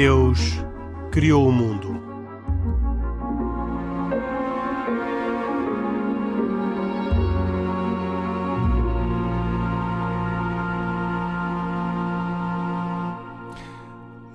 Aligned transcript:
Deus 0.00 0.40
criou 1.12 1.46
o 1.46 1.52
mundo. 1.52 1.92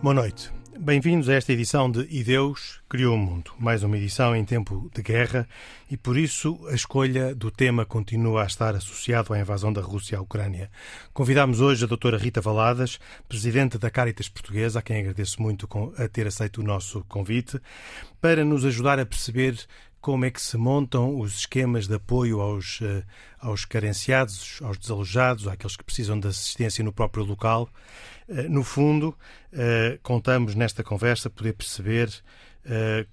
Boa 0.04 0.14
noite. 0.14 0.54
Bem-vindos 0.86 1.30
a 1.30 1.34
esta 1.34 1.52
edição 1.52 1.90
de 1.90 2.06
E 2.12 2.24
Deus 2.24 2.80
Criou 2.88 3.16
o 3.16 3.18
Mundo, 3.18 3.52
mais 3.58 3.82
uma 3.82 3.98
edição 3.98 4.36
em 4.36 4.46
tempo 4.46 4.88
de 4.94 5.02
guerra 5.02 5.50
e 5.90 5.98
por 5.98 6.16
isso 6.16 6.60
a 6.68 6.76
escolha 6.76 7.34
do 7.34 7.50
tema 7.50 7.88
continua 7.88 8.44
a 8.44 8.46
estar 8.46 8.76
associado 8.76 9.34
à 9.34 9.40
invasão 9.40 9.74
da 9.74 9.82
Rússia 9.82 10.20
à 10.20 10.22
Ucrânia. 10.22 10.70
Convidamos 11.12 11.60
hoje 11.60 11.86
a 11.86 11.88
doutora 11.88 12.20
Rita 12.20 12.40
Valadas, 12.40 13.00
presidente 13.28 13.80
da 13.80 13.90
Caritas 13.90 14.30
Portuguesa, 14.30 14.78
a 14.78 14.82
quem 14.84 15.00
agradeço 15.00 15.42
muito 15.42 15.68
a 15.98 16.08
ter 16.08 16.28
aceito 16.28 16.62
o 16.62 16.64
nosso 16.64 17.04
convite, 17.06 17.60
para 18.22 18.46
nos 18.46 18.64
ajudar 18.64 19.00
a 19.00 19.08
perceber 19.08 19.58
como 20.06 20.24
é 20.24 20.30
que 20.30 20.40
se 20.40 20.56
montam 20.56 21.20
os 21.20 21.40
esquemas 21.40 21.88
de 21.88 21.96
apoio 21.96 22.40
aos, 22.40 22.80
eh, 22.84 23.04
aos 23.40 23.66
carenciados, 23.66 24.60
aos 24.62 24.78
desalojados, 24.78 25.48
àqueles 25.48 25.76
que 25.76 25.84
precisam 25.84 26.20
de 26.20 26.28
assistência 26.28 26.84
no 26.84 26.94
próprio 26.94 27.24
local. 27.24 27.68
Eh, 28.30 28.48
no 28.48 28.64
fundo, 28.64 29.18
eh, 29.52 29.98
contamos 30.04 30.54
nesta 30.54 30.84
conversa 30.84 31.28
poder 31.28 31.54
perceber 31.54 32.12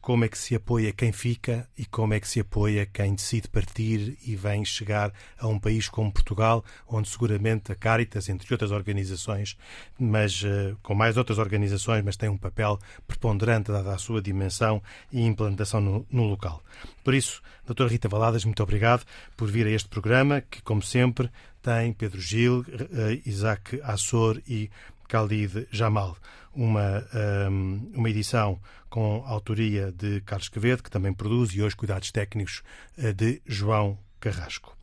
como 0.01 0.25
é 0.25 0.29
que 0.29 0.39
se 0.39 0.55
apoia 0.55 0.93
quem 0.93 1.13
fica 1.13 1.69
e 1.77 1.85
como 1.85 2.15
é 2.15 2.21
que 2.21 2.29
se 2.29 2.41
apoia 2.41 2.87
quem 2.87 3.15
decide 3.15 3.49
partir 3.49 4.19
e 4.27 4.35
vem 4.35 4.65
chegar 4.65 5.13
a 5.39 5.47
um 5.47 5.59
país 5.59 5.89
como 5.89 6.13
Portugal, 6.13 6.65
onde 6.89 7.09
seguramente 7.09 7.71
a 7.71 7.75
Caritas, 7.75 8.29
entre 8.29 8.53
outras 8.53 8.71
organizações, 8.71 9.57
mas 9.99 10.43
uh, 10.43 10.77
com 10.83 10.95
mais 10.95 11.17
outras 11.17 11.39
organizações, 11.39 12.03
mas 12.03 12.17
tem 12.17 12.29
um 12.29 12.39
papel 12.39 12.79
preponderante 13.07 13.71
dada 13.71 13.95
a 13.95 13.99
sua 13.99 14.23
dimensão 14.23 14.83
e 15.13 15.21
implantação 15.23 15.81
no, 15.81 16.07
no 16.11 16.25
local. 16.25 16.63
Por 17.05 17.15
isso, 17.15 17.43
Dr. 17.67 17.87
Rita 17.87 18.09
Valadas, 18.09 18.45
muito 18.45 18.63
obrigado 18.63 19.05
por 19.37 19.51
vir 19.51 19.67
a 19.67 19.71
este 19.71 19.89
programa, 19.89 20.41
que, 20.41 20.63
como 20.63 20.83
sempre, 20.83 21.31
tem 21.63 21.93
Pedro 21.93 22.21
Gil, 22.21 22.61
uh, 22.61 23.23
Isaac 23.25 23.81
Assor 23.83 24.41
e 24.49 24.71
Khalid 25.13 25.69
Jamal 25.71 26.17
uma, 26.55 27.07
um, 27.51 27.91
uma 27.95 28.11
edição 28.11 28.59
com 28.89 29.23
autoria 29.27 29.93
de 29.93 30.21
Carlos 30.23 30.49
Quevedo, 30.49 30.83
que 30.83 30.91
também 30.91 31.13
produz, 31.13 31.51
e 31.55 31.63
hoje 31.63 31.77
cuidados 31.77 32.11
técnicos 32.11 32.63
uh, 32.99 33.13
de 33.13 33.43
João 33.47 33.99
Carrasco. 34.21 34.77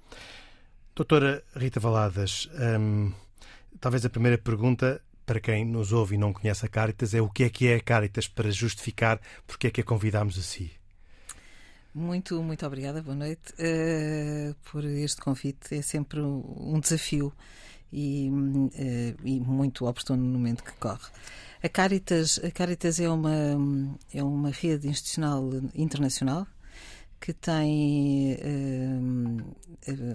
Doutora 0.96 1.44
Rita 1.56 1.80
Valadas, 1.80 2.50
um, 2.80 3.12
talvez 3.80 4.06
a 4.06 4.10
primeira 4.10 4.38
pergunta 4.38 5.02
para 5.26 5.40
quem 5.40 5.64
nos 5.64 5.92
ouve 5.92 6.16
e 6.16 6.18
não 6.18 6.34
conhece 6.34 6.66
a 6.66 6.70
Caritas 6.70 7.14
é 7.14 7.22
o 7.22 7.30
que 7.30 7.44
é 7.44 7.50
que 7.50 7.68
é 7.68 7.76
a 7.76 7.80
Caritas 7.80 8.28
para 8.28 8.52
justificar 8.52 9.22
porque 9.46 9.68
é 9.68 9.72
que 9.72 9.82
a 9.82 9.84
convidámos 9.84 10.38
a 10.38 10.42
si. 10.42 10.72
Muito, 11.94 12.42
muito 12.44 12.66
obrigada, 12.66 13.02
boa 13.02 13.16
noite 13.16 13.54
uh, 13.54 14.56
por 14.72 14.84
este 14.84 15.22
convite. 15.22 15.76
É 15.76 15.82
sempre 15.82 16.20
um 16.20 16.80
desafio 16.80 17.34
e, 17.92 18.30
uh, 18.30 19.28
e 19.28 19.40
muito 19.40 19.88
oportuno 19.88 20.24
no 20.24 20.38
momento 20.38 20.64
que 20.64 20.72
corre. 20.74 21.10
A 21.62 21.68
Caritas, 21.68 22.40
a 22.44 22.52
Caritas 22.52 23.00
é, 23.00 23.10
uma, 23.10 23.98
é 24.14 24.24
uma 24.24 24.50
rede 24.50 24.88
institucional 24.88 25.50
internacional 25.76 26.48
que 27.20 27.34
tem 27.34 28.36
uh, 28.36 29.56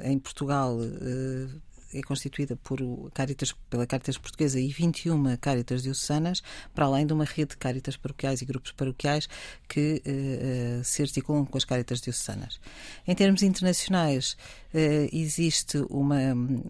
em 0.04 0.18
Portugal 0.18 0.76
uh, 0.78 1.62
é 1.94 2.02
constituída 2.02 2.56
por 2.56 2.78
Caritas, 3.12 3.54
pela 3.70 3.86
Caritas 3.86 4.18
Portuguesa 4.18 4.60
e 4.60 4.68
21 4.68 5.36
Caritas 5.36 5.82
diocesanas, 5.82 6.42
para 6.74 6.86
além 6.86 7.06
de 7.06 7.12
uma 7.12 7.24
rede 7.24 7.50
de 7.50 7.56
Caritas 7.56 7.96
paroquiais 7.96 8.42
e 8.42 8.44
grupos 8.44 8.72
paroquiais 8.72 9.28
que 9.68 10.02
uh, 10.04 10.80
uh, 10.80 10.84
se 10.84 11.02
articulam 11.02 11.44
com 11.44 11.56
as 11.56 11.64
Caritas 11.64 12.00
diocesanas. 12.00 12.60
Em 13.06 13.14
termos 13.14 13.42
internacionais, 13.42 14.36
uh, 14.74 15.08
existe 15.12 15.78
uma, 15.90 16.18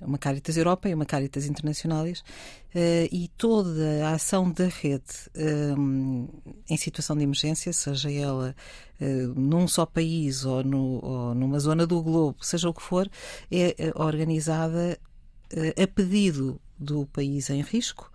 uma 0.03 0.19
Caritas 0.19 0.57
Europa 0.57 0.89
e 0.89 0.95
uma 0.95 1.07
Caritas 1.07 1.47
Internacionais 1.47 2.23
e 3.13 3.31
toda 3.39 4.05
a 4.05 4.15
ação 4.15 4.51
da 4.51 4.67
rede 4.67 5.31
em 6.69 6.77
situação 6.77 7.17
de 7.17 7.23
emergência, 7.23 7.73
seja 7.73 8.11
ela 8.11 8.53
num 9.37 9.69
só 9.69 9.87
país 9.87 10.45
ou, 10.45 10.65
no, 10.65 11.05
ou 11.05 11.35
numa 11.37 11.61
zona 11.61 11.87
do 11.87 12.03
globo, 12.03 12.45
seja 12.45 12.69
o 12.69 12.75
que 12.75 12.83
for, 12.83 13.09
é 13.49 13.93
organizada 13.95 14.99
a 15.83 15.87
pedido 15.87 16.61
do 16.79 17.07
país 17.07 17.51
em 17.51 17.63
risco 17.63 18.11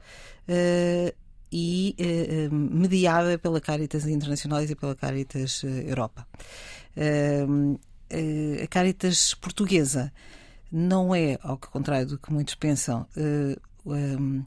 uh, 0.48 1.16
e 1.52 1.96
uh, 2.00 2.54
mediada 2.54 3.38
pela 3.38 3.60
Caritas 3.60 4.06
Internacionais 4.06 4.70
e 4.70 4.76
pela 4.76 4.96
Caritas 4.96 5.64
Europa. 5.64 6.28
a 8.62 8.68
Caritas 8.68 9.34
portuguesa 9.34 10.12
não 10.72 11.16
é, 11.16 11.40
ao 11.42 11.58
contrário 11.58 12.08
do 12.08 12.18
que 12.20 12.32
muitos 12.32 12.54
pensam, 12.54 13.08
um, 13.86 14.44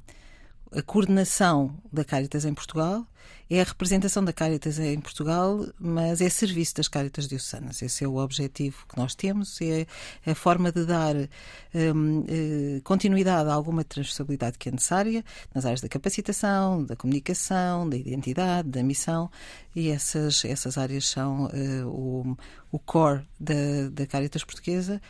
a 0.75 0.83
coordenação 0.83 1.77
da 1.93 2.05
Caritas 2.05 2.45
em 2.45 2.55
Portugal 2.55 3.07
é 3.51 3.61
a 3.61 3.65
representação 3.65 4.25
da 4.25 4.33
Caritas 4.33 4.79
em 4.79 4.99
Portugal, 4.99 5.67
mas 5.79 6.23
é 6.23 6.29
serviço 6.31 6.77
das 6.77 6.89
Caritas 6.89 7.29
diocesanas. 7.29 7.83
Esse 7.83 8.03
é 8.05 8.09
o 8.09 8.17
objetivo 8.17 8.87
que 8.89 8.97
nós 8.97 9.15
temos, 9.15 9.61
é 9.61 9.87
a 10.25 10.35
forma 10.35 10.73
de 10.73 10.87
dar 10.87 11.15
um, 11.15 12.25
eh, 12.27 12.81
continuidade 12.83 13.51
a 13.51 13.53
alguma 13.53 13.85
transversabilidade 13.85 14.57
que 14.59 14.71
é 14.71 14.73
necessária 14.73 15.23
nas 15.55 15.67
áreas 15.67 15.83
da 15.83 15.89
capacitação, 15.89 16.83
da 16.83 16.97
comunicação, 16.97 17.87
da 17.89 17.97
identidade, 17.97 18.71
da 18.71 18.83
missão, 18.83 19.31
e 19.77 19.91
essas, 19.91 20.45
essas 20.47 20.79
áreas 20.79 21.07
são 21.07 21.47
uh, 21.47 21.87
o, 21.87 22.37
o 22.71 22.79
core 22.79 23.23
da, 23.39 23.91
da 23.93 24.07
Caritas 24.07 24.45
portuguesa, 24.45 25.01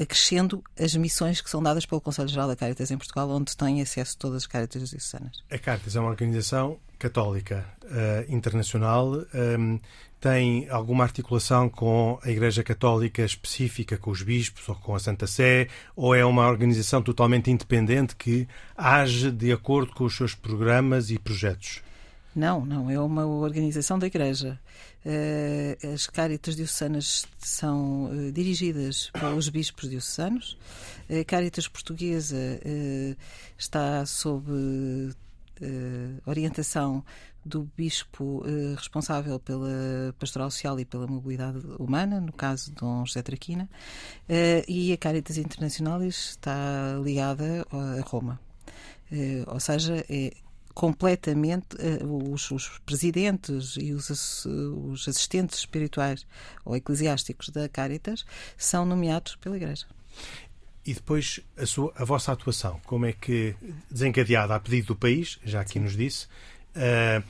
acrescendo 0.00 0.62
as 0.78 0.94
missões 0.94 1.40
que 1.40 1.50
são 1.50 1.62
dadas 1.62 1.86
pelo 1.86 2.00
Conselho 2.00 2.28
Geral 2.28 2.48
da 2.48 2.56
Caritas 2.56 2.90
em 2.90 2.98
Portugal, 2.98 3.28
onde 3.30 3.56
têm 3.56 3.80
acesso 3.80 4.16
todas 4.18 4.38
as 4.38 4.46
Caritas 4.46 4.88
diocesanas. 4.88 5.42
A 5.50 5.58
Caritas 5.58 5.96
é 5.96 6.00
uma 6.00 6.10
organização 6.10 6.78
católica 6.98 7.66
uh, 7.84 8.32
internacional. 8.34 9.12
Um, 9.12 9.24
ehm, 9.34 9.80
tem 10.24 10.66
alguma 10.70 11.04
articulação 11.04 11.68
com 11.68 12.18
a 12.22 12.30
Igreja 12.30 12.62
Católica 12.62 13.22
específica, 13.22 13.98
com 13.98 14.10
os 14.10 14.22
bispos 14.22 14.66
ou 14.70 14.74
com 14.74 14.94
a 14.94 14.98
Santa 14.98 15.26
Sé, 15.26 15.68
ou 15.94 16.14
é 16.14 16.24
uma 16.24 16.48
organização 16.48 17.02
totalmente 17.02 17.50
independente 17.50 18.16
que 18.16 18.48
age 18.74 19.30
de 19.30 19.52
acordo 19.52 19.92
com 19.92 20.04
os 20.04 20.16
seus 20.16 20.34
programas 20.34 21.10
e 21.10 21.18
projetos? 21.18 21.82
Não, 22.34 22.64
não, 22.64 22.90
é 22.90 22.98
uma 22.98 23.26
organização 23.26 23.98
da 23.98 24.06
Igreja. 24.06 24.58
Eh, 25.04 25.76
as 25.92 26.06
Caritas 26.06 26.56
Diocesanas 26.56 27.26
são 27.38 28.10
eh, 28.10 28.30
dirigidas 28.30 29.10
pelos 29.12 29.48
bispos 29.50 29.90
diocesanos. 29.90 30.56
A 31.10 31.24
Caritas 31.24 31.68
Portuguesa 31.68 32.36
eh, 32.36 33.14
está 33.58 34.06
sob 34.06 34.50
orientação 36.26 37.04
do 37.44 37.70
bispo 37.76 38.42
responsável 38.76 39.38
pela 39.38 39.68
pastoral 40.18 40.50
social 40.50 40.78
e 40.80 40.84
pela 40.84 41.06
mobilidade 41.06 41.58
humana, 41.78 42.20
no 42.20 42.32
caso 42.32 42.70
de 42.70 42.76
Dom 42.76 43.06
José 43.06 43.22
Traquina, 43.22 43.70
e 44.66 44.92
a 44.92 44.96
Caritas 44.96 45.38
Internacionalis 45.38 46.30
está 46.30 46.98
ligada 47.02 47.64
a 47.70 48.00
Roma. 48.02 48.40
ou 49.46 49.60
seja, 49.60 50.04
é 50.10 50.32
completamente 50.74 51.76
uh, 51.76 52.32
os, 52.32 52.50
os, 52.50 52.68
presidentes 52.84 53.76
e 53.76 53.92
os, 53.92 54.10
os, 54.44 55.08
assistentes 55.08 55.60
espirituais 55.60 56.26
ou 56.64 56.76
eclesiásticos 56.76 57.48
da 57.50 57.68
Caritas 57.68 58.24
são 58.58 58.84
nomeados 58.84 59.36
pela 59.36 59.56
Igreja. 59.56 59.86
E 60.84 60.92
depois 60.92 61.40
a, 61.56 61.64
sua, 61.64 61.92
a 61.96 62.04
vossa 62.04 62.32
atuação, 62.32 62.80
como 62.84 63.06
é 63.06 63.12
que, 63.12 63.54
desencadeada 63.90 64.54
a 64.54 64.60
pedido 64.60 64.88
do 64.88 64.96
país, 64.96 65.38
já 65.44 65.60
aqui 65.60 65.74
Sim. 65.74 65.80
nos 65.80 65.96
disse, 65.96 66.26
uh, 66.76 67.24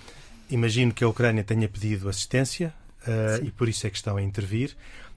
imagino 0.50 0.92
que 0.92 1.04
a 1.04 1.08
Ucrânia 1.08 1.44
tenha 1.44 1.68
pedido 1.68 2.08
assistência 2.08 2.74
uh, 3.06 3.44
e 3.44 3.50
por 3.52 3.68
isso 3.68 3.86
é 3.86 3.90
que 3.90 3.96
estão 3.96 4.16
a 4.16 4.22
intervir. 4.22 4.74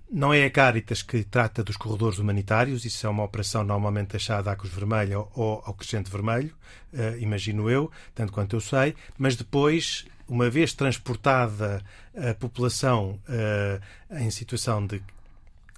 Não 0.10 0.34
é 0.34 0.46
a 0.46 0.50
Caritas 0.50 1.02
que 1.02 1.24
trata 1.24 1.62
dos 1.62 1.76
corredores 1.76 2.18
humanitários, 2.18 2.86
isso 2.86 3.06
é 3.06 3.10
uma 3.10 3.26
operação 3.26 3.62
normalmente 3.62 4.12
deixada 4.12 4.50
à 4.50 4.56
Cruz 4.56 4.74
Vermelha 4.74 5.20
ou 5.20 5.62
ao 5.66 5.74
Crescente 5.74 6.10
Vermelho, 6.10 6.56
uh, 6.94 7.18
imagino 7.20 7.70
eu, 7.70 7.92
tanto 8.16 8.32
quanto 8.32 8.56
eu 8.56 8.62
sei, 8.62 8.96
mas 9.18 9.36
depois, 9.36 10.06
uma 10.26 10.50
vez 10.50 10.74
transportada 10.74 11.84
a 12.16 12.34
população 12.34 13.20
uh, 13.28 14.16
em 14.18 14.32
situação 14.32 14.88
de 14.88 15.02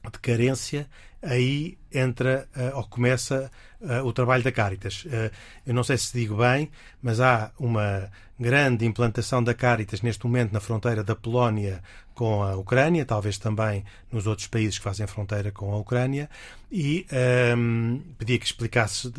de 0.09 0.19
carência, 0.19 0.87
aí 1.21 1.77
entra 1.91 2.47
uh, 2.55 2.77
ou 2.77 2.83
começa 2.83 3.51
uh, 3.81 4.05
o 4.05 4.13
trabalho 4.13 4.43
da 4.43 4.51
Caritas. 4.51 5.05
Uh, 5.05 5.31
eu 5.65 5.73
não 5.73 5.83
sei 5.83 5.97
se 5.97 6.13
digo 6.17 6.37
bem, 6.37 6.69
mas 7.01 7.19
há 7.19 7.51
uma 7.59 8.09
grande 8.39 8.85
implantação 8.85 9.43
da 9.43 9.53
Caritas 9.53 10.01
neste 10.01 10.25
momento 10.25 10.53
na 10.53 10.59
fronteira 10.59 11.03
da 11.03 11.15
Polónia 11.15 11.81
com 12.13 12.43
a 12.43 12.55
Ucrânia, 12.55 13.05
talvez 13.05 13.37
também 13.37 13.83
nos 14.11 14.27
outros 14.27 14.47
países 14.47 14.77
que 14.77 14.83
fazem 14.83 15.07
fronteira 15.07 15.51
com 15.51 15.73
a 15.73 15.77
Ucrânia, 15.77 16.29
e 16.69 17.05
um, 17.11 17.15
ehm, 17.15 18.01
pedia 18.17 18.37
que 18.37 18.45
explicasse 18.45 19.11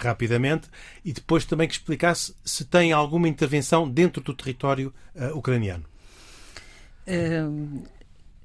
rapidamente 0.00 0.68
e 1.04 1.12
depois 1.12 1.44
também 1.44 1.68
que 1.68 1.74
explicasse 1.74 2.34
se 2.42 2.64
tem 2.64 2.92
alguma 2.92 3.28
intervenção 3.28 3.88
dentro 3.88 4.22
do 4.22 4.32
território 4.32 4.92
ucraniano. 5.34 5.84
Um 7.06 7.12
ehm, 7.12 7.82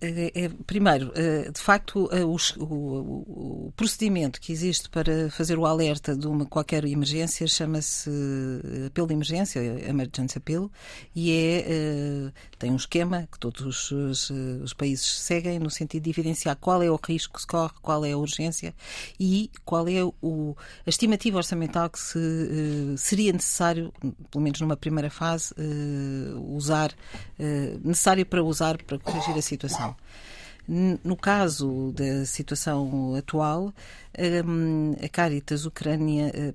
é, 0.01 0.31
é, 0.35 0.49
primeiro, 0.67 1.11
eh, 1.15 1.49
de 1.49 1.59
facto, 1.59 2.09
eh, 2.11 2.23
o, 2.25 2.35
o, 2.59 3.67
o, 3.67 3.73
procedimento 3.77 4.41
que 4.41 4.51
existe 4.51 4.89
para 4.89 5.29
fazer 5.31 5.57
o 5.57 5.65
alerta 5.65 6.15
de 6.15 6.27
uma 6.27 6.45
qualquer 6.45 6.83
emergência 6.83 7.47
chama-se 7.47 8.09
apelo 8.87 9.07
de 9.07 9.13
emergência, 9.13 9.59
emergency 9.87 10.37
appeal, 10.37 10.69
e 11.15 11.31
é, 11.31 12.31
tem 12.59 12.71
um 12.71 12.75
esquema 12.75 13.27
que 13.31 13.39
todos 13.39 13.91
os, 13.91 14.29
os, 14.29 14.73
países 14.73 15.05
seguem 15.05 15.59
no 15.59 15.69
sentido 15.69 16.03
de 16.03 16.09
evidenciar 16.09 16.57
qual 16.57 16.83
é 16.83 16.91
o 16.91 16.99
risco 17.01 17.35
que 17.35 17.41
se 17.41 17.47
corre, 17.47 17.73
qual 17.81 18.03
é 18.03 18.11
a 18.11 18.17
urgência 18.17 18.75
e 19.19 19.49
qual 19.63 19.87
é 19.87 20.03
o, 20.21 20.55
a 20.85 20.89
estimativa 20.89 21.37
orçamental 21.37 21.89
que 21.89 21.99
se, 21.99 22.95
seria 22.97 23.31
necessário, 23.31 23.93
pelo 24.29 24.43
menos 24.43 24.59
numa 24.59 24.75
primeira 24.75 25.09
fase, 25.09 25.53
usar, 26.49 26.93
necessário 27.83 28.25
para 28.25 28.43
usar 28.43 28.81
para 28.83 28.99
corrigir 28.99 29.37
a 29.37 29.41
situação. 29.41 29.94
No 30.67 31.15
caso 31.15 31.91
da 31.93 32.25
situação 32.25 33.13
atual, 33.15 33.71
hum, 34.45 34.95
a 35.03 35.07
Caritas 35.07 35.65
Ucrânia. 35.65 36.31
Eh, 36.33 36.53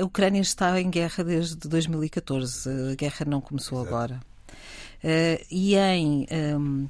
a 0.00 0.04
Ucrânia 0.04 0.40
está 0.40 0.80
em 0.80 0.88
guerra 0.88 1.22
desde 1.22 1.68
2014. 1.68 2.70
A 2.92 2.94
guerra 2.94 3.26
não 3.26 3.40
começou 3.40 3.80
Exato. 3.80 3.94
agora. 3.94 4.20
Eh, 5.04 5.44
e 5.50 5.76
em. 5.76 6.26
Um, 6.56 6.88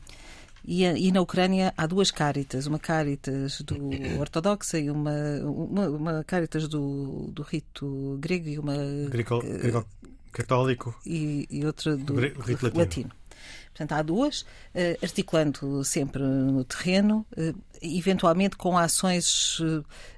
e, 0.64 0.84
e, 0.84 1.10
na 1.10 1.22
Ucrânia 1.22 1.72
há 1.76 1.86
duas 1.86 2.10
Caritas, 2.10 2.66
uma 2.66 2.78
Caritas 2.78 3.62
do 3.62 3.76
ortodoxa 4.20 4.78
e 4.78 4.90
uma, 4.90 5.12
uma, 5.42 5.88
uma 5.88 6.24
Caritas 6.24 6.68
do, 6.68 7.30
do 7.32 7.42
rito 7.42 8.16
grego 8.20 8.48
e 8.48 8.58
uma. 8.58 8.76
Grego 9.08 9.42
católico. 10.32 10.94
E, 11.04 11.48
e 11.50 11.64
outra 11.64 11.96
do, 11.96 12.14
do 12.14 12.20
rito 12.20 12.66
latino. 12.66 12.78
latino. 12.78 13.10
Portanto, 13.72 13.92
há 13.92 14.02
duas, 14.02 14.44
eh, 14.74 14.98
articulando 15.02 15.82
sempre 15.84 16.22
no 16.22 16.64
terreno, 16.64 17.24
eh, 17.36 17.54
eventualmente 17.80 18.56
com 18.56 18.76
ações 18.76 19.58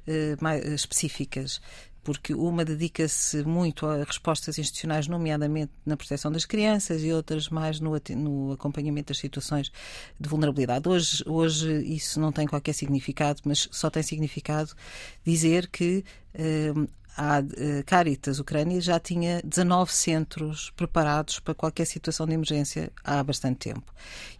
eh, 0.07 0.37
mais 0.41 0.65
específicas 0.65 1.61
porque 2.05 2.35
uma 2.35 2.65
dedica-se 2.65 3.45
muito 3.45 3.87
a 3.87 4.03
respostas 4.03 4.59
institucionais, 4.59 5.07
nomeadamente 5.07 5.73
na 5.87 5.97
proteção 5.97 6.33
das 6.33 6.45
crianças, 6.45 7.03
e 7.03 7.13
outras 7.13 7.49
mais 7.49 7.79
no, 7.79 7.93
no, 8.17 8.53
acompanhamento 8.53 9.09
das 9.09 9.19
situações 9.19 9.71
de 10.19 10.29
vulnerabilidade. 10.29 10.89
Hoje, 10.89 11.23
hoje 11.27 11.85
isso 11.85 12.19
não 12.19 12.33
tem 12.33 12.47
qualquer 12.47 12.73
significado, 12.73 13.41
mas 13.45 13.69
só 13.71 13.89
tem 13.89 14.03
significado 14.03 14.75
dizer 15.25 15.69
que 15.69 16.05
a 17.17 17.39
eh, 17.39 17.83
Caritas 17.85 18.39
Ucrânia 18.39 18.81
já 18.81 18.99
tinha 18.99 19.41
19 19.45 19.93
centros 19.93 20.71
preparados 20.77 21.39
para 21.41 21.55
qualquer 21.55 21.85
situação 21.87 22.27
de 22.27 22.33
emergência 22.33 22.91
há 23.05 23.23
bastante 23.23 23.59
tempo. 23.59 23.93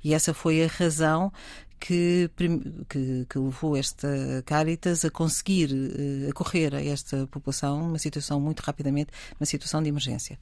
E 0.03 0.15
essa 0.15 0.33
foi 0.33 0.65
a 0.65 0.67
razão 0.67 1.33
que, 1.79 2.31
que, 2.89 3.27
que, 3.29 3.39
levou 3.39 3.77
esta 3.77 4.09
Caritas 4.47 5.05
a 5.05 5.11
conseguir 5.11 5.71
uh, 5.73 6.31
acorrer 6.31 6.75
a 6.75 6.83
esta 6.83 7.27
população 7.27 7.81
numa 7.81 7.99
situação 7.99 8.41
muito 8.41 8.61
rapidamente, 8.61 9.11
uma 9.39 9.47
situação 9.47 9.83
de 9.83 9.89
emergência. 9.89 10.39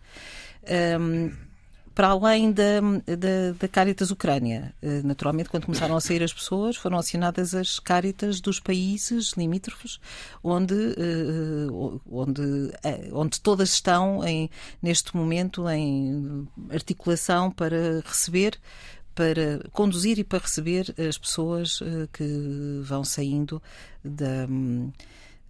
Um, 1.00 1.49
para 1.94 2.08
além 2.08 2.52
da, 2.52 2.80
da, 2.80 3.52
da 3.58 3.68
Caritas 3.68 4.10
Ucrânia. 4.10 4.74
Eh, 4.80 5.02
naturalmente, 5.02 5.48
quando 5.48 5.66
começaram 5.66 5.96
a 5.96 6.00
sair 6.00 6.22
as 6.22 6.32
pessoas, 6.32 6.76
foram 6.76 6.98
acionadas 6.98 7.54
as 7.54 7.78
Caritas 7.78 8.40
dos 8.40 8.60
países 8.60 9.32
limítrofes, 9.32 9.98
onde, 10.42 10.74
eh, 10.74 11.66
onde, 12.10 12.72
eh, 12.82 13.10
onde 13.12 13.40
todas 13.40 13.72
estão 13.72 14.24
em, 14.24 14.48
neste 14.80 15.16
momento 15.16 15.68
em 15.68 16.48
articulação 16.70 17.50
para 17.50 18.00
receber 18.04 18.58
para 19.12 19.68
conduzir 19.72 20.18
e 20.18 20.24
para 20.24 20.38
receber 20.38 20.94
as 20.96 21.18
pessoas 21.18 21.80
que 22.12 22.80
vão 22.82 23.04
saindo 23.04 23.60
da, 24.02 24.46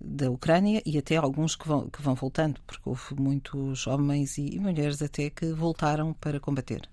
da 0.00 0.30
Ucrânia 0.30 0.82
e 0.86 0.96
até 0.96 1.16
alguns 1.16 1.54
que 1.54 1.68
vão, 1.68 1.88
que 1.90 2.00
vão 2.00 2.14
voltando, 2.14 2.60
porque 2.66 2.88
houve 2.88 3.14
muitos 3.18 3.86
homens 3.86 4.38
e, 4.38 4.58
mulheres 4.58 5.02
até 5.02 5.28
que 5.28 5.52
voltaram 5.52 6.14
para 6.14 6.40
combater. 6.40 6.88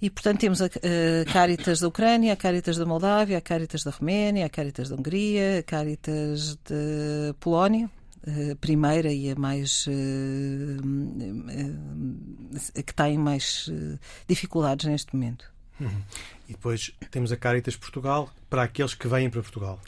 E, 0.00 0.08
portanto, 0.08 0.40
temos 0.40 0.62
a, 0.62 0.66
a 0.66 1.30
Caritas 1.30 1.80
da 1.80 1.88
Ucrânia, 1.88 2.32
a 2.32 2.36
Caritas 2.36 2.78
da 2.78 2.86
Moldávia, 2.86 3.36
a 3.36 3.40
Caritas 3.40 3.84
da 3.84 3.90
Roménia, 3.90 4.46
a 4.46 4.48
Caritas 4.48 4.88
da 4.88 4.96
Hungria, 4.96 5.58
a 5.58 5.62
Caritas 5.62 6.54
da 6.56 7.34
Polónia, 7.38 7.90
a 8.26 8.56
primeira 8.56 9.12
e 9.12 9.30
a 9.30 9.34
mais. 9.34 9.86
a 12.74 12.82
que 12.82 12.94
tem 12.94 13.18
mais 13.18 13.70
dificuldades 14.26 14.86
neste 14.86 15.14
momento. 15.14 15.52
Uhum. 15.78 16.02
E 16.48 16.52
depois 16.52 16.92
temos 17.10 17.30
a 17.30 17.36
Caritas 17.36 17.76
Portugal 17.76 18.30
para 18.48 18.62
aqueles 18.62 18.94
que 18.94 19.06
vêm 19.06 19.28
para 19.28 19.42
Portugal. 19.42 19.78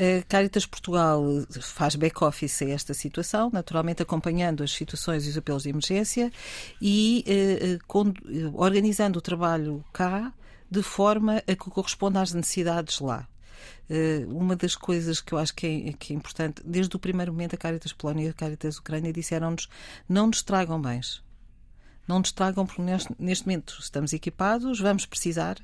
A 0.00 0.22
Caritas 0.22 0.64
Portugal 0.64 1.22
faz 1.60 1.94
back-office 1.94 2.62
a 2.62 2.70
esta 2.70 2.94
situação, 2.94 3.50
naturalmente 3.52 4.02
acompanhando 4.02 4.62
as 4.62 4.72
situações 4.72 5.26
e 5.26 5.28
os 5.28 5.36
apelos 5.36 5.64
de 5.64 5.68
emergência 5.68 6.32
e 6.80 7.22
eh, 7.26 7.74
eh 7.74 8.50
organizando 8.54 9.18
o 9.18 9.22
trabalho 9.22 9.84
cá 9.92 10.32
de 10.70 10.82
forma 10.82 11.42
a 11.46 11.54
que 11.54 11.70
corresponda 11.70 12.22
às 12.22 12.32
necessidades 12.32 12.98
lá. 13.00 13.28
Uh, 13.90 14.34
uma 14.34 14.56
das 14.56 14.74
coisas 14.74 15.20
que 15.20 15.34
eu 15.34 15.38
acho 15.38 15.54
que 15.54 15.66
é, 15.66 15.92
que 15.92 16.14
é, 16.14 16.16
importante, 16.16 16.62
desde 16.64 16.96
o 16.96 16.98
primeiro 16.98 17.30
momento, 17.30 17.54
a 17.54 17.58
Caritas 17.58 17.92
Polónia 17.92 18.28
e 18.28 18.30
a 18.30 18.32
Caritas 18.32 18.78
Ucrânia 18.78 19.12
disseram-nos 19.12 19.68
não 20.08 20.28
nos 20.28 20.42
tragam 20.42 20.80
bens 20.80 21.22
não 22.06 22.18
nos 22.18 22.32
tragam, 22.32 22.66
porque 22.66 22.82
neste, 22.82 23.14
neste 23.18 23.46
momento 23.46 23.76
estamos 23.78 24.12
equipados, 24.12 24.80
vamos 24.80 25.06
precisar, 25.06 25.58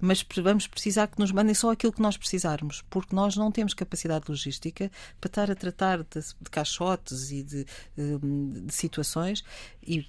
mas 0.00 0.24
vamos 0.42 0.66
precisar 0.66 1.06
que 1.06 1.18
nos 1.18 1.30
mandem 1.30 1.54
só 1.54 1.70
aquilo 1.70 1.92
que 1.92 2.02
nós 2.02 2.16
precisarmos, 2.16 2.82
porque 2.90 3.14
nós 3.14 3.36
não 3.36 3.52
temos 3.52 3.74
capacidade 3.74 4.24
logística 4.28 4.90
para 5.20 5.28
estar 5.28 5.50
a 5.50 5.54
tratar 5.54 5.98
de, 5.98 6.20
de 6.40 6.50
caixotes 6.50 7.30
e 7.30 7.42
de, 7.42 7.64
de, 7.96 8.62
de 8.66 8.74
situações 8.74 9.44
e 9.82 10.06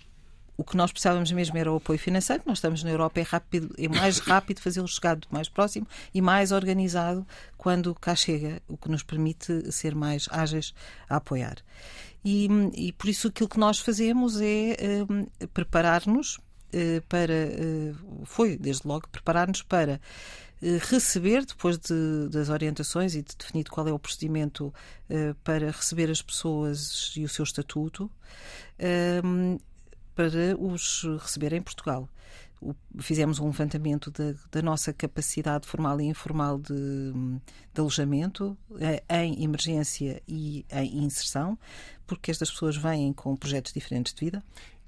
o 0.58 0.64
que 0.64 0.78
nós 0.78 0.92
precisávamos 0.92 1.32
mesmo 1.32 1.58
era 1.58 1.72
o 1.72 1.78
apoio 1.78 2.00
financeiro. 2.00 2.44
Nós 2.46 2.60
estamos 2.60 2.84
na 2.84 2.90
Europa, 2.90 3.20
é, 3.20 3.24
rápido, 3.24 3.76
é 3.78 3.88
mais 3.88 4.20
rápido 4.20 4.62
fazê-lo 4.62 4.88
chegar 4.88 5.18
mais 5.30 5.50
próximo 5.50 5.88
e 6.14 6.22
mais 6.22 6.52
organizado 6.52 7.26
quando 7.58 7.94
cá 7.96 8.16
chega, 8.16 8.62
o 8.68 8.78
que 8.78 8.90
nos 8.90 9.04
permite 9.04 9.72
ser 9.72 9.94
mais 9.94 10.28
ágeis 10.32 10.74
a 11.10 11.18
apoiar. 11.18 11.58
E, 12.26 12.48
e 12.74 12.92
por 12.94 13.08
isso 13.08 13.28
aquilo 13.28 13.48
que 13.48 13.60
nós 13.60 13.78
fazemos 13.78 14.42
é 14.42 14.76
uh, 15.04 15.48
preparar-nos 15.50 16.38
uh, 16.38 17.02
para. 17.08 17.32
Uh, 17.32 18.26
foi, 18.26 18.58
desde 18.58 18.88
logo, 18.88 19.08
preparar-nos 19.10 19.62
para 19.62 20.02
receber, 20.90 21.46
depois 21.46 21.78
de, 21.78 22.30
das 22.32 22.50
orientações 22.50 23.14
e 23.14 23.22
de 23.22 23.36
definido 23.38 23.70
qual 23.70 23.88
é 23.88 23.92
o 23.92 24.00
procedimento 24.00 24.74
para 25.44 25.70
receber 25.70 26.10
as 26.10 26.22
pessoas 26.24 27.14
e 27.16 27.24
o 27.24 27.30
seu 27.30 27.44
estatuto, 27.44 28.10
para 30.16 30.58
os 30.58 31.04
receber 31.22 31.54
em 31.54 31.62
Portugal. 31.62 32.10
Fizemos 33.00 33.40
um 33.40 33.48
levantamento 33.48 34.12
da, 34.12 34.34
da 34.52 34.62
nossa 34.62 34.94
capacidade 34.94 35.68
formal 35.68 36.00
e 36.00 36.06
informal 36.06 36.58
de, 36.58 37.12
de 37.74 37.80
alojamento 37.80 38.58
eh, 38.80 39.04
em 39.10 39.44
emergência 39.44 40.22
e 40.28 40.66
em 40.72 41.04
inserção, 41.04 41.58
porque 42.08 42.32
estas 42.32 42.50
pessoas 42.50 42.78
vêm 42.78 43.12
com 43.14 43.36
projetos 43.36 43.74
diferentes 43.74 44.14
de 44.14 44.26
vida. 44.26 44.44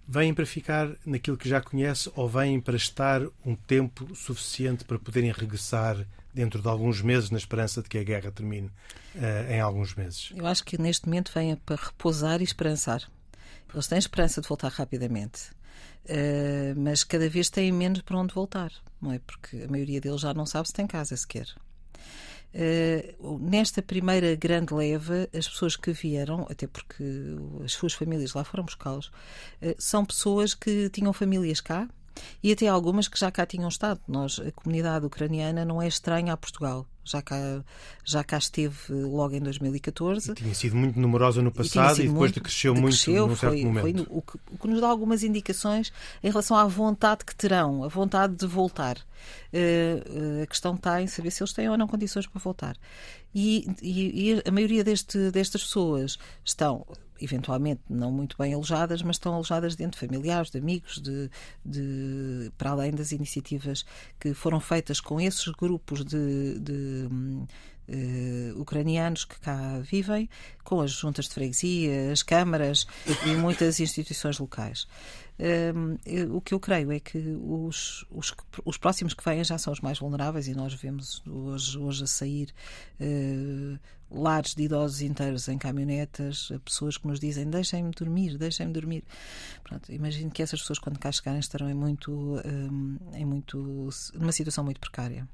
Vêm 0.07 0.33
para 0.33 0.45
ficar 0.45 0.89
naquilo 1.05 1.35
que 1.35 1.49
já 1.49 1.59
conhece 1.59 2.09
ou 2.15 2.29
vêm 2.29 2.61
para 2.61 2.77
estar 2.77 3.21
um 3.45 3.55
tempo 3.55 4.15
suficiente 4.15 4.85
para 4.85 4.97
poderem 4.97 5.31
regressar 5.31 5.97
dentro 6.33 6.61
de 6.61 6.67
alguns 6.67 7.01
meses, 7.01 7.29
na 7.31 7.37
esperança 7.37 7.81
de 7.81 7.89
que 7.89 7.97
a 7.97 8.03
guerra 8.03 8.31
termine 8.31 8.67
uh, 9.15 9.51
em 9.51 9.59
alguns 9.59 9.95
meses? 9.95 10.31
Eu 10.35 10.45
acho 10.45 10.63
que 10.63 10.79
neste 10.79 11.07
momento 11.07 11.31
vêm 11.33 11.55
para 11.55 11.75
repousar 11.75 12.41
e 12.41 12.43
esperançar. 12.43 13.01
Eles 13.73 13.87
têm 13.87 13.97
esperança 13.97 14.39
de 14.39 14.47
voltar 14.47 14.71
rapidamente. 14.71 15.51
Uh, 16.09 16.73
mas 16.79 17.03
cada 17.03 17.27
vez 17.27 17.49
têm 17.49 17.71
menos 17.71 18.01
para 18.01 18.17
onde 18.17 18.33
voltar, 18.33 18.71
não 19.01 19.11
é? 19.11 19.19
Porque 19.19 19.63
a 19.63 19.67
maioria 19.67 19.99
deles 19.99 20.21
já 20.21 20.33
não 20.33 20.45
sabe 20.45 20.67
se 20.67 20.73
tem 20.73 20.87
casa 20.87 21.17
sequer. 21.17 21.47
Uh, 22.53 23.37
nesta 23.39 23.81
primeira 23.81 24.33
grande 24.35 24.73
leva, 24.73 25.27
as 25.37 25.47
pessoas 25.47 25.75
que 25.75 25.91
vieram, 25.91 26.47
até 26.49 26.65
porque 26.65 27.03
as 27.63 27.73
suas 27.73 27.93
famílias 27.93 28.33
lá 28.33 28.43
foram 28.43 28.63
buscá-los, 28.63 29.07
uh, 29.07 29.75
são 29.77 30.05
pessoas 30.05 30.53
que 30.53 30.89
tinham 30.89 31.11
famílias 31.11 31.59
cá, 31.59 31.89
e 32.43 32.51
até 32.51 32.67
algumas 32.67 33.07
que 33.07 33.19
já 33.19 33.31
cá 33.31 33.45
tinham 33.45 33.67
estado. 33.67 33.99
Nós, 34.07 34.39
a 34.39 34.51
comunidade 34.51 35.05
ucraniana 35.05 35.65
não 35.65 35.81
é 35.81 35.87
estranha 35.87 36.33
a 36.33 36.37
Portugal. 36.37 36.85
Já 37.03 37.21
cá, 37.21 37.37
já 38.03 38.21
cá 38.21 38.37
esteve 38.37 38.75
logo 38.89 39.33
em 39.33 39.39
2014. 39.39 40.31
E 40.31 40.35
tinha 40.35 40.53
sido 40.53 40.75
muito 40.75 40.99
numerosa 40.99 41.41
no 41.41 41.51
passado 41.51 41.99
e, 41.99 42.05
e 42.05 42.07
depois 42.09 42.31
muito, 42.31 42.41
cresceu 42.41 42.75
muito 42.75 42.95
cresceu, 42.95 43.27
num 43.27 43.35
certo 43.35 43.53
foi, 43.53 43.63
momento. 43.63 43.81
Foi 43.81 44.17
o, 44.17 44.21
que, 44.21 44.37
o, 44.51 44.57
que, 44.57 44.67
nos 44.67 44.81
dá 44.81 44.89
algumas 44.89 45.23
indicações 45.23 45.93
em 46.21 46.29
relação 46.29 46.57
à 46.57 46.65
vontade 46.65 47.23
que 47.23 47.33
terão, 47.33 47.85
a 47.85 47.87
vontade 47.87 48.35
de 48.35 48.45
voltar. 48.45 48.97
Uh, 48.97 50.39
uh, 50.39 50.43
a 50.43 50.47
questão 50.47 50.75
está 50.75 51.01
em 51.01 51.07
saber 51.07 51.31
se 51.31 51.41
eles 51.41 51.53
têm 51.53 51.69
ou 51.69 51.77
não 51.77 51.87
condições 51.87 52.27
para 52.27 52.41
voltar. 52.41 52.75
E, 53.33 53.65
e, 53.81 54.33
e 54.33 54.43
a 54.45 54.51
maioria 54.51 54.83
deste, 54.83 55.31
destas 55.31 55.63
pessoas 55.63 56.17
estão 56.43 56.85
eventualmente 57.21 57.81
não 57.89 58.11
muito 58.11 58.35
bem 58.37 58.53
alojadas, 58.53 59.01
mas 59.01 59.15
estão 59.15 59.33
alojadas 59.33 59.75
dentro 59.75 59.99
de 59.99 60.07
familiares, 60.07 60.49
de 60.49 60.57
amigos, 60.57 61.01
de, 61.01 61.29
de, 61.65 62.51
para 62.57 62.71
além 62.71 62.91
das 62.91 63.11
iniciativas 63.11 63.85
que 64.19 64.33
foram 64.33 64.59
feitas 64.59 64.99
com 64.99 65.19
esses 65.19 65.47
grupos 65.47 66.03
de, 66.03 66.59
de 66.59 67.09
uh, 67.89 68.59
ucranianos 68.59 69.25
que 69.25 69.39
cá 69.39 69.79
vivem, 69.79 70.29
com 70.63 70.81
as 70.81 70.91
juntas 70.91 71.25
de 71.25 71.33
freguesia, 71.33 72.11
as 72.11 72.23
câmaras 72.23 72.87
e 73.25 73.35
muitas 73.35 73.79
instituições 73.81 74.39
locais. 74.39 74.87
Um, 75.39 75.97
o 76.35 76.41
que 76.41 76.55
eu 76.55 76.59
creio 76.59 76.91
é 76.91 76.99
que 76.99 77.19
os, 77.43 78.03
os, 78.09 78.33
os, 78.65 78.77
próximos 78.77 79.13
que 79.13 79.23
vêm 79.23 79.43
já 79.43 79.59
são 79.59 79.71
os 79.71 79.79
mais 79.79 79.99
vulneráveis 79.99 80.47
e 80.47 80.55
nós 80.55 80.73
vemos 80.73 81.21
hoje, 81.27 81.77
hoje 81.77 82.03
a 82.05 82.07
sair 82.07 82.49
uh, 82.99 83.77
lares 84.09 84.55
de 84.55 84.63
idosos 84.63 85.01
inteiros 85.01 85.47
em 85.47 85.59
caminhonetas, 85.59 86.51
pessoas 86.65 86.97
que 86.97 87.07
nos 87.07 87.19
dizem 87.19 87.47
deixem-me 87.49 87.91
dormir, 87.91 88.35
deixem-me 88.35 88.73
dormir. 88.73 89.03
Pronto, 89.63 89.91
imagino 89.91 90.31
que 90.31 90.41
essas 90.41 90.59
pessoas 90.59 90.79
quando 90.79 90.97
cá 90.97 91.11
chegarem 91.11 91.39
estarão 91.39 91.69
em 91.69 91.75
muito, 91.75 92.11
um, 92.43 92.97
em 93.13 93.25
muito 93.25 93.89
numa 94.15 94.31
situação 94.31 94.63
muito 94.63 94.79
precária. 94.79 95.27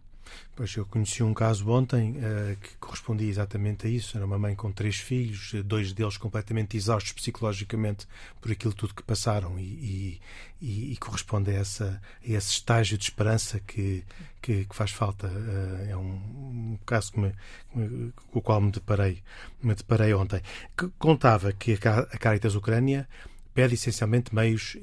Pois 0.55 0.75
eu 0.75 0.85
conheci 0.85 1.23
um 1.23 1.33
caso 1.33 1.67
ontem 1.69 2.11
uh, 2.11 2.55
que 2.57 2.77
correspondia 2.77 3.27
exatamente 3.27 3.87
a 3.87 3.89
isso. 3.89 4.15
Era 4.17 4.25
uma 4.25 4.37
mãe 4.37 4.55
com 4.55 4.71
três 4.71 4.97
filhos, 4.97 5.53
dois 5.65 5.93
deles 5.93 6.17
completamente 6.17 6.77
exaustos 6.77 7.11
psicologicamente 7.13 8.07
por 8.39 8.51
aquilo 8.51 8.73
tudo 8.73 8.93
que 8.93 9.01
passaram 9.01 9.59
e, 9.59 10.21
e, 10.61 10.91
e 10.93 10.97
corresponde 10.97 11.51
a, 11.51 11.55
essa, 11.55 12.01
a 12.23 12.27
esse 12.31 12.51
estágio 12.51 12.97
de 12.97 13.03
esperança 13.03 13.59
que, 13.61 14.03
que, 14.41 14.65
que 14.65 14.75
faz 14.75 14.91
falta. 14.91 15.27
Uh, 15.27 15.89
é 15.89 15.97
um, 15.97 16.73
um 16.73 16.79
caso 16.85 17.13
que 17.13 17.19
me, 17.19 17.33
com 17.71 18.39
o 18.39 18.41
qual 18.41 18.61
me 18.61 18.71
deparei, 18.71 19.23
me 19.61 19.73
deparei 19.73 20.13
ontem. 20.13 20.41
Que 20.77 20.87
contava 20.99 21.51
que 21.51 21.73
a 21.73 22.17
Caritas 22.17 22.53
Ucrânia 22.53 23.07
pede 23.53 23.75
essencialmente 23.75 24.33
meios 24.33 24.77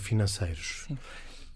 financeiros. 0.00 0.84
Sim. 0.88 0.98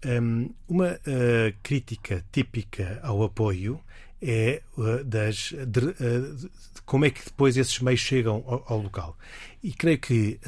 Um, 0.05 0.51
uma 0.67 0.91
uh, 0.91 1.55
crítica 1.63 2.23
típica 2.31 2.99
ao 3.01 3.23
apoio 3.23 3.79
é 4.21 4.61
uh, 4.77 5.03
das 5.03 5.51
de, 5.65 5.79
uh, 5.79 6.35
de, 6.35 6.51
como 6.85 7.05
é 7.05 7.09
que 7.09 7.25
depois 7.25 7.57
esses 7.57 7.79
meios 7.79 8.01
chegam 8.01 8.43
ao, 8.45 8.63
ao 8.67 8.81
local. 8.81 9.17
E 9.63 9.73
creio 9.73 9.97
que, 9.97 10.39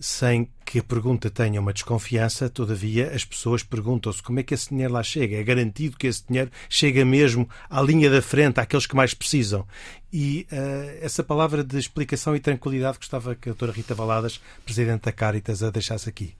sem 0.00 0.48
que 0.64 0.80
a 0.80 0.82
pergunta 0.82 1.30
tenha 1.30 1.60
uma 1.60 1.72
desconfiança, 1.72 2.50
todavia 2.50 3.12
as 3.14 3.24
pessoas 3.24 3.62
perguntam-se 3.62 4.20
como 4.20 4.40
é 4.40 4.42
que 4.42 4.52
esse 4.52 4.70
dinheiro 4.70 4.92
lá 4.92 5.04
chega. 5.04 5.36
É 5.36 5.44
garantido 5.44 5.96
que 5.96 6.08
esse 6.08 6.24
dinheiro 6.26 6.50
chega 6.68 7.04
mesmo 7.04 7.48
à 7.68 7.80
linha 7.80 8.10
da 8.10 8.20
frente, 8.20 8.58
àqueles 8.58 8.86
que 8.86 8.96
mais 8.96 9.14
precisam. 9.14 9.64
E 10.12 10.48
essa 11.00 11.22
palavra 11.22 11.62
de 11.62 11.78
explicação 11.78 12.34
e 12.34 12.40
tranquilidade 12.40 12.98
gostava 12.98 13.36
que 13.36 13.50
a 13.50 13.52
doutora 13.52 13.70
Rita 13.70 13.94
Valadas, 13.94 14.40
Presidente 14.64 15.02
da 15.02 15.12
Caritas, 15.12 15.62
a 15.62 15.70
deixasse 15.70 16.08
aqui 16.08 16.34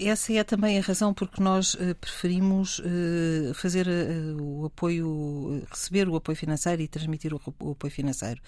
essa 0.00 0.32
é 0.32 0.44
também 0.44 0.78
a 0.78 0.82
razão 0.82 1.12
porque 1.12 1.42
nós 1.42 1.74
uh, 1.74 1.94
preferimos 2.00 2.78
uh, 2.78 3.54
fazer 3.54 3.86
uh, 3.88 4.42
o 4.42 4.66
apoio, 4.66 5.64
receber 5.70 6.08
o 6.08 6.16
apoio 6.16 6.36
financeiro 6.36 6.82
e 6.82 6.88
transmitir 6.88 7.32
o 7.34 7.70
apoio 7.70 7.90
financeiro. 7.90 8.40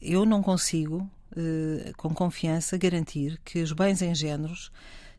Eu 0.00 0.24
não 0.24 0.42
consigo, 0.42 1.08
com 1.96 2.12
confiança, 2.12 2.76
garantir 2.76 3.40
que 3.44 3.62
os 3.62 3.70
bens 3.70 4.02
em 4.02 4.12
géneros 4.12 4.72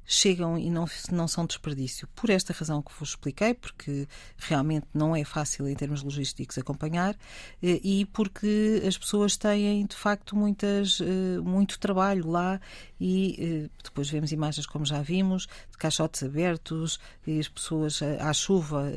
chegam 0.05 0.57
e 0.57 0.69
não, 0.69 0.85
não 1.11 1.27
são 1.27 1.45
desperdício. 1.45 2.07
Por 2.15 2.29
esta 2.29 2.53
razão 2.53 2.81
que 2.81 2.91
vos 2.97 3.09
expliquei, 3.09 3.53
porque 3.53 4.07
realmente 4.37 4.87
não 4.93 5.15
é 5.15 5.23
fácil 5.23 5.67
em 5.67 5.75
termos 5.75 6.03
logísticos 6.03 6.57
acompanhar 6.57 7.15
eh, 7.61 7.79
e 7.83 8.05
porque 8.05 8.81
as 8.85 8.97
pessoas 8.97 9.37
têm 9.37 9.85
de 9.85 9.95
facto 9.95 10.35
muitas, 10.35 10.99
eh, 11.01 11.39
muito 11.41 11.79
trabalho 11.79 12.29
lá 12.29 12.59
e 12.99 13.65
eh, 13.65 13.69
depois 13.83 14.09
vemos 14.09 14.31
imagens 14.31 14.65
como 14.65 14.85
já 14.85 15.01
vimos, 15.01 15.47
de 15.71 15.77
caixotes 15.77 16.23
abertos 16.23 16.99
e 17.25 17.39
as 17.39 17.47
pessoas 17.47 18.01
à 18.01 18.33
chuva 18.33 18.91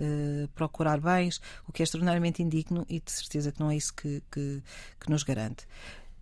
procurar 0.55 1.01
bens, 1.01 1.41
o 1.67 1.73
que 1.73 1.83
é 1.83 1.85
extraordinariamente 1.85 2.43
indigno 2.43 2.85
e 2.89 3.01
de 3.01 3.11
certeza 3.11 3.53
que 3.53 3.61
não 3.61 3.71
é 3.71 3.77
isso 3.77 3.95
que, 3.95 4.23
que, 4.31 4.63
que 5.01 5.11
nos 5.11 5.23
garante 5.23 5.67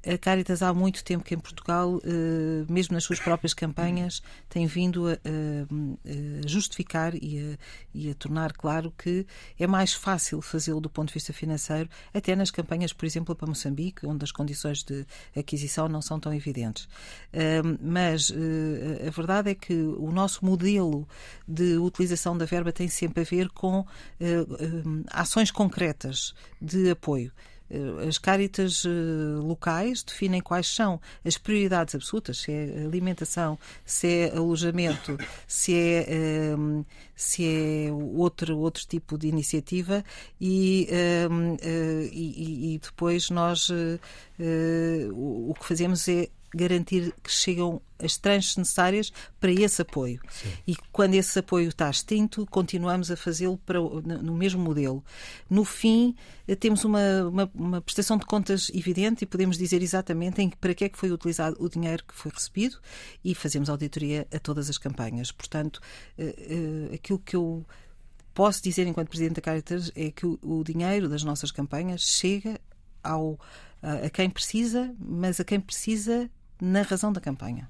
a 0.06 0.18
Caritas 0.18 0.62
há 0.62 0.73
muito 0.73 1.04
tempo 1.04 1.25
que 1.25 1.34
em 1.34 1.38
Portugal, 1.38 2.00
eh, 2.04 2.64
mesmo 2.68 2.94
nas 2.94 3.04
suas 3.04 3.18
próprias 3.18 3.54
campanhas, 3.54 4.23
tem 4.49 4.66
vindo 4.66 5.08
a, 5.08 5.14
justificar 6.46 7.14
e 7.14 7.38
a, 7.38 7.58
e 7.94 8.11
a 8.11 8.14
tornar 8.14 8.52
claro 8.52 8.92
que 8.96 9.26
é 9.58 9.66
mais 9.66 9.92
fácil 9.92 10.40
fazê-lo 10.40 10.80
do 10.80 10.90
ponto 10.90 11.08
de 11.08 11.14
vista 11.14 11.32
financeiro, 11.32 11.88
até 12.12 12.37
nas 12.37 12.50
campanhas, 12.50 12.92
por 12.92 13.06
exemplo, 13.06 13.34
para 13.34 13.46
Moçambique, 13.46 14.06
onde 14.06 14.25
as 14.25 14.32
condições 14.32 14.82
de 14.82 15.06
aquisição 15.37 15.88
não 15.88 16.02
são 16.02 16.20
tão 16.20 16.32
evidentes. 16.32 16.88
Mas 17.80 18.30
eh, 18.30 19.06
a 19.06 19.11
verdade 19.11 19.50
é 19.50 19.54
que 19.54 19.75
o 19.75 20.11
nosso 20.11 20.44
modelo 20.44 21.06
de 21.46 21.76
utilização 21.76 22.37
da 22.37 22.44
verba 22.44 22.73
tem 22.73 22.88
sempre 22.88 23.23
a 23.23 23.25
ver 23.25 23.49
com 23.50 23.87
eh, 24.20 24.44
ações 25.11 25.50
concretas 25.50 26.34
de 26.61 26.90
apoio. 26.90 27.32
Eh, 27.74 28.08
as 28.08 28.18
cáritas 28.18 28.84
eh, 28.86 28.88
locais 29.42 30.02
definem 30.04 30.40
quais 30.40 30.66
são 30.68 31.00
as 31.24 31.36
prioridades 31.36 31.94
absolutas, 31.94 32.38
se 32.38 32.52
é 32.52 32.84
alimentação, 32.84 33.58
se 33.84 34.06
é 34.06 34.36
alojamento, 34.36 35.18
se 35.48 35.74
é, 35.74 36.54
um, 36.56 36.78
ehm, 36.78 36.84
se 37.16 37.44
é 37.44 37.92
outro, 37.92 38.58
outro 38.58 38.86
tipo 38.86 39.18
de 39.18 39.26
iniciativa 39.26 40.04
e, 40.40 40.88
um, 41.30 41.54
ehm, 41.54 41.56
eh, 41.62 42.08
e, 42.12 42.74
e, 42.74 42.78
depois 42.78 43.30
nós 43.30 43.68
uh, 43.70 43.98
o 45.12 45.54
que 45.58 45.64
fazemos 45.66 46.08
é 46.08 46.28
garantir 46.56 47.14
que 47.23 47.30
chegam 47.30 47.80
as 47.99 48.16
tranches 48.16 48.56
necessárias 48.56 49.12
para 49.40 49.50
esse 49.50 49.80
apoio. 49.80 50.20
Sim. 50.28 50.52
E 50.66 50.76
quando 50.92 51.14
esse 51.14 51.38
apoio 51.38 51.68
está 51.68 51.88
extinto, 51.88 52.46
continuamos 52.50 53.11
a 53.11 53.16
fazê-lo 53.16 53.61
no 54.23 54.34
mesmo 54.34 54.62
modelo. 54.62 55.02
No 55.49 55.64
fim, 55.64 56.14
eh, 56.46 56.54
temos 56.54 56.84
uma, 56.84 57.25
uma, 57.25 57.50
uma, 57.54 57.80
prestação 57.80 58.16
de 58.16 58.26
contas 58.26 58.70
evidente 58.75 59.25
e 59.25 59.26
podemos 59.26 59.56
dizer 59.56 59.82
exatamente 59.82 60.42
em, 60.42 60.50
para 60.50 60.75
que 60.75 60.84
é 60.84 60.88
que 60.88 60.99
foi 60.99 61.11
utilizado 61.11 61.56
o 61.58 61.68
dinheiro 61.68 62.04
que 62.04 62.14
foi 62.14 62.30
recebido 62.32 62.78
e 63.25 63.34
fazemos 63.34 63.70
auditoria 63.70 64.26
a 64.32 64.38
todas 64.38 64.68
as 64.68 64.78
campanhas. 64.78 65.32
Portanto, 65.32 65.80
uh, 66.18 66.23
uh, 66.23 66.94
aquilo 66.94 67.18
que 67.18 67.37
eu 67.37 67.64
posso 68.34 68.62
dizer 68.62 68.87
enquanto 68.87 69.08
Presidente 69.08 69.37
da 69.37 69.42
Caritas 69.42 69.90
é 69.94 70.11
que 70.11 70.26
o, 70.26 70.38
o 70.42 70.64
dinheiro 70.64 71.08
das 71.08 71.23
nossas 71.23 71.50
campanhas 71.50 72.02
chega 72.02 72.61
ao, 73.02 73.38
a, 73.80 74.06
a 74.06 74.11
quem 74.11 74.28
precisa, 74.28 74.92
mas 74.99 75.38
a 75.38 75.44
quem 75.44 75.61
precisa 75.61 76.28
na 76.64 76.83
razão 76.83 77.12
da 77.12 77.21
campanha. 77.21 77.68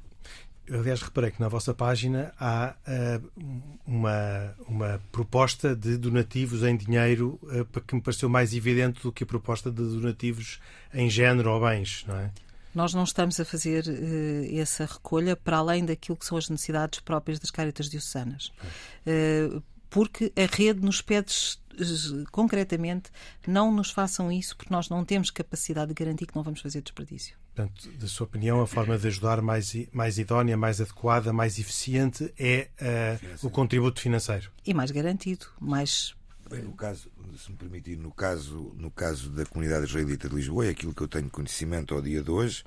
Eu, 0.66 0.80
aliás, 0.80 1.02
reparei 1.02 1.30
que 1.30 1.40
na 1.40 1.48
vossa 1.48 1.74
página 1.74 2.32
há 2.40 2.74
uh, 2.88 3.42
uma, 3.86 4.54
uma 4.66 5.00
proposta 5.12 5.76
de 5.76 5.98
donativos 5.98 6.62
em 6.62 6.74
dinheiro 6.74 7.38
uh, 7.42 7.80
que 7.82 7.94
me 7.94 8.00
pareceu 8.00 8.30
mais 8.30 8.54
evidente 8.54 9.02
do 9.02 9.12
que 9.12 9.24
a 9.24 9.26
proposta 9.26 9.70
de 9.70 9.82
donativos 9.82 10.60
em 10.94 11.10
género 11.10 11.50
ou 11.50 11.60
bens, 11.60 12.04
não 12.08 12.16
é? 12.16 12.30
Nós 12.74 12.94
não 12.94 13.04
estamos 13.04 13.38
a 13.38 13.44
fazer 13.44 13.84
uh, 13.86 14.58
essa 14.58 14.86
recolha 14.86 15.36
para 15.36 15.58
além 15.58 15.84
daquilo 15.84 16.16
que 16.16 16.24
são 16.24 16.38
as 16.38 16.48
necessidades 16.48 16.98
próprias 16.98 17.38
das 17.38 17.50
caritas 17.50 17.90
diocesanas. 17.90 18.50
Uh, 19.06 19.62
porque 19.90 20.32
a 20.34 20.56
rede 20.56 20.80
nos 20.80 21.02
pede 21.02 21.32
concretamente 22.32 23.10
não 23.46 23.72
nos 23.72 23.90
façam 23.90 24.30
isso 24.32 24.56
porque 24.56 24.72
nós 24.72 24.88
não 24.88 25.04
temos 25.04 25.30
capacidade 25.30 25.88
de 25.88 25.94
garantir 25.94 26.26
que 26.26 26.34
não 26.34 26.42
vamos 26.42 26.60
fazer 26.60 26.80
desperdício. 26.80 27.36
Portanto, 27.54 27.88
da 28.00 28.08
sua 28.08 28.26
opinião, 28.26 28.60
a 28.60 28.66
forma 28.66 28.98
de 28.98 29.06
ajudar 29.06 29.40
mais, 29.40 29.76
mais 29.92 30.18
idónea, 30.18 30.56
mais 30.56 30.80
adequada, 30.80 31.32
mais 31.32 31.56
eficiente 31.56 32.34
é 32.36 32.68
uh, 32.82 33.46
o 33.46 33.50
contributo 33.50 34.00
financeiro. 34.00 34.50
E 34.66 34.74
mais 34.74 34.90
garantido, 34.90 35.46
mais. 35.60 36.16
Bem, 36.50 36.62
no 36.62 36.72
caso, 36.72 37.08
se 37.38 37.52
me 37.52 37.56
permitir, 37.56 37.96
no 37.96 38.10
caso, 38.10 38.74
no 38.76 38.90
caso 38.90 39.30
da 39.30 39.46
comunidade 39.46 39.86
israelita 39.86 40.28
de 40.28 40.34
Lisboa, 40.34 40.66
é 40.66 40.70
aquilo 40.70 40.92
que 40.92 41.00
eu 41.00 41.06
tenho 41.06 41.30
conhecimento 41.30 41.94
ao 41.94 42.02
dia 42.02 42.24
de 42.24 42.30
hoje. 42.30 42.64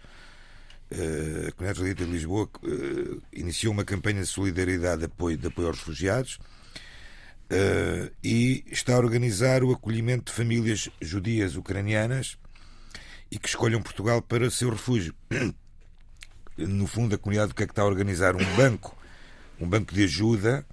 Uh, 0.90 1.50
a 1.50 1.52
comunidade 1.52 1.80
israelita 1.80 2.06
de 2.06 2.12
Lisboa 2.12 2.50
uh, 2.64 3.22
iniciou 3.34 3.74
uma 3.74 3.84
campanha 3.84 4.22
de 4.22 4.28
solidariedade 4.28 5.00
de 5.00 5.06
apoio, 5.06 5.38
de 5.38 5.48
apoio 5.48 5.68
aos 5.68 5.80
refugiados 5.80 6.40
e 8.22 8.66
está 8.70 8.96
a 8.96 8.98
organizar 8.98 9.64
o 9.64 9.72
acolhimento 9.72 10.26
de 10.26 10.34
famílias 10.34 10.90
judias 11.00 11.56
ucranianas 11.56 12.38
e 13.32 13.38
que 13.38 13.48
escolham 13.48 13.82
Portugal 13.82 14.22
para 14.22 14.50
seu 14.50 14.70
refúgio. 14.70 15.14
No 16.58 16.88
fundo, 16.88 17.14
a 17.14 17.18
comunidade 17.18 17.52
o 17.52 17.56
que 17.56 17.64
é 17.64 17.66
que 17.68 17.72
está 17.72 17.84
a 17.84 17.86
organizar? 17.86 18.36
Um 18.36 18.56
banco, 18.56 18.98
um 19.60 19.70
banco 19.70 19.94
de 19.94 20.04
ajuda 20.04 20.66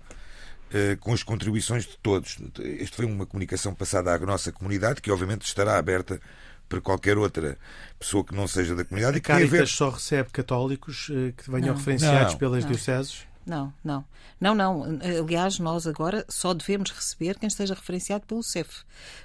uh, 0.70 0.96
com 0.98 1.12
as 1.12 1.22
contribuições 1.22 1.84
de 1.84 1.98
todos. 1.98 2.38
Esta 2.80 2.96
foi 2.96 3.04
uma 3.04 3.26
comunicação 3.26 3.74
passada 3.74 4.14
à 4.14 4.18
nossa 4.18 4.50
comunidade, 4.50 5.02
que 5.02 5.10
obviamente 5.10 5.42
estará 5.42 5.76
aberta 5.76 6.20
para 6.68 6.80
qualquer 6.80 7.18
outra 7.18 7.58
pessoa 7.98 8.24
que 8.24 8.34
não 8.34 8.48
seja 8.48 8.74
da 8.74 8.84
comunidade. 8.84 9.18
A 9.18 9.20
Caritas 9.20 9.50
ver... 9.50 9.68
só 9.68 9.90
recebe 9.90 10.30
católicos 10.30 11.10
uh, 11.10 11.32
que 11.36 11.50
venham 11.50 11.68
não. 11.68 11.76
referenciados 11.76 12.32
não. 12.32 12.38
pelas 12.38 12.64
não. 12.64 12.70
dioceses? 12.70 13.26
Não, 13.46 13.72
não. 13.84 14.04
Não, 14.40 14.54
não. 14.54 14.98
Aliás, 15.22 15.58
nós 15.58 15.86
agora 15.86 16.24
só 16.28 16.54
devemos 16.54 16.90
receber 16.90 17.38
quem 17.38 17.46
esteja 17.46 17.74
referenciado 17.74 18.26
pelo 18.26 18.42
CEF. 18.42 18.84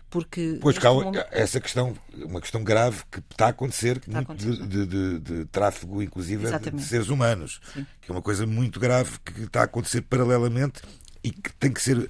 Porque. 0.10 0.60
Pois 0.62 0.78
cá, 0.78 0.92
momento... 0.92 1.24
essa 1.32 1.60
questão, 1.60 1.96
uma 2.14 2.42
questão 2.42 2.64
grave 2.64 3.04
que 3.10 3.20
está 3.32 3.48
a 3.48 3.50
acontecer, 3.50 3.98
está 3.98 4.20
a 4.20 4.22
acontecer. 4.22 4.52
De, 4.58 4.68
de, 4.68 4.86
de, 4.86 5.20
de, 5.20 5.46
tráfego, 5.46 6.02
inclusive, 6.04 6.46
Exatamente. 6.46 6.82
de 6.84 6.90
seres 6.90 7.10
humanos. 7.10 7.62
Sim. 7.74 7.86
Que 8.02 8.12
é 8.12 8.14
uma 8.14 8.22
coisa 8.22 8.46
muito 8.46 8.80
grave 8.80 9.18
que 9.24 9.44
está 9.44 9.62
a 9.62 9.66
acontecer 9.66 10.02
paralelamente 10.02 10.82
e 11.24 11.32
que 11.32 11.54
tem 11.54 11.72
que 11.72 11.82
ser 11.82 12.10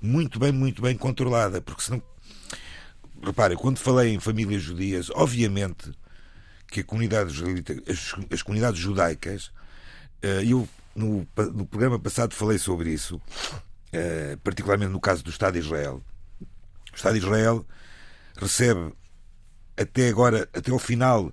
muito 0.00 0.38
bem, 0.38 0.52
muito 0.52 0.80
bem 0.80 0.96
controlada. 0.96 1.60
Porque 1.60 1.82
senão. 1.82 2.02
Repare, 3.20 3.56
quando 3.56 3.78
falei 3.78 4.14
em 4.14 4.20
famílias 4.20 4.62
judias, 4.62 5.10
obviamente 5.10 5.90
que 6.70 6.80
a 6.80 6.84
comunidade 6.84 7.32
as, 7.88 8.14
as 8.30 8.42
comunidades 8.42 8.78
judaicas, 8.78 9.50
eh, 10.22 10.44
eu 10.44 10.68
no, 10.98 11.26
no 11.54 11.66
programa 11.66 11.98
passado 11.98 12.34
falei 12.34 12.58
sobre 12.58 12.90
isso, 12.90 13.16
uh, 13.16 14.36
particularmente 14.42 14.92
no 14.92 15.00
caso 15.00 15.22
do 15.22 15.30
Estado 15.30 15.54
de 15.54 15.60
Israel. 15.60 16.02
O 16.92 16.96
Estado 16.96 17.14
de 17.14 17.24
Israel 17.24 17.64
recebe 18.36 18.92
até 19.76 20.08
agora, 20.08 20.48
até 20.52 20.72
o 20.72 20.78
final 20.78 21.32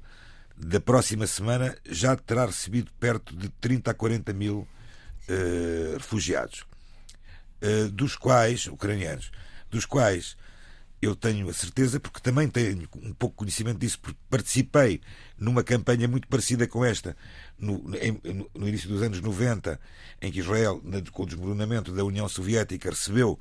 da 0.55 0.79
próxima 0.79 1.27
semana, 1.27 1.75
já 1.85 2.15
terá 2.15 2.45
recebido 2.45 2.91
perto 2.99 3.35
de 3.35 3.49
30 3.49 3.91
a 3.91 3.93
40 3.93 4.33
mil 4.33 4.59
uh, 5.29 5.93
refugiados, 5.97 6.65
uh, 7.61 7.89
dos 7.91 8.15
quais, 8.15 8.67
ucranianos, 8.67 9.31
dos 9.69 9.85
quais 9.85 10.37
eu 11.05 11.15
tenho 11.15 11.49
a 11.49 11.53
certeza, 11.53 11.99
porque 11.99 12.19
também 12.19 12.47
tenho 12.47 12.87
um 12.97 13.13
pouco 13.13 13.37
conhecimento 13.37 13.79
disso, 13.79 13.99
porque 13.99 14.17
participei 14.29 15.01
numa 15.37 15.63
campanha 15.63 16.07
muito 16.07 16.27
parecida 16.27 16.67
com 16.67 16.83
esta, 16.83 17.15
no, 17.57 17.83
em, 17.95 18.19
no 18.53 18.67
início 18.67 18.89
dos 18.89 19.01
anos 19.01 19.21
90, 19.21 19.79
em 20.21 20.31
que 20.31 20.39
Israel, 20.39 20.81
com 21.11 21.23
o 21.23 21.25
desmoronamento 21.25 21.91
da 21.91 22.03
União 22.03 22.27
Soviética, 22.27 22.89
recebeu 22.89 23.39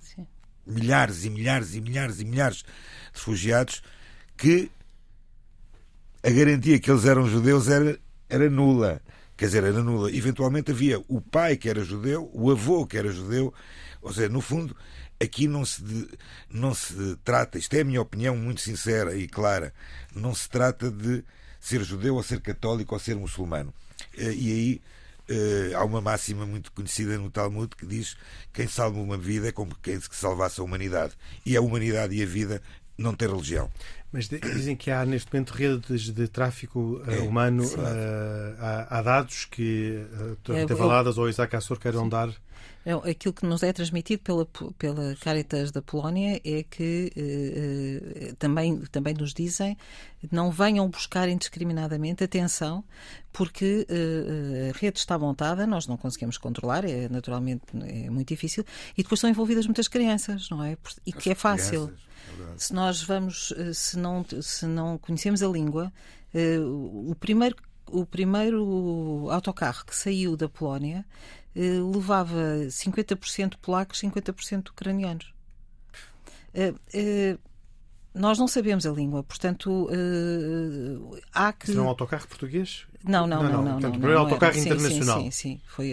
Sim. 0.00 0.26
milhares 0.66 1.24
e 1.24 1.30
milhares 1.30 1.74
e 1.74 1.80
milhares 1.80 2.20
e 2.20 2.24
milhares 2.24 2.58
de 2.58 2.64
refugiados, 3.12 3.82
que 4.36 4.70
a 6.22 6.30
garantia 6.30 6.78
que 6.78 6.90
eles 6.90 7.04
eram 7.04 7.28
judeus 7.28 7.68
era, 7.68 7.98
era 8.28 8.48
nula. 8.48 9.02
Quer 9.36 9.46
dizer, 9.46 9.64
era 9.64 9.82
nula. 9.82 10.10
Eventualmente 10.14 10.70
havia 10.70 11.02
o 11.08 11.20
pai 11.20 11.56
que 11.56 11.68
era 11.68 11.82
judeu, 11.82 12.30
o 12.32 12.50
avô 12.50 12.86
que 12.86 12.96
era 12.96 13.10
judeu, 13.10 13.52
ou 14.00 14.12
seja, 14.12 14.28
no 14.28 14.40
fundo, 14.40 14.76
aqui 15.22 15.46
não 15.46 15.64
se, 15.64 15.82
não 16.50 16.74
se 16.74 17.16
trata, 17.24 17.58
isto 17.58 17.74
é 17.74 17.80
a 17.80 17.84
minha 17.84 18.02
opinião 18.02 18.36
muito 18.36 18.60
sincera 18.60 19.16
e 19.16 19.28
clara, 19.28 19.72
não 20.14 20.34
se 20.34 20.48
trata 20.48 20.90
de 20.90 21.24
ser 21.60 21.84
judeu 21.84 22.16
ou 22.16 22.22
ser 22.22 22.40
católico 22.40 22.94
ou 22.94 22.98
ser 22.98 23.14
muçulmano. 23.14 23.72
Eh, 24.16 24.32
e 24.32 24.52
aí 24.52 24.82
eh, 25.28 25.72
há 25.74 25.84
uma 25.84 26.00
máxima 26.00 26.44
muito 26.44 26.72
conhecida 26.72 27.16
no 27.16 27.30
Talmud 27.30 27.74
que 27.76 27.86
diz 27.86 28.16
quem 28.52 28.66
salva 28.66 28.98
uma 28.98 29.16
vida 29.16 29.48
é 29.48 29.52
como 29.52 29.74
quem 29.76 30.00
salvasse 30.10 30.60
a 30.60 30.64
humanidade. 30.64 31.14
E 31.46 31.56
a 31.56 31.60
humanidade 31.60 32.14
e 32.14 32.22
a 32.22 32.26
vida 32.26 32.60
não 32.98 33.14
têm 33.14 33.28
religião. 33.28 33.70
Mas 34.12 34.28
dizem 34.28 34.76
que 34.76 34.90
há 34.90 35.06
neste 35.06 35.32
momento 35.32 35.52
redes 35.52 36.10
de 36.10 36.28
tráfico 36.28 37.00
uh, 37.06 37.10
é, 37.10 37.18
humano. 37.20 37.64
Uh, 37.64 38.56
há, 38.58 38.98
há, 38.98 39.02
dados 39.02 39.46
que 39.46 40.04
uh, 40.48 40.52
é, 40.52 40.66
Tavaladas 40.66 41.16
ou 41.16 41.28
Isaac 41.28 41.56
Assor 41.56 41.78
queiram 41.78 42.06
dar 42.06 42.28
Aquilo 43.08 43.32
que 43.32 43.46
nos 43.46 43.62
é 43.62 43.72
transmitido 43.72 44.22
pela, 44.22 44.44
pela 44.76 45.14
Caritas 45.16 45.70
da 45.70 45.80
Polónia 45.80 46.40
é 46.44 46.64
que 46.64 47.12
eh, 47.16 48.34
também, 48.40 48.76
também 48.90 49.14
nos 49.14 49.32
dizem 49.32 49.76
não 50.30 50.50
venham 50.50 50.88
buscar 50.88 51.28
indiscriminadamente 51.28 52.24
atenção, 52.24 52.84
porque 53.32 53.86
eh, 53.88 54.70
a 54.70 54.78
rede 54.78 54.98
está 54.98 55.16
montada, 55.16 55.64
nós 55.64 55.86
não 55.86 55.96
conseguimos 55.96 56.38
controlar, 56.38 56.84
é 56.84 57.08
naturalmente 57.08 57.62
é 57.84 58.10
muito 58.10 58.28
difícil, 58.28 58.64
e 58.96 59.02
depois 59.02 59.20
são 59.20 59.30
envolvidas 59.30 59.64
muitas 59.66 59.86
crianças, 59.86 60.48
não 60.50 60.62
é? 60.62 60.76
E 61.06 61.12
que 61.12 61.30
é 61.30 61.34
fácil. 61.34 61.92
É 62.08 62.12
se 62.56 62.72
nós 62.72 63.02
vamos, 63.02 63.52
eh, 63.56 63.72
se 63.72 63.96
não, 63.96 64.24
se 64.40 64.66
não 64.66 64.98
conhecemos 64.98 65.42
a 65.42 65.48
língua, 65.48 65.92
o 66.34 67.14
primeiro 67.14 67.56
o 67.92 68.06
primeiro 68.06 69.28
autocarro 69.30 69.84
que 69.84 69.94
saiu 69.94 70.36
da 70.36 70.48
Polónia 70.48 71.04
eh, 71.04 71.41
levava 71.54 72.66
50% 72.68 73.56
polacos, 73.60 74.00
50% 74.00 74.70
ucranianos. 74.70 75.32
Eh, 76.54 76.74
eh, 76.92 77.38
nós 78.14 78.38
não 78.38 78.46
sabemos 78.46 78.86
a 78.86 78.90
língua, 78.90 79.22
portanto 79.22 79.88
há 81.32 81.52
que. 81.52 81.66
Será 81.68 81.82
um 81.82 81.88
autocarro 81.88 82.26
português? 82.28 82.86
Não, 83.04 83.26
não, 83.26 83.42
não. 83.42 83.50
não, 83.50 83.50
não, 83.50 83.64
não, 83.64 83.80
portanto, 83.80 84.00
não, 84.00 84.08
não 84.08 84.18
autocarro 84.18 84.58
internacional. 84.58 85.18
Sim, 85.18 85.30
sim, 85.30 85.56
sim. 85.56 85.60
Foi 85.66 85.92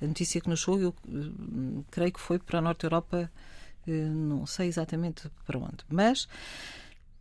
a 0.00 0.06
notícia 0.06 0.40
que 0.40 0.48
nos 0.48 0.60
chegou, 0.60 0.80
eu 0.80 0.94
creio 1.90 2.12
que 2.12 2.20
foi 2.20 2.38
para 2.38 2.60
a 2.60 2.62
Norte 2.62 2.84
Europa, 2.84 3.30
não 3.86 4.46
sei 4.46 4.68
exatamente 4.68 5.30
para 5.44 5.58
onde. 5.58 5.84
Mas 5.88 6.28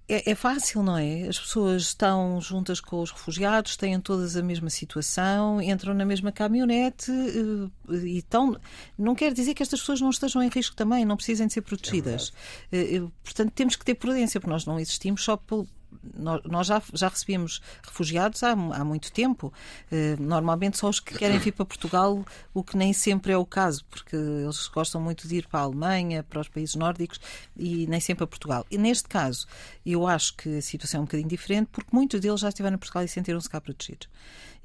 é, 0.10 0.32
é, 0.32 0.36
fácil, 0.36 0.82
não 0.82 0.98
é? 0.98 1.28
As 1.28 1.38
pessoas 1.38 1.84
estão 1.84 2.40
juntas 2.40 2.80
com 2.80 3.02
os 3.02 3.12
refugiados, 3.12 3.76
têm 3.76 4.00
todas 4.00 4.38
a 4.38 4.42
mesma 4.42 4.70
situação, 4.70 5.62
entram 5.62 5.94
na 5.94 6.06
mesma 6.06 6.32
caminhonete 6.32 7.12
eh, 7.12 7.96
e 8.06 8.20
estão. 8.20 8.58
Não 8.98 9.14
quer 9.14 9.34
dizer 9.34 9.54
que 9.54 9.62
estas 9.62 9.82
pessoas 9.82 10.00
não 10.00 10.10
estejam 10.10 10.42
em 10.42 10.50
risco 10.50 10.76
também, 10.76 11.04
não 11.04 11.18
precisem 11.18 11.48
de 11.48 11.54
ser 11.54 11.62
protegidas. 11.62 12.32
É 12.72 13.02
Portanto, 13.24 13.52
temos 13.52 13.76
que 13.76 13.84
ter 13.84 13.96
prudência, 13.96 14.40
porque 14.40 14.52
nós 14.52 14.66
não 14.66 14.80
existimos 14.80 15.24
só 15.24 15.36
pelo, 15.36 15.68
nós 16.16 16.68
já, 16.68 16.82
já 16.94 17.08
recebemos 17.08 17.62
refugiados 17.84 18.44
há, 18.44 18.52
há 18.52 18.84
muito 18.84 19.12
tempo. 19.12 19.54
Eh, 19.92 20.16
normalmente 20.20 20.78
só 20.78 20.90
os 20.90 21.00
que 21.00 21.18
querem 21.18 21.38
vir 21.40 21.52
para 21.52 21.66
Portugal, 21.66 22.26
o 22.54 22.64
que 22.64 22.78
nem 22.78 22.94
sempre 22.94 23.32
é 23.32 23.38
o 23.38 23.46
caso, 23.46 23.86
porque 23.86 24.16
eles 24.16 24.68
gostam 24.68 25.02
muito 25.02 25.28
de 25.28 25.38
ir 25.38 25.48
para 25.48 25.60
a 25.60 25.64
Alemanha, 25.64 26.24
para 26.24 26.42
os 26.42 26.48
países 26.48 26.76
nórdicos 26.76 27.20
e 27.56 27.88
nem 27.88 28.00
sempre 28.00 28.24
a 28.24 28.28
Portugal. 28.28 28.66
E 28.70 28.78
neste 28.78 29.08
caso, 29.08 29.48
eu 29.86 30.08
acho 30.08 30.36
que 30.36 30.58
a 30.58 30.62
situação 30.62 31.00
é 31.00 31.02
um 31.02 31.06
bocadinho 31.06 31.30
diferente, 31.30 31.70
porque 31.72 31.90
muitos 31.92 32.20
deles 32.20 32.40
já 32.40 32.50
estiveram 32.50 32.76
em 32.76 32.80
Portugal 32.80 33.04
e 33.04 33.08
sentiram-se 33.08 33.50
cá 33.50 33.60
protegidos. 33.62 34.08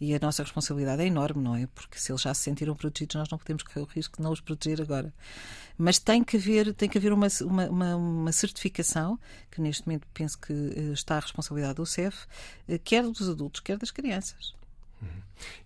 E 0.01 0.15
a 0.15 0.19
nossa 0.19 0.43
responsabilidade 0.43 1.03
é 1.03 1.07
enorme, 1.07 1.43
não 1.43 1.55
é? 1.55 1.67
Porque 1.75 1.99
se 1.99 2.11
eles 2.11 2.23
já 2.23 2.35
se 2.35 2.43
sentiram 2.43 2.75
protegidos, 2.75 3.17
nós 3.17 3.29
não 3.31 3.39
podemos 3.39 3.63
correr 3.63 3.81
o 3.81 3.85
risco 3.85 4.17
de 4.17 4.23
não 4.23 4.33
os 4.33 4.41
proteger 4.41 4.81
agora. 4.81 5.13
Mas 5.79 5.99
tem 5.99 6.23
que 6.23 6.37
haver, 6.37 6.75
tem 6.75 6.89
que 6.89 6.99
haver 6.99 7.13
uma, 7.13 7.29
uma, 7.43 7.97
uma 7.97 8.33
certificação, 8.33 9.19
que 9.51 9.61
neste 9.61 9.87
momento 9.87 10.07
penso 10.13 10.39
que 10.39 10.53
eh, 10.53 10.93
está 10.93 11.17
a 11.17 11.21
responsabilidade 11.21 11.77
do 11.77 11.87
CEF, 11.87 12.27
eh, 12.69 12.79
quer 12.79 13.03
dos 13.05 13.29
adultos, 13.29 13.61
quer 13.61 13.79
das 13.79 13.91
crianças. 13.91 14.55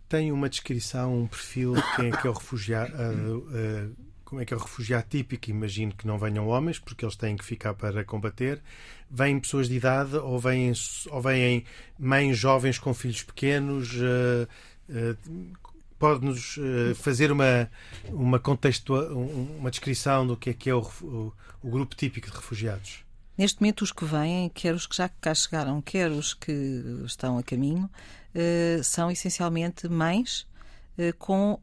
Tem 0.08 0.30
uma 0.30 0.48
descrição, 0.48 1.22
um 1.22 1.26
perfil 1.26 1.74
de 1.74 1.96
quem 1.96 2.08
é 2.08 2.16
que 2.16 2.26
é 2.26 2.30
o 2.30 2.32
refugiado, 2.32 2.92
uh, 2.94 3.38
uh, 3.38 3.96
como 4.26 4.40
é 4.40 4.44
que 4.44 4.52
é 4.52 4.56
o 4.56 4.60
refugiado 4.60 5.06
típico? 5.08 5.50
Imagino 5.50 5.94
que 5.94 6.04
não 6.04 6.18
venham 6.18 6.48
homens, 6.48 6.80
porque 6.80 7.04
eles 7.04 7.14
têm 7.14 7.36
que 7.36 7.44
ficar 7.44 7.74
para 7.74 8.04
combater. 8.04 8.60
Vêm 9.08 9.38
pessoas 9.38 9.68
de 9.68 9.76
idade 9.76 10.16
ou 10.16 10.38
vêm, 10.38 10.72
ou 11.10 11.22
vêm 11.22 11.64
mães 11.96 12.36
jovens 12.36 12.76
com 12.76 12.92
filhos 12.92 13.22
pequenos? 13.22 13.94
Uh, 13.94 14.48
uh, 14.90 15.56
Pode-nos 15.96 16.58
uh, 16.58 16.94
fazer 16.96 17.30
uma, 17.30 17.70
uma, 18.08 18.38
contexto, 18.40 18.94
uma 18.94 19.70
descrição 19.70 20.26
do 20.26 20.36
que 20.36 20.50
é 20.50 20.52
que 20.52 20.68
é 20.68 20.74
o, 20.74 20.82
o, 21.02 21.32
o 21.62 21.70
grupo 21.70 21.94
típico 21.94 22.28
de 22.28 22.36
refugiados? 22.36 23.04
Neste 23.38 23.60
momento, 23.60 23.82
os 23.82 23.92
que 23.92 24.04
vêm, 24.04 24.50
quer 24.50 24.74
os 24.74 24.86
que 24.86 24.96
já 24.96 25.08
cá 25.08 25.34
chegaram, 25.34 25.80
quer 25.80 26.10
os 26.10 26.34
que 26.34 26.52
estão 27.04 27.38
a 27.38 27.42
caminho, 27.42 27.88
são 28.82 29.10
essencialmente 29.10 29.88
mães 29.88 30.46
com 31.18 31.58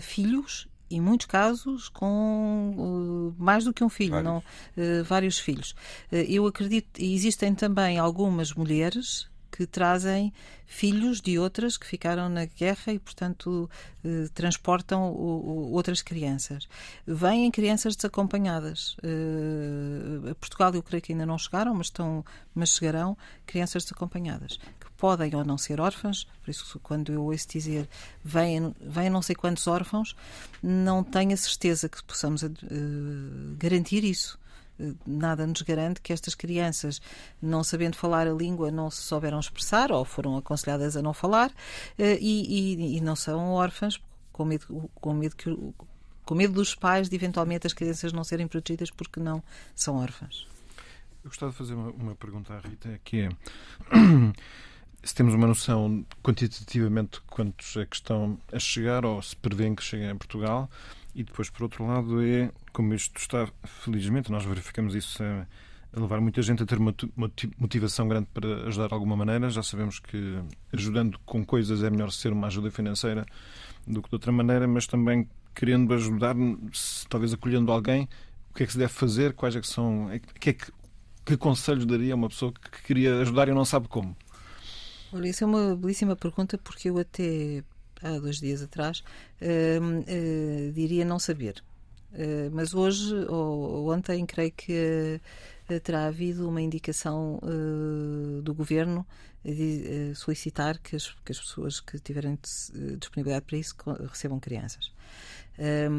filhos 0.00 0.67
em 0.90 1.00
muitos 1.00 1.26
casos 1.26 1.88
com 1.88 2.74
uh, 2.76 3.42
mais 3.42 3.64
do 3.64 3.72
que 3.72 3.84
um 3.84 3.88
filho, 3.88 4.12
vários. 4.12 4.24
não 4.32 4.38
uh, 4.38 5.04
vários 5.04 5.38
filhos. 5.38 5.72
Uh, 6.12 6.16
eu 6.28 6.46
acredito, 6.46 7.00
e 7.00 7.14
existem 7.14 7.54
também 7.54 7.98
algumas 7.98 8.52
mulheres 8.52 9.28
que 9.50 9.66
trazem 9.66 10.32
filhos 10.66 11.20
de 11.20 11.38
outras 11.38 11.76
que 11.76 11.86
ficaram 11.86 12.28
na 12.28 12.44
guerra 12.44 12.92
e, 12.92 12.98
portanto, 12.98 13.68
eh, 14.04 14.28
transportam 14.32 15.10
o, 15.10 15.70
o, 15.70 15.72
outras 15.72 16.02
crianças. 16.02 16.68
Vêm 17.06 17.50
crianças 17.50 17.96
desacompanhadas. 17.96 18.96
Eh, 19.02 20.30
a 20.30 20.34
Portugal, 20.36 20.72
eu 20.74 20.82
creio 20.82 21.02
que 21.02 21.12
ainda 21.12 21.26
não 21.26 21.38
chegaram, 21.38 21.74
mas, 21.74 21.86
estão, 21.86 22.24
mas 22.54 22.70
chegarão 22.70 23.16
crianças 23.46 23.82
desacompanhadas, 23.82 24.60
que 24.78 24.87
podem 24.98 25.34
ou 25.34 25.44
não 25.44 25.56
ser 25.56 25.80
órfãs. 25.80 26.24
Por 26.42 26.50
isso, 26.50 26.78
quando 26.80 27.12
eu 27.12 27.24
ouço 27.24 27.48
dizer 27.48 27.88
vêm, 28.22 28.74
vêm 28.80 29.08
não 29.08 29.22
sei 29.22 29.34
quantos 29.34 29.66
órfãos, 29.66 30.14
não 30.62 31.02
tenho 31.02 31.32
a 31.32 31.36
certeza 31.36 31.88
que 31.88 32.02
possamos 32.04 32.42
uh, 32.42 32.48
garantir 33.56 34.04
isso 34.04 34.38
nada 35.06 35.46
nos 35.46 35.62
garante 35.62 36.00
que 36.00 36.12
estas 36.12 36.34
crianças, 36.34 37.00
não 37.42 37.64
sabendo 37.64 37.96
falar 37.96 38.26
a 38.26 38.32
língua, 38.32 38.70
não 38.70 38.90
se 38.90 39.02
souberam 39.02 39.40
expressar 39.40 39.90
ou 39.90 40.04
foram 40.04 40.36
aconselhadas 40.36 40.96
a 40.96 41.02
não 41.02 41.12
falar 41.12 41.52
eh, 41.98 42.18
e, 42.20 42.76
e, 42.76 42.96
e 42.96 43.00
não 43.00 43.16
são 43.16 43.50
órfãs 43.50 44.00
com 44.32 44.44
medo, 44.44 44.88
com 44.94 45.14
medo 45.14 45.34
que 45.34 45.56
com 46.24 46.34
medo 46.34 46.52
dos 46.52 46.74
pais 46.74 47.08
de 47.08 47.16
eventualmente 47.16 47.66
as 47.66 47.72
crianças 47.72 48.12
não 48.12 48.22
serem 48.22 48.46
protegidas 48.46 48.90
porque 48.90 49.18
não 49.18 49.42
são 49.74 49.96
órfãs. 49.96 50.46
Eu 51.24 51.30
gostava 51.30 51.50
de 51.52 51.58
fazer 51.58 51.72
uma, 51.72 51.90
uma 51.90 52.14
pergunta 52.14 52.52
à 52.52 52.60
Rita, 52.60 53.00
que 53.02 53.22
é 53.22 53.28
se 55.08 55.14
temos 55.14 55.32
uma 55.32 55.46
noção 55.46 56.04
quantitativamente 56.22 57.22
quantos 57.28 57.78
é 57.78 57.86
que 57.86 57.96
estão 57.96 58.38
a 58.52 58.58
chegar 58.58 59.06
ou 59.06 59.22
se 59.22 59.34
prevêem 59.34 59.74
que 59.74 59.82
cheguem 59.82 60.10
a 60.10 60.14
Portugal 60.14 60.68
e 61.14 61.24
depois, 61.24 61.48
por 61.48 61.62
outro 61.62 61.86
lado, 61.86 62.22
é 62.22 62.50
como 62.74 62.92
isto 62.92 63.18
está, 63.18 63.48
felizmente, 63.64 64.30
nós 64.30 64.44
verificamos 64.44 64.94
isso 64.94 65.22
a, 65.22 65.46
a 65.96 66.00
levar 66.00 66.20
muita 66.20 66.42
gente 66.42 66.62
a 66.62 66.66
ter 66.66 66.76
uma 66.76 66.94
motivação 67.56 68.06
grande 68.06 68.28
para 68.34 68.68
ajudar 68.68 68.88
de 68.88 68.94
alguma 68.94 69.16
maneira. 69.16 69.48
Já 69.48 69.62
sabemos 69.62 69.98
que 69.98 70.40
ajudando 70.74 71.18
com 71.24 71.42
coisas 71.42 71.82
é 71.82 71.88
melhor 71.88 72.12
ser 72.12 72.30
uma 72.30 72.48
ajuda 72.48 72.70
financeira 72.70 73.24
do 73.86 74.02
que 74.02 74.10
de 74.10 74.14
outra 74.14 74.30
maneira, 74.30 74.68
mas 74.68 74.86
também 74.86 75.26
querendo 75.54 75.94
ajudar, 75.94 76.36
talvez 77.08 77.32
acolhendo 77.32 77.72
alguém, 77.72 78.06
o 78.50 78.54
que 78.54 78.62
é 78.62 78.66
que 78.66 78.72
se 78.72 78.78
deve 78.78 78.92
fazer, 78.92 79.32
quais 79.32 79.56
é 79.56 79.60
que 79.62 79.66
são, 79.66 80.10
é 80.10 80.18
que, 80.18 80.50
é 80.50 80.52
que, 80.52 80.70
que 81.24 81.36
conselhos 81.38 81.86
daria 81.86 82.12
a 82.12 82.16
uma 82.16 82.28
pessoa 82.28 82.52
que 82.52 82.82
queria 82.82 83.22
ajudar 83.22 83.48
e 83.48 83.52
não 83.52 83.64
sabe 83.64 83.88
como? 83.88 84.14
Olha, 85.12 85.28
isso 85.28 85.42
é 85.42 85.46
uma 85.46 85.74
belíssima 85.74 86.14
pergunta 86.14 86.58
porque 86.58 86.90
eu 86.90 86.98
até 86.98 87.62
há 88.02 88.18
dois 88.18 88.38
dias 88.38 88.62
atrás 88.62 89.02
uh, 89.40 90.00
uh, 90.00 90.72
diria 90.72 91.04
não 91.04 91.18
saber. 91.18 91.62
Uh, 92.12 92.50
mas 92.52 92.74
hoje 92.74 93.14
ou 93.26 93.90
ontem 93.92 94.24
creio 94.26 94.52
que 94.52 95.20
terá 95.82 96.06
havido 96.06 96.48
uma 96.48 96.62
indicação 96.62 97.38
do 98.42 98.54
governo 98.54 99.06
de 99.44 100.14
solicitar 100.14 100.78
que 100.78 100.96
as, 100.96 101.14
que 101.22 101.30
as, 101.30 101.38
pessoas 101.38 101.78
que 101.78 101.98
tiverem 101.98 102.38
disponibilidade 102.98 103.44
para 103.44 103.58
isso 103.58 103.76
recebam 104.08 104.40
crianças. 104.40 104.90
Eh, 105.58 105.90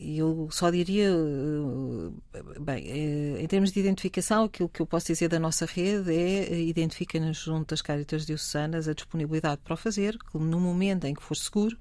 eu 0.00 0.48
só 0.50 0.70
diria, 0.70 1.10
eh, 1.10 2.60
bem, 2.60 2.84
eh, 2.88 3.42
em 3.42 3.46
termos 3.46 3.70
de 3.72 3.80
identificação, 3.80 4.44
aquilo 4.44 4.68
que 4.68 4.80
eu 4.80 4.86
posso 4.86 5.06
dizer 5.06 5.28
da 5.28 5.38
nossa 5.38 5.66
rede 5.66 6.14
é 6.14 6.60
identifica-nos 6.60 7.38
junto 7.38 7.74
às 7.74 7.82
Caritas 7.82 8.24
Diocesanas 8.24 8.88
a 8.88 8.94
disponibilidade 8.94 9.60
para 9.62 9.74
o 9.74 9.76
fazer, 9.76 10.18
que 10.18 10.38
no 10.38 10.58
momento 10.58 11.04
em 11.06 11.14
que 11.14 11.22
for 11.22 11.36
seguro, 11.36 11.76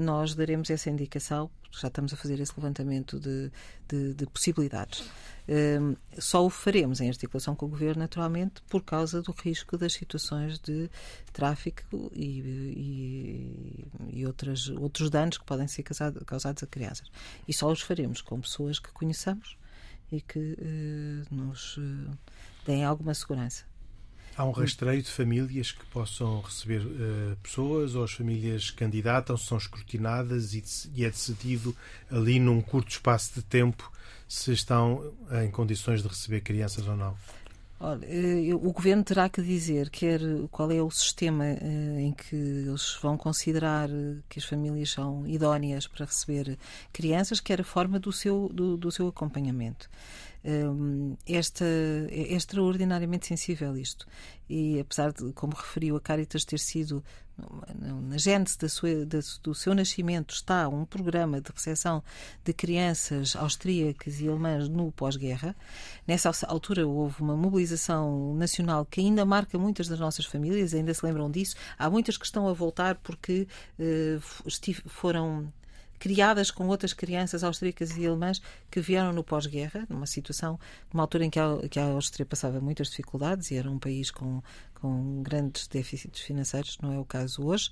nós 0.00 0.34
daremos 0.34 0.70
essa 0.70 0.90
indicação, 0.90 1.50
já 1.70 1.88
estamos 1.88 2.12
a 2.12 2.16
fazer 2.16 2.40
esse 2.40 2.52
levantamento 2.56 3.18
de, 3.18 3.50
de, 3.88 4.14
de 4.14 4.26
possibilidades. 4.26 5.04
Um, 5.48 5.96
só 6.18 6.44
o 6.44 6.50
faremos 6.50 7.00
em 7.00 7.08
articulação 7.08 7.54
com 7.54 7.66
o 7.66 7.68
Governo, 7.68 8.00
naturalmente, 8.02 8.60
por 8.68 8.82
causa 8.82 9.22
do 9.22 9.32
risco 9.32 9.78
das 9.78 9.92
situações 9.94 10.58
de 10.58 10.90
tráfico 11.32 12.10
e, 12.14 12.40
e, 12.40 13.86
e 14.12 14.26
outras, 14.26 14.68
outros 14.68 15.10
danos 15.10 15.38
que 15.38 15.44
podem 15.44 15.68
ser 15.68 15.82
causado, 15.82 16.24
causados 16.24 16.62
a 16.62 16.66
crianças. 16.66 17.10
E 17.46 17.52
só 17.52 17.70
os 17.70 17.80
faremos 17.80 18.20
com 18.20 18.40
pessoas 18.40 18.78
que 18.78 18.90
conheçamos 18.92 19.56
e 20.10 20.20
que 20.20 20.38
uh, 20.38 21.34
nos 21.34 21.76
uh, 21.76 22.18
deem 22.66 22.84
alguma 22.84 23.14
segurança. 23.14 23.67
Há 24.38 24.44
um 24.44 24.52
rastreio 24.52 25.02
de 25.02 25.10
famílias 25.10 25.72
que 25.72 25.84
possam 25.86 26.40
receber 26.42 26.86
uh, 26.86 27.36
pessoas 27.42 27.96
ou 27.96 28.04
as 28.04 28.12
famílias 28.12 28.70
candidatam, 28.70 29.36
são 29.36 29.58
escrutinadas 29.58 30.54
e, 30.54 30.62
e, 30.94 31.04
é 31.04 31.10
decidido 31.10 31.74
ali 32.08 32.38
num 32.38 32.60
curto 32.60 32.88
espaço 32.88 33.34
de 33.34 33.42
tempo 33.42 33.90
se 34.28 34.52
estão 34.52 35.12
em 35.42 35.50
condições 35.50 36.02
de 36.02 36.08
receber 36.08 36.42
crianças 36.42 36.86
ou 36.86 36.96
não? 36.96 37.16
Eh, 37.80 38.54
o 38.54 38.72
governo 38.72 39.04
terá 39.04 39.28
que 39.28 39.40
dizer 39.40 39.88
quer 39.88 40.20
qual 40.50 40.70
é 40.70 40.82
o 40.82 40.90
sistema 40.90 41.44
eh, 41.44 42.00
em 42.00 42.12
que 42.12 42.34
eles 42.34 42.98
vão 43.00 43.16
considerar 43.16 43.88
que 44.28 44.38
as 44.38 44.44
famílias 44.44 44.90
são 44.90 45.26
idóneas 45.26 45.86
para 45.86 46.04
receber 46.04 46.58
crianças, 46.92 47.40
quer 47.40 47.60
a 47.60 47.64
forma 47.64 47.98
do 48.00 48.12
seu, 48.12 48.50
do, 48.52 48.76
do 48.76 48.90
seu 48.90 49.08
acompanhamento. 49.08 49.88
Esta, 51.26 51.64
é 51.64 52.34
extraordinariamente 52.34 53.26
sensível 53.26 53.76
isto. 53.76 54.06
E 54.48 54.80
apesar 54.80 55.12
de, 55.12 55.32
como 55.32 55.54
referiu, 55.54 55.96
a 55.96 56.00
Caritas 56.00 56.44
ter 56.44 56.58
sido 56.58 57.02
na 57.78 58.18
gênese 58.18 58.58
do 59.42 59.54
seu 59.54 59.74
nascimento 59.74 60.34
está 60.34 60.68
um 60.68 60.84
programa 60.84 61.40
de 61.40 61.50
recepção 61.52 62.02
de 62.44 62.52
crianças 62.52 63.36
austríacas 63.36 64.20
e 64.20 64.28
alemãs 64.28 64.68
no 64.68 64.90
pós-guerra. 64.90 65.54
Nessa 66.06 66.30
altura 66.46 66.86
houve 66.86 67.20
uma 67.22 67.36
mobilização 67.36 68.34
nacional 68.34 68.84
que 68.84 69.00
ainda 69.00 69.24
marca 69.24 69.56
muitas 69.58 69.86
das 69.86 70.00
nossas 70.00 70.26
famílias, 70.26 70.74
ainda 70.74 70.92
se 70.92 71.04
lembram 71.04 71.30
disso. 71.30 71.54
Há 71.78 71.88
muitas 71.88 72.16
que 72.16 72.24
estão 72.24 72.48
a 72.48 72.52
voltar 72.52 72.96
porque 72.96 73.46
uh, 73.78 74.20
foram 74.86 75.52
criadas 75.98 76.50
com 76.50 76.68
outras 76.68 76.92
crianças 76.92 77.42
austríacas 77.42 77.96
e 77.96 78.06
alemãs 78.06 78.40
que 78.70 78.80
vieram 78.80 79.12
no 79.12 79.24
pós-guerra, 79.24 79.86
numa 79.88 80.06
situação, 80.06 80.58
numa 80.92 81.02
altura 81.02 81.24
em 81.24 81.30
que 81.30 81.38
a, 81.38 81.58
que 81.68 81.78
a 81.78 81.84
Áustria 81.84 82.24
passava 82.24 82.60
muitas 82.60 82.88
dificuldades 82.88 83.50
e 83.50 83.56
era 83.56 83.70
um 83.70 83.78
país 83.78 84.10
com, 84.10 84.42
com 84.80 85.22
grandes 85.22 85.66
déficits 85.66 86.20
financeiros, 86.20 86.78
não 86.80 86.92
é 86.92 86.98
o 86.98 87.04
caso 87.04 87.44
hoje, 87.44 87.70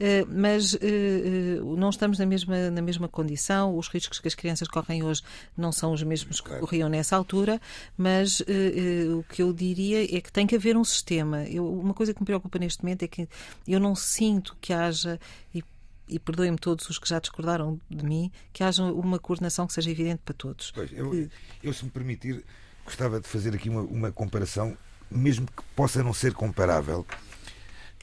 eh, 0.00 0.24
mas 0.26 0.74
eh, 0.74 0.78
eh, 0.80 1.60
não 1.76 1.90
estamos 1.90 2.18
na 2.18 2.26
mesma, 2.26 2.70
na 2.70 2.82
mesma 2.82 3.08
condição, 3.08 3.76
os 3.76 3.88
riscos 3.88 4.18
que 4.18 4.28
as 4.28 4.34
crianças 4.34 4.68
correm 4.68 5.02
hoje 5.02 5.22
não 5.56 5.70
são 5.70 5.92
os 5.92 6.02
mesmos 6.02 6.40
que 6.40 6.58
corriam 6.58 6.88
nessa 6.88 7.16
altura, 7.16 7.60
mas 7.96 8.40
o 8.40 9.22
que 9.24 9.42
eu 9.42 9.52
diria 9.52 10.04
é 10.04 10.20
que 10.20 10.32
tem 10.32 10.46
que 10.46 10.56
haver 10.56 10.76
um 10.76 10.84
sistema. 10.84 11.44
Eu, 11.44 11.66
uma 11.66 11.94
coisa 11.94 12.14
que 12.14 12.20
me 12.20 12.26
preocupa 12.26 12.58
neste 12.58 12.82
momento 12.82 13.02
é 13.02 13.08
que 13.08 13.28
eu 13.66 13.80
não 13.80 13.94
sinto 13.94 14.56
que 14.60 14.72
haja, 14.72 15.18
e 15.54 15.62
e 16.08 16.18
perdoem-me 16.18 16.58
todos 16.58 16.88
os 16.88 16.98
que 16.98 17.08
já 17.08 17.18
discordaram 17.18 17.80
de 17.90 18.04
mim, 18.04 18.30
que 18.52 18.62
haja 18.62 18.82
uma 18.84 19.18
coordenação 19.18 19.66
que 19.66 19.72
seja 19.72 19.90
evidente 19.90 20.22
para 20.24 20.34
todos. 20.34 20.70
Pois, 20.70 20.92
eu, 20.92 21.28
eu, 21.62 21.72
se 21.72 21.84
me 21.84 21.90
permitir, 21.90 22.44
gostava 22.84 23.20
de 23.20 23.28
fazer 23.28 23.54
aqui 23.54 23.68
uma, 23.68 23.82
uma 23.82 24.12
comparação, 24.12 24.76
mesmo 25.10 25.46
que 25.46 25.62
possa 25.74 26.02
não 26.02 26.12
ser 26.12 26.32
comparável 26.32 27.06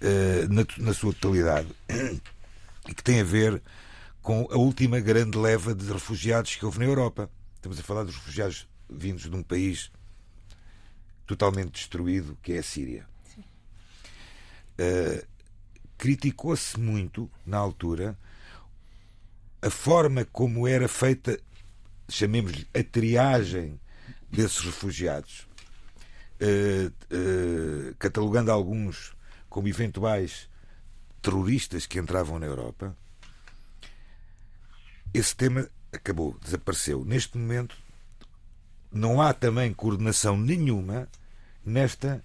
uh, 0.01 0.53
na, 0.53 0.65
na 0.85 0.93
sua 0.93 1.13
totalidade, 1.13 1.69
e 2.87 2.93
que 2.93 3.03
tem 3.03 3.21
a 3.21 3.23
ver 3.23 3.61
com 4.21 4.47
a 4.51 4.57
última 4.57 4.99
grande 4.99 5.37
leva 5.37 5.73
de 5.73 5.91
refugiados 5.91 6.55
que 6.55 6.65
houve 6.65 6.79
na 6.79 6.85
Europa. 6.85 7.29
Estamos 7.55 7.79
a 7.79 7.83
falar 7.83 8.03
dos 8.03 8.15
refugiados 8.15 8.67
vindos 8.89 9.29
de 9.29 9.35
um 9.35 9.43
país 9.43 9.91
totalmente 11.25 11.71
destruído, 11.71 12.37
que 12.41 12.53
é 12.53 12.59
a 12.59 12.63
Síria. 12.63 13.07
Uh, 14.73 15.32
criticou-se 16.03 16.77
muito, 16.77 17.31
na 17.45 17.57
altura, 17.57 18.19
a 19.61 19.69
forma 19.69 20.25
como 20.25 20.67
era 20.67 20.89
feita, 20.89 21.39
chamemos-lhe, 22.09 22.67
a 22.73 22.83
triagem 22.83 23.79
desses 24.29 24.59
refugiados, 24.59 25.47
uh, 26.41 26.87
uh, 26.89 27.95
catalogando 27.97 28.51
alguns 28.51 29.15
como 29.47 29.69
eventuais 29.69 30.49
terroristas 31.21 31.85
que 31.85 31.97
entravam 31.97 32.37
na 32.37 32.47
Europa. 32.47 32.93
Esse 35.13 35.33
tema 35.33 35.69
acabou, 35.93 36.37
desapareceu. 36.43 37.05
Neste 37.05 37.37
momento, 37.37 37.77
não 38.91 39.21
há 39.21 39.33
também 39.33 39.73
coordenação 39.73 40.35
nenhuma 40.35 41.07
nesta 41.65 42.21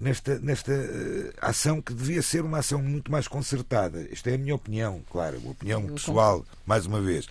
nesta, 0.00 0.38
nesta 0.38 0.72
uh, 0.72 1.32
ação 1.42 1.82
que 1.82 1.92
devia 1.92 2.22
ser 2.22 2.42
uma 2.42 2.58
ação 2.58 2.80
muito 2.80 3.12
mais 3.12 3.28
concertada. 3.28 4.08
Esta 4.10 4.30
é 4.30 4.34
a 4.34 4.38
minha 4.38 4.54
opinião, 4.54 5.04
claro, 5.10 5.38
uma 5.38 5.50
opinião 5.50 5.86
pessoal, 5.88 6.44
mais 6.64 6.86
uma 6.86 7.00
vez, 7.00 7.28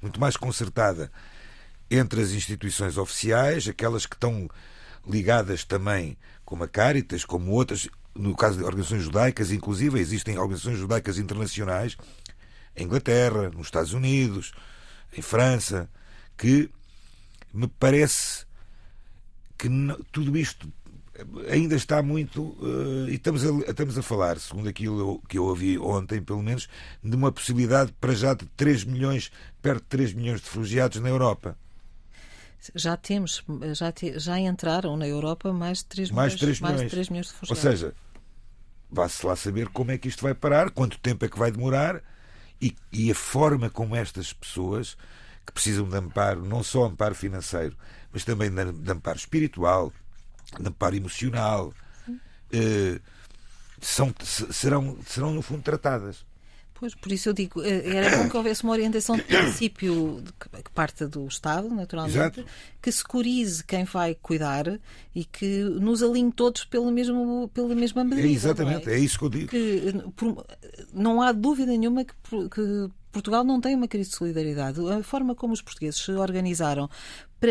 muito 0.00 0.18
mais 0.18 0.36
concertada 0.36 1.12
entre 1.90 2.22
as 2.22 2.30
instituições 2.30 2.96
oficiais, 2.96 3.68
aquelas 3.68 4.06
que 4.06 4.14
estão 4.14 4.48
ligadas 5.06 5.64
também, 5.64 6.16
como 6.44 6.64
a 6.64 6.68
Caritas, 6.68 7.24
como 7.24 7.52
outras, 7.52 7.88
no 8.14 8.34
caso 8.34 8.58
de 8.58 8.64
organizações 8.64 9.02
judaicas, 9.02 9.50
inclusive 9.50 10.00
existem 10.00 10.38
organizações 10.38 10.78
judaicas 10.78 11.18
internacionais, 11.18 11.96
em 12.74 12.84
Inglaterra, 12.84 13.50
nos 13.50 13.66
Estados 13.66 13.92
Unidos, 13.92 14.52
em 15.16 15.22
França, 15.22 15.88
que 16.36 16.70
me 17.52 17.66
parece 17.66 18.46
que 19.58 19.68
tudo 20.12 20.36
isto 20.38 20.72
ainda 21.50 21.74
está 21.74 22.02
muito. 22.02 22.42
Uh, 22.42 23.08
e 23.08 23.14
estamos 23.14 23.44
a, 23.44 23.70
estamos 23.70 23.98
a 23.98 24.02
falar, 24.02 24.38
segundo 24.38 24.68
aquilo 24.68 25.20
que 25.28 25.38
eu 25.38 25.44
ouvi 25.44 25.78
ontem, 25.78 26.22
pelo 26.22 26.42
menos, 26.42 26.68
de 27.02 27.14
uma 27.14 27.32
possibilidade 27.32 27.92
para 28.00 28.14
já 28.14 28.34
de 28.34 28.46
3 28.56 28.84
milhões, 28.84 29.30
perto 29.60 29.82
de 29.82 29.88
3 29.88 30.12
milhões 30.14 30.40
de 30.40 30.46
refugiados 30.46 31.00
na 31.00 31.08
Europa. 31.08 31.56
Já 32.74 32.96
temos, 32.96 33.44
já, 33.72 33.92
te, 33.92 34.18
já 34.18 34.38
entraram 34.38 34.96
na 34.96 35.06
Europa 35.06 35.52
mais 35.52 35.78
de 35.78 35.86
3 35.86 36.10
mais 36.10 36.34
milhões, 36.34 36.40
3 36.40 36.60
milhões. 36.60 36.78
Mais 36.80 36.90
de 36.90 36.90
3 36.90 37.08
milhões 37.08 37.26
de 37.26 37.32
refugiados. 37.32 37.64
Ou 37.64 37.70
seja, 37.70 37.94
vá-se 38.90 39.26
lá 39.26 39.36
saber 39.36 39.68
como 39.68 39.90
é 39.90 39.98
que 39.98 40.08
isto 40.08 40.22
vai 40.22 40.34
parar, 40.34 40.70
quanto 40.70 40.98
tempo 40.98 41.24
é 41.24 41.28
que 41.28 41.38
vai 41.38 41.50
demorar 41.50 42.02
e, 42.60 42.74
e 42.92 43.10
a 43.10 43.14
forma 43.14 43.70
como 43.70 43.94
estas 43.94 44.32
pessoas 44.32 44.96
que 45.46 45.52
precisam 45.52 45.88
de 45.88 45.96
amparo, 45.96 46.44
não 46.44 46.62
só 46.62 46.84
amparo 46.84 47.14
financeiro, 47.14 47.76
mas 48.12 48.24
também 48.24 48.50
de 48.50 48.90
amparo 48.90 49.18
espiritual, 49.18 49.92
de 50.58 50.68
amparo 50.68 50.96
emocional, 50.96 51.72
eh, 52.52 53.00
são, 53.80 54.12
serão, 54.22 54.96
serão, 55.06 55.32
no 55.32 55.42
fundo, 55.42 55.62
tratadas. 55.62 56.26
Pois, 56.74 56.94
por 56.94 57.10
isso 57.10 57.28
eu 57.28 57.32
digo, 57.32 57.60
eh, 57.62 57.96
era 57.96 58.16
bom 58.16 58.28
que 58.28 58.36
houvesse 58.36 58.62
uma 58.62 58.72
orientação 58.72 59.16
de 59.16 59.22
princípio 59.22 60.22
que 60.38 60.70
parta 60.72 61.08
do 61.08 61.26
Estado, 61.26 61.68
naturalmente, 61.68 62.40
Exato. 62.40 62.44
que 62.80 62.92
securize 62.92 63.64
quem 63.64 63.84
vai 63.84 64.14
cuidar 64.14 64.78
e 65.12 65.24
que 65.24 65.64
nos 65.64 66.02
alinhe 66.04 66.30
todos 66.30 66.64
pela 66.64 66.90
mesma, 66.92 67.48
pela 67.52 67.74
mesma 67.74 68.04
medida. 68.04 68.28
É 68.28 68.30
exatamente, 68.30 68.88
é? 68.88 68.94
é? 68.94 68.98
isso 68.98 69.18
que 69.18 69.24
eu 69.24 69.28
digo. 69.28 69.48
Que, 69.48 69.92
por, 70.14 70.46
não 70.92 71.20
há 71.20 71.32
dúvida 71.32 71.72
nenhuma 71.72 72.04
que, 72.04 72.14
que 72.48 72.88
Portugal 73.10 73.42
não 73.42 73.60
tem 73.60 73.74
uma 73.74 73.88
crise 73.88 74.10
de 74.10 74.16
solidariedade. 74.16 74.80
A 74.88 75.02
forma 75.02 75.34
como 75.34 75.52
os 75.52 75.62
portugueses 75.62 76.00
se 76.00 76.12
organizaram 76.12 76.88
para 77.40 77.50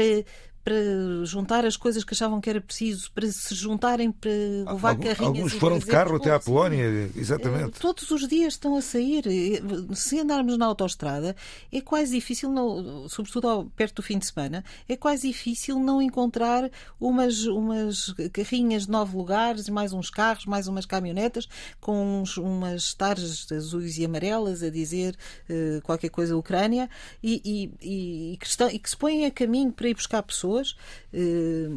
para 0.67 1.23
juntar 1.23 1.65
as 1.65 1.77
coisas 1.77 2.03
que 2.03 2.13
achavam 2.13 2.41
que 2.41 2.49
era 2.49 2.59
preciso, 2.59 3.09
para 3.13 3.25
se 3.31 3.55
juntarem 3.55 4.11
para 4.11 4.29
levar 4.29 4.89
Algum, 4.89 5.03
carrinhas. 5.03 5.37
Alguns 5.37 5.53
foram 5.53 5.79
de 5.79 5.85
carro 5.85 6.17
até 6.17 6.29
à 6.29 6.41
Polónia, 6.41 7.09
exatamente. 7.15 7.77
Eh, 7.77 7.79
todos 7.79 8.11
os 8.11 8.27
dias 8.27 8.55
estão 8.55 8.75
a 8.75 8.81
sair. 8.81 9.25
Eh, 9.27 9.61
se 9.95 10.19
andarmos 10.19 10.57
na 10.57 10.65
autoestrada, 10.65 11.37
é 11.71 11.79
quase 11.79 12.11
difícil, 12.11 12.49
não, 12.49 13.07
sobretudo 13.07 13.71
perto 13.77 13.95
do 13.95 14.01
fim 14.01 14.17
de 14.19 14.25
semana, 14.25 14.61
é 14.89 14.97
quase 14.97 15.29
difícil 15.29 15.79
não 15.79 16.01
encontrar 16.01 16.69
umas, 16.99 17.45
umas 17.45 18.13
carrinhas 18.33 18.87
de 18.87 18.91
nove 18.91 19.15
lugares, 19.15 19.69
mais 19.69 19.93
uns 19.93 20.09
carros, 20.09 20.45
mais 20.45 20.67
umas 20.67 20.85
caminhonetas, 20.85 21.47
com 21.79 22.21
uns, 22.23 22.35
umas 22.35 22.93
tarjas 22.93 23.49
azuis 23.53 23.97
e 23.99 24.03
amarelas 24.03 24.61
a 24.61 24.69
dizer 24.69 25.15
uh, 25.49 25.81
qualquer 25.83 26.09
coisa 26.09 26.35
Ucrânia 26.35 26.89
e, 27.23 27.41
e, 27.81 28.33
e, 28.33 28.37
que 28.37 28.45
estão, 28.47 28.69
e 28.69 28.77
que 28.77 28.89
se 28.89 28.97
põem 28.97 29.25
a 29.25 29.31
caminho 29.31 29.71
para 29.71 29.87
ir 29.87 29.93
buscar 29.93 30.21
pessoas 30.23 30.56
pessoas. 30.57 30.75
Eh, 31.13 31.69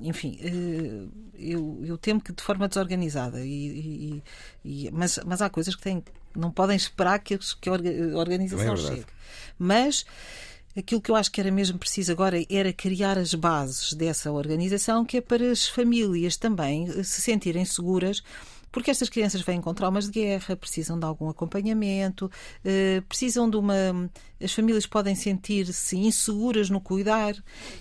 enfim, 0.00 0.38
eh, 0.40 1.08
eu, 1.34 1.80
eu 1.84 1.98
temo 1.98 2.20
que 2.20 2.32
de 2.32 2.42
forma 2.42 2.68
desorganizada. 2.68 3.40
E, 3.44 4.22
e, 4.64 4.90
mas, 4.92 5.18
mas 5.24 5.42
há 5.42 5.50
coisas 5.50 5.74
que 5.74 5.82
têm, 5.82 6.02
não 6.34 6.50
podem 6.50 6.76
esperar 6.76 7.18
que, 7.18 7.38
que 7.60 7.68
a 7.68 7.72
organização 8.18 8.74
é 8.74 8.76
chegue. 8.76 9.06
Mas 9.58 10.04
aquilo 10.76 11.00
que 11.00 11.10
eu 11.10 11.16
acho 11.16 11.30
que 11.30 11.40
era 11.40 11.50
mesmo 11.50 11.78
preciso 11.78 12.12
agora 12.12 12.36
era 12.50 12.72
criar 12.72 13.18
as 13.18 13.34
bases 13.34 13.92
dessa 13.92 14.32
organização, 14.32 15.04
que 15.04 15.18
é 15.18 15.20
para 15.20 15.50
as 15.50 15.68
famílias 15.68 16.36
também 16.36 16.90
se 17.04 17.22
sentirem 17.22 17.64
seguras 17.64 18.22
porque 18.74 18.90
estas 18.90 19.08
crianças 19.08 19.40
vêm 19.40 19.60
com 19.60 19.72
traumas 19.72 20.06
de 20.06 20.10
guerra, 20.10 20.56
precisam 20.56 20.98
de 20.98 21.06
algum 21.06 21.28
acompanhamento, 21.28 22.28
eh, 22.64 23.00
precisam 23.08 23.48
de 23.48 23.56
uma. 23.56 24.10
As 24.42 24.52
famílias 24.52 24.84
podem 24.84 25.14
sentir-se 25.14 25.96
inseguras 25.96 26.68
no 26.68 26.80
cuidar 26.80 27.36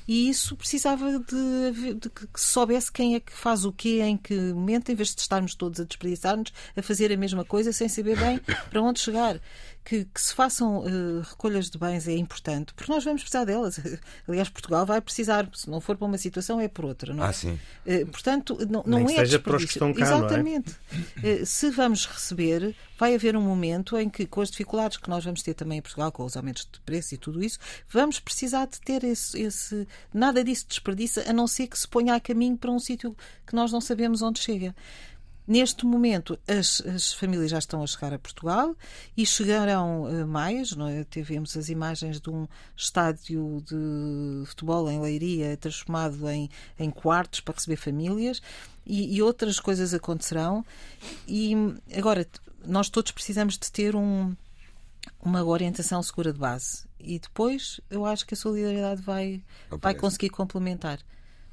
e 0.08 0.30
isso 0.30 0.56
precisava 0.56 1.18
de, 1.18 1.96
de, 1.96 2.10
que 2.12 2.40
se 2.40 2.46
soubesse 2.46 2.92
quem 2.92 3.16
é 3.16 3.20
que 3.20 3.34
faz 3.34 3.66
o 3.66 3.74
quê, 3.74 4.02
em 4.04 4.16
que 4.16 4.36
momento, 4.54 4.92
em 4.92 4.96
vez 4.96 5.16
de 5.16 5.22
estarmos 5.22 5.56
todos 5.56 5.80
a 5.80 5.84
desperdiçar-nos, 5.84 6.54
a 6.78 6.82
fazer 6.84 7.12
a 7.12 7.18
mesma 7.18 7.44
coisa 7.44 7.74
sem 7.74 7.90
saber 7.90 8.16
bem 8.16 8.40
para 8.70 8.80
onde 8.80 9.00
chegar 9.00 9.42
que, 9.84 10.06
que 10.06 10.22
se 10.22 10.34
façam 10.34 10.80
uh, 10.80 11.22
recolhas 11.22 11.70
de 11.70 11.78
bens 11.78 12.08
é 12.08 12.16
importante, 12.16 12.74
porque 12.74 12.92
nós 12.92 13.04
vamos 13.04 13.22
precisar 13.22 13.44
delas. 13.44 13.80
Aliás, 14.28 14.50
Portugal 14.50 14.86
vai 14.86 15.02
precisar, 15.02 15.50
se 15.54 15.70
não 15.70 15.82
for 15.82 15.98
para 15.98 16.08
uma 16.08 16.18
situação, 16.18 16.60
é 16.60 16.68
por 16.68 16.86
outra. 16.86 17.14
Não 17.14 17.24
é? 17.24 17.28
Ah, 17.28 17.34
sim. 17.34 17.60
Uh, 17.86 18.06
portanto, 18.08 18.58
não, 18.70 18.84
não 18.86 19.00
é 19.00 19.08
seja 19.08 19.40
para 19.40 19.58
os 19.58 19.66
que 19.66 19.72
estão 19.72 19.94
cá, 19.94 20.02
Exatamente. 20.02 20.76
É? 21.22 21.34
Uh, 21.34 21.46
se 21.46 21.70
vamos 21.70 22.06
receber, 22.06 22.76
vai 22.98 23.14
haver 23.14 23.36
um 23.36 23.42
momento 23.42 23.98
em 23.98 24.10
que, 24.10 24.26
com 24.26 24.42
as 24.42 24.50
dificuldades 24.50 24.98
que 24.98 25.10
nós 25.10 25.26
vamos 25.26 25.44
ter 25.44 25.54
também 25.54 25.80
em 25.80 25.82
Portugal, 25.82 26.12
com 26.12 26.24
os 26.24 26.38
aumentos 26.38 26.68
de 26.72 26.80
preço 26.82 27.16
e 27.16 27.18
tudo 27.18 27.44
isso, 27.44 27.60
vamos 27.90 28.20
precisar 28.20 28.66
de 28.68 28.80
ter 28.80 29.04
esse. 29.04 29.40
esse 29.42 29.88
nada 30.14 30.44
disso 30.44 30.66
desperdiça, 30.68 31.30
a 31.30 31.34
não 31.34 31.48
ser 31.48 31.68
que 31.68 31.78
se 31.78 31.88
ponha 31.88 32.16
a 32.16 32.20
caminho 32.20 32.58
para 32.58 32.72
um 32.72 32.80
sítio 32.80 33.16
que 33.46 33.56
nós 33.56 33.72
não 33.72 33.82
sabemos 33.82 34.22
onde 34.22 34.40
chega. 34.40 34.74
Neste 35.46 35.86
momento, 35.86 36.40
as, 36.48 36.82
as, 36.82 37.14
famílias 37.14 37.52
já 37.52 37.60
estão 37.60 37.84
a 37.84 37.88
chegar 37.88 38.14
a 38.14 38.20
Portugal 38.20 38.76
e 39.16 39.26
chegarão 39.26 40.04
uh, 40.04 40.26
mais. 40.26 40.74
Não 40.74 40.88
é? 40.88 41.04
Tivemos 41.04 41.58
as 41.58 41.68
imagens 41.70 42.22
de 42.22 42.30
um 42.30 42.48
estádio 42.78 43.62
de 43.66 44.46
futebol 44.46 44.90
em 44.90 45.02
Leiria 45.02 45.58
transformado 45.58 46.30
em, 46.30 46.50
em 46.80 46.90
quartos 46.90 47.42
para 47.42 47.56
receber 47.56 47.76
famílias 47.76 48.42
e, 48.86 49.16
e 49.16 49.22
outras 49.22 49.60
coisas 49.60 49.94
acontecerão. 49.94 50.66
E 51.28 51.54
agora, 51.96 52.26
nós 52.66 52.90
todos 52.90 53.12
precisamos 53.12 53.58
de 53.58 53.70
ter 53.70 53.96
um, 53.96 54.34
uma 55.22 55.44
orientação 55.44 56.02
segura 56.02 56.32
de 56.32 56.40
base. 56.40 56.86
E 57.00 57.20
depois 57.20 57.82
eu 57.90 58.06
acho 58.06 58.26
que 58.26 58.34
a 58.34 58.38
solidariedade 58.38 59.02
vai, 59.02 59.44
vai 59.70 59.94
conseguir 59.94 60.30
complementar. 60.30 61.00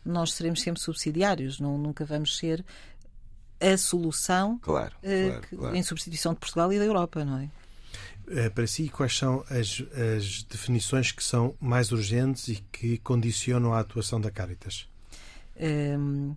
Nós 0.05 0.33
seremos 0.33 0.63
sempre 0.63 0.81
subsidiários, 0.81 1.61
não, 1.61 1.77
nunca 1.77 2.05
vamos 2.05 2.39
ser 2.39 2.65
a 3.61 3.77
solução 3.77 4.59
claro, 4.59 4.95
uh, 4.97 5.29
claro, 5.29 5.47
claro. 5.57 5.77
em 5.77 5.83
substituição 5.83 6.33
de 6.33 6.41
Portugal 6.41 6.73
e 6.73 6.79
da 6.79 6.85
Europa, 6.85 7.25
não 7.25 7.39
é? 7.39 7.49
Eh, 8.33 8.49
para 8.49 8.67
si, 8.67 8.89
quais 8.89 9.17
são 9.17 9.45
as, 9.51 9.83
as, 10.17 10.45
definições 10.45 11.11
que 11.11 11.23
são 11.23 11.55
mais 11.61 11.91
urgentes 11.91 12.47
e 12.47 12.65
que 12.71 12.99
condicionam 12.99 13.75
a 13.75 13.81
atuação 13.81 14.21
da 14.21 14.31
Caritas? 14.31 14.87
Um, 15.59 15.65
ehm, 15.65 16.37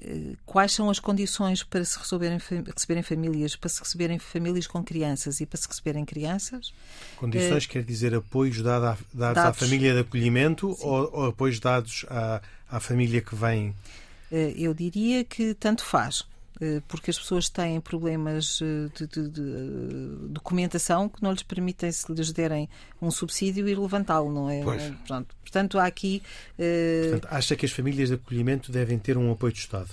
eh, 0.00 0.36
quais 0.44 0.72
são 0.72 0.90
as 0.90 0.98
condições 0.98 1.62
para 1.62 1.84
se 1.84 1.96
receberem, 1.96 2.38
receberem 2.74 3.04
famílias, 3.04 3.54
para 3.54 3.68
se 3.68 3.80
receberem 3.80 4.18
famílias 4.18 4.66
com 4.66 4.82
crianças 4.82 5.40
e 5.40 5.46
para 5.46 5.58
se 5.58 5.68
receberem 5.68 6.04
crianças? 6.04 6.74
Condições 7.16 7.66
uh, 7.66 7.68
quer 7.68 7.84
dizer 7.84 8.12
apoios 8.12 8.60
dados, 8.60 8.88
à, 8.88 8.98
dados, 9.14 9.34
dados, 9.34 9.44
à 9.44 9.52
família 9.52 9.94
de 9.94 10.00
acolhimento 10.00 10.76
ou, 10.80 11.10
ou, 11.12 11.26
apoios 11.26 11.60
dados 11.60 12.04
à, 12.08 12.42
à 12.68 12.80
família 12.80 13.20
que 13.20 13.34
vem 13.36 13.68
eh, 13.68 13.74
eu 14.30 14.74
diria 14.74 15.24
que 15.24 15.54
tanto 15.54 15.84
faz 15.84 16.26
eh, 16.60 16.80
porque 16.88 17.10
as 17.10 17.18
pessoas 17.18 17.50
têm 17.50 17.80
problemas 17.80 18.60
eh, 18.62 18.88
de, 18.96 19.06
de, 19.06 19.28
de, 19.28 20.28
documentação 20.28 21.08
que 21.08 21.22
não 21.22 21.32
lhes 21.32 21.42
permitem, 21.42 21.92
se 21.92 22.10
lhes 22.10 22.32
derem 22.32 22.68
um 23.00 23.10
subsídio, 23.10 23.68
ir 23.68 23.78
levantá-lo, 23.78 24.32
não 24.32 24.48
é? 24.48 24.62
Pronto. 25.06 25.36
Portanto, 25.42 25.78
há 25.78 25.84
aqui. 25.84 26.22
Portanto, 26.56 27.28
acha 27.30 27.56
que 27.56 27.66
as 27.66 27.72
famílias 27.72 28.08
de 28.08 28.14
acolhimento 28.14 28.72
devem 28.72 28.98
ter 28.98 29.18
um 29.18 29.30
apoio 29.30 29.52
do 29.52 29.58
Estado? 29.58 29.90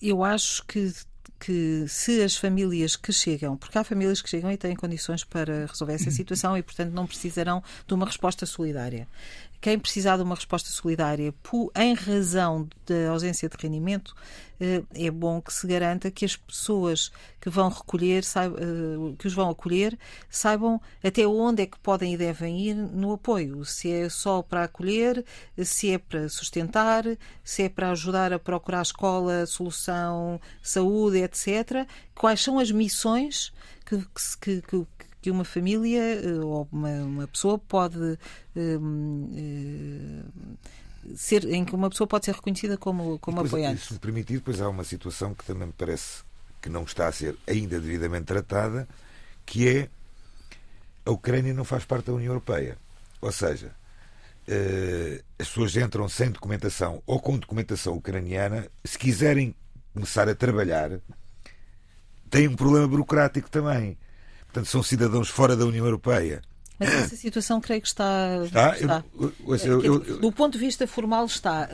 Eu 0.00 0.24
acho 0.24 0.64
que 0.64 0.92
que 1.38 1.84
se 1.86 2.22
as 2.22 2.34
famílias 2.34 2.96
que 2.96 3.12
chegam, 3.12 3.58
porque 3.58 3.76
há 3.76 3.84
famílias 3.84 4.22
que 4.22 4.30
chegam 4.30 4.50
e 4.50 4.56
têm 4.56 4.74
condições 4.74 5.22
para 5.22 5.66
resolver 5.66 5.92
essa 5.92 6.10
situação 6.10 6.56
e, 6.56 6.62
portanto, 6.62 6.92
não 6.92 7.06
precisarão 7.06 7.62
de 7.86 7.92
uma 7.92 8.06
resposta 8.06 8.46
solidária 8.46 9.06
quem 9.60 9.78
precisar 9.78 10.16
de 10.16 10.22
uma 10.22 10.34
resposta 10.34 10.70
solidária 10.70 11.34
em 11.74 11.94
razão 11.94 12.68
da 12.86 13.10
ausência 13.10 13.48
de 13.48 13.56
rendimento, 13.58 14.14
eh, 14.60 14.82
é 14.94 15.10
bom 15.10 15.40
que 15.40 15.52
se 15.52 15.66
garanta 15.66 16.10
que 16.10 16.24
as 16.24 16.36
pessoas 16.36 17.10
que 17.40 17.50
vão 17.50 17.68
recolher, 17.68 18.22
eh, 18.22 19.14
que 19.18 19.26
os 19.26 19.34
vão 19.34 19.50
acolher, 19.50 19.98
saibam 20.30 20.80
até 21.02 21.26
onde 21.26 21.62
é 21.62 21.66
que 21.66 21.78
podem 21.78 22.14
e 22.14 22.16
devem 22.16 22.58
ir 22.60 22.74
no 22.74 23.12
apoio. 23.12 23.64
Se 23.64 23.90
é 23.90 24.08
só 24.08 24.42
para 24.42 24.64
acolher, 24.64 25.24
se 25.64 25.92
é 25.92 25.98
para 25.98 26.28
sustentar, 26.28 27.04
se 27.44 27.64
é 27.64 27.68
para 27.68 27.90
ajudar 27.90 28.32
a 28.32 28.38
procurar 28.38 28.82
escola, 28.82 29.46
solução, 29.46 30.40
saúde, 30.62 31.18
etc. 31.18 31.86
Quais 32.14 32.42
são 32.42 32.58
as 32.58 32.70
missões 32.70 33.52
que, 33.84 33.98
que, 34.40 34.62
que, 34.62 34.86
que 35.26 35.30
uma 35.32 35.44
família 35.44 36.00
eh, 36.00 36.38
ou 36.40 36.68
uma, 36.70 36.88
uma 37.02 37.26
pessoa 37.26 37.58
pode 37.58 37.98
um, 38.54 39.32
eh, 39.36 40.22
ser 41.16 41.44
em 41.46 41.64
que 41.64 41.74
uma 41.74 41.90
pessoa 41.90 42.06
pode 42.06 42.26
ser 42.26 42.34
reconhecida 42.34 42.76
como, 42.76 43.18
como 43.18 43.42
depois, 43.42 43.52
apoiante. 43.52 43.84
Se 43.84 43.94
me 43.94 43.98
permitir, 43.98 44.34
depois 44.34 44.60
há 44.60 44.68
uma 44.68 44.84
situação 44.84 45.34
que 45.34 45.44
também 45.44 45.66
me 45.66 45.72
parece 45.72 46.22
que 46.62 46.68
não 46.68 46.84
está 46.84 47.08
a 47.08 47.12
ser 47.12 47.36
ainda 47.44 47.80
devidamente 47.80 48.26
tratada, 48.26 48.86
que 49.44 49.68
é 49.68 49.88
a 51.04 51.10
Ucrânia 51.10 51.52
não 51.52 51.64
faz 51.64 51.84
parte 51.84 52.06
da 52.06 52.12
União 52.12 52.30
Europeia. 52.30 52.78
Ou 53.20 53.32
seja, 53.32 53.74
uh, 54.46 55.24
as 55.40 55.48
pessoas 55.48 55.76
entram 55.76 56.08
sem 56.08 56.30
documentação 56.30 57.02
ou 57.04 57.18
com 57.18 57.36
documentação 57.36 57.94
ucraniana, 57.94 58.68
se 58.84 58.96
quiserem 58.96 59.56
começar 59.92 60.28
a 60.28 60.36
trabalhar, 60.36 61.00
têm 62.30 62.46
um 62.46 62.54
problema 62.54 62.86
burocrático 62.86 63.50
também. 63.50 63.98
Portanto, 64.46 64.66
são 64.66 64.82
cidadãos 64.82 65.28
fora 65.28 65.56
da 65.56 65.64
União 65.64 65.84
Europeia. 65.84 66.42
Mas 66.78 66.92
essa 66.92 67.16
situação 67.16 67.60
creio 67.60 67.80
que 67.80 67.88
está. 67.88 68.42
Está? 68.44 68.76
está. 68.76 69.04
Eu, 69.18 69.82
eu, 69.82 70.04
eu, 70.04 70.18
do 70.18 70.30
ponto 70.30 70.52
de 70.52 70.58
vista 70.58 70.86
formal, 70.86 71.24
está. 71.24 71.68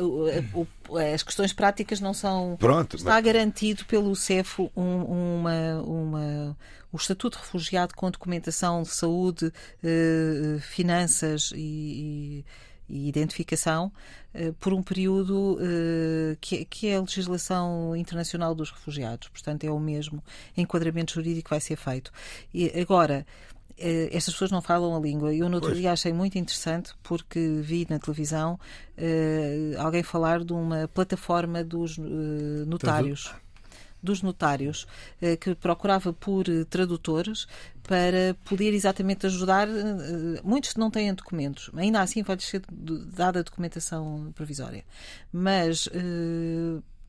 As 1.12 1.22
questões 1.22 1.52
práticas 1.52 2.00
não 2.00 2.14
são. 2.14 2.56
Pronto. 2.58 2.96
Está 2.96 3.14
mas... 3.14 3.24
garantido 3.24 3.84
pelo 3.86 4.14
CEF 4.14 4.70
um, 4.76 5.38
uma, 5.38 5.82
uma, 5.82 6.56
o 6.92 6.96
Estatuto 6.96 7.36
de 7.36 7.44
Refugiado 7.44 7.94
com 7.94 8.10
documentação 8.10 8.82
de 8.82 8.90
saúde, 8.90 9.52
eh, 9.82 10.58
finanças 10.60 11.52
e, 11.54 12.44
e 12.44 12.44
identificação 12.88 13.92
eh, 14.34 14.52
por 14.58 14.72
um 14.72 14.82
período 14.82 15.58
eh, 15.60 16.36
que, 16.40 16.64
que 16.64 16.88
é 16.88 16.96
a 16.96 17.00
legislação 17.00 17.94
internacional 17.96 18.54
dos 18.54 18.70
refugiados. 18.70 19.28
Portanto, 19.28 19.64
é 19.64 19.70
o 19.70 19.78
mesmo 19.78 20.22
enquadramento 20.56 21.14
jurídico 21.14 21.44
que 21.44 21.50
vai 21.50 21.60
ser 21.60 21.76
feito. 21.76 22.10
E 22.52 22.68
agora, 22.80 23.26
eh, 23.78 24.08
estas 24.12 24.34
pessoas 24.34 24.50
não 24.50 24.62
falam 24.62 24.96
a 24.96 25.00
língua. 25.00 25.34
Eu 25.34 25.48
no 25.48 25.56
outro 25.56 25.70
pois. 25.70 25.80
dia 25.80 25.92
achei 25.92 26.12
muito 26.12 26.38
interessante 26.38 26.92
porque 27.02 27.60
vi 27.62 27.86
na 27.88 27.98
televisão 27.98 28.58
uh, 28.96 29.80
alguém 29.80 30.02
falar 30.02 30.44
de 30.44 30.52
uma 30.52 30.88
plataforma 30.88 31.64
dos 31.64 31.98
uh, 31.98 32.02
notários. 32.66 33.34
dos 34.02 34.20
notários, 34.20 34.84
que 35.40 35.54
procurava 35.54 36.12
por 36.12 36.44
tradutores 36.68 37.46
para 37.82 38.34
poder 38.44 38.72
exatamente 38.72 39.26
ajudar. 39.26 39.68
Muitos 40.42 40.76
não 40.76 40.90
têm 40.90 41.12
documentos, 41.14 41.70
ainda 41.76 42.00
assim 42.00 42.22
vai-lhes 42.22 42.44
ser 42.44 42.62
dada 43.14 43.40
a 43.40 43.42
documentação 43.42 44.32
provisória. 44.34 44.84
Mas 45.32 45.88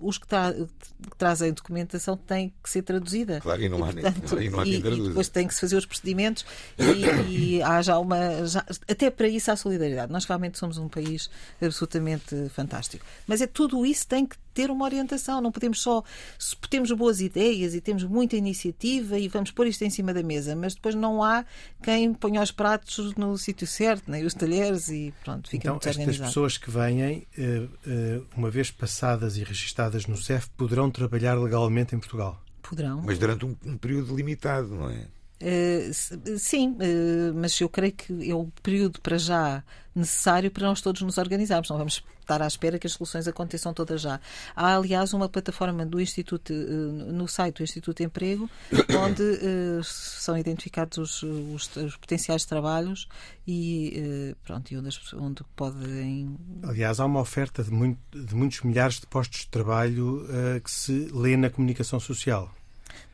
os 0.04 0.18
que, 0.18 0.28
tra 0.28 0.54
que, 0.54 1.18
trazem 1.18 1.54
documentação 1.54 2.18
têm 2.18 2.54
que 2.62 2.70
ser 2.70 2.82
traduzida. 2.82 3.40
Claro, 3.40 3.62
e 3.62 3.70
não, 3.70 3.80
e, 3.80 3.82
há, 3.82 3.94
portanto, 3.94 4.36
nem, 4.36 4.48
e 4.48 4.50
não 4.50 4.60
há 4.60 4.66
e, 4.66 4.76
e 4.76 4.82
depois 4.82 5.30
tem 5.30 5.48
que 5.48 5.54
se 5.54 5.62
fazer 5.62 5.78
os 5.78 5.86
procedimentos 5.86 6.46
e, 6.78 7.56
e 7.58 7.64
há 7.64 7.82
já 7.82 7.98
uma. 7.98 8.46
Já, 8.46 8.66
até 8.88 9.10
para 9.10 9.28
isso 9.28 9.52
há 9.52 9.56
solidariedade. 9.56 10.12
Nós 10.12 10.26
realmente 10.26 10.58
somos 10.58 10.78
um 10.78 10.90
país 10.90 11.30
absolutamente 11.62 12.50
fantástico. 12.50 13.06
Mas 13.26 13.42
é 13.42 13.48
tudo 13.48 13.86
isso 13.86 14.08
tem 14.08 14.26
que 14.26 14.36
ter 14.54 14.70
uma 14.70 14.86
orientação. 14.86 15.42
Não 15.42 15.52
podemos 15.52 15.82
só. 15.82 16.04
Se 16.38 16.56
temos 16.70 16.92
boas 16.92 17.22
ideias 17.22 17.74
e 17.74 17.82
temos 17.82 18.04
muita 18.04 18.36
iniciativa 18.36 19.18
e 19.18 19.28
vamos 19.28 19.52
pôr 19.52 19.68
isto 19.68 19.84
em 19.84 19.90
cima 19.90 20.14
da 20.14 20.24
mesa, 20.24 20.56
mas 20.56 20.76
depois 20.76 20.96
não 20.96 21.24
há 21.24 21.46
quem 21.82 22.14
ponha 22.14 22.42
os 22.42 22.52
pratos 22.52 23.14
no 23.16 23.38
sítio 23.38 23.68
certo, 23.68 24.10
nem 24.10 24.26
os 24.26 24.34
talheres 24.34 24.88
e 24.90 25.14
pronto, 25.24 25.50
fica 25.50 25.68
então, 25.68 25.74
muito 25.74 25.90
estas 25.90 26.18
pessoas 26.18 26.58
que 26.58 26.70
vêm, 26.70 27.04
eh, 27.04 27.68
eh, 27.88 28.22
uma 28.36 28.50
vez 28.50 28.72
passadas 28.72 29.38
e 29.38 29.44
registadas 29.44 30.06
no 30.08 30.18
CEF, 30.18 30.50
poderão 30.52 30.90
trabalhar 30.90 31.36
legalmente 31.36 31.96
em 31.96 32.00
Portugal? 32.00 32.42
Poderão. 32.62 33.02
Mas 33.06 33.20
durante 33.20 33.46
um, 33.46 33.56
um 33.66 33.78
período 33.78 34.16
limitado, 34.16 34.70
não 34.70 34.90
é? 34.90 35.08
Uh, 35.42 36.38
sim, 36.38 36.70
uh, 36.70 37.34
mas 37.36 37.60
eu 37.60 37.68
creio 37.68 37.92
que 37.92 38.32
é 38.32 38.34
o 38.34 38.48
período 38.62 39.02
para 39.02 39.18
já 39.18 39.62
necessário 39.94 40.50
para 40.50 40.68
nós 40.68 40.80
todos 40.80 41.02
nos 41.02 41.18
organizarmos. 41.18 41.70
Não 41.70 41.78
vamos 41.78 42.02
estar 42.22 42.42
à 42.42 42.48
espera 42.48 42.80
que 42.80 42.88
as 42.88 42.94
soluções 42.94 43.28
aconteçam 43.28 43.74
todas 43.74 44.00
já. 44.00 44.22
Há, 44.56 44.76
aliás, 44.76 45.14
uma 45.14 45.28
plataforma 45.28 45.86
do 45.86 46.00
Instituto, 46.00 46.54
uh, 46.54 47.12
no 47.12 47.28
site 47.28 47.58
do 47.58 47.64
Instituto 47.64 47.98
de 47.98 48.06
Emprego, 48.06 48.50
onde 48.98 49.84
são 49.84 50.38
identificados 50.38 50.98
os, 50.98 51.24
os, 51.24 51.76
os, 51.76 51.98
potenciais 51.98 52.46
trabalhos 52.46 53.10
e, 53.46 54.34
pronto, 54.46 54.72
e 54.72 54.78
onde, 54.78 54.88
as, 54.88 55.14
onde 55.14 55.44
podem. 55.58 56.38
Aliás, 56.64 57.02
há 57.02 57.06
uma 57.06 57.20
oferta 57.20 57.62
de, 57.64 57.72
muito, 57.72 58.00
de 58.14 58.34
muitos 58.34 58.62
milhares 58.62 59.00
de 59.00 59.08
postos 59.08 59.42
de 59.42 59.50
trabalho 59.50 60.26
que 60.64 60.72
se 60.72 61.10
lê 61.12 61.36
na 61.36 61.50
comunicação 61.50 62.00
social 62.00 62.50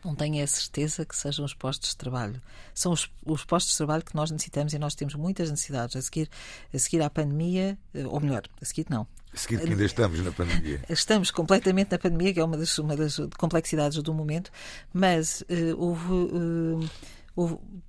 não 0.03 0.15
tenho 0.15 0.43
a 0.43 0.47
certeza 0.47 1.05
que 1.05 1.15
sejam 1.15 1.45
os 1.45 1.53
postos 1.53 1.89
de 1.89 1.97
trabalho. 1.97 2.41
São 2.73 2.91
os, 2.91 3.09
os, 3.25 3.43
postos 3.43 3.71
de 3.71 3.77
trabalho 3.77 4.03
que 4.03 4.15
nós 4.15 4.31
necessitamos 4.31 4.73
e 4.73 4.79
nós 4.79 4.95
temos 4.95 5.15
muitas 5.15 5.49
necessidades. 5.49 5.95
A 5.95 6.01
seguir, 6.01 6.29
a 6.73 6.79
seguir 6.79 7.01
à 7.01 7.09
pandemia, 7.09 7.77
eh, 7.93 8.05
ou 8.05 8.19
melhor, 8.19 8.43
a 8.61 8.65
seguir 8.65 8.85
não. 8.89 9.07
A 9.33 9.37
seguir 9.37 9.59
que 9.59 9.69
ainda 9.69 9.85
estamos 9.85 10.19
na 10.21 10.31
pandemia. 10.31 10.81
Estamos 10.89 11.29
completamente 11.29 11.91
na 11.91 11.99
pandemia, 11.99 12.33
que 12.33 12.39
é 12.39 12.43
uma 12.43 12.57
das, 12.57 12.77
uma 12.79 12.95
das 12.95 13.19
complexidades 13.37 14.01
do 14.01 14.13
momento, 14.13 14.51
mas 14.91 15.41
uh, 15.41 15.75
houve. 15.77 16.11
Uh, 16.11 16.89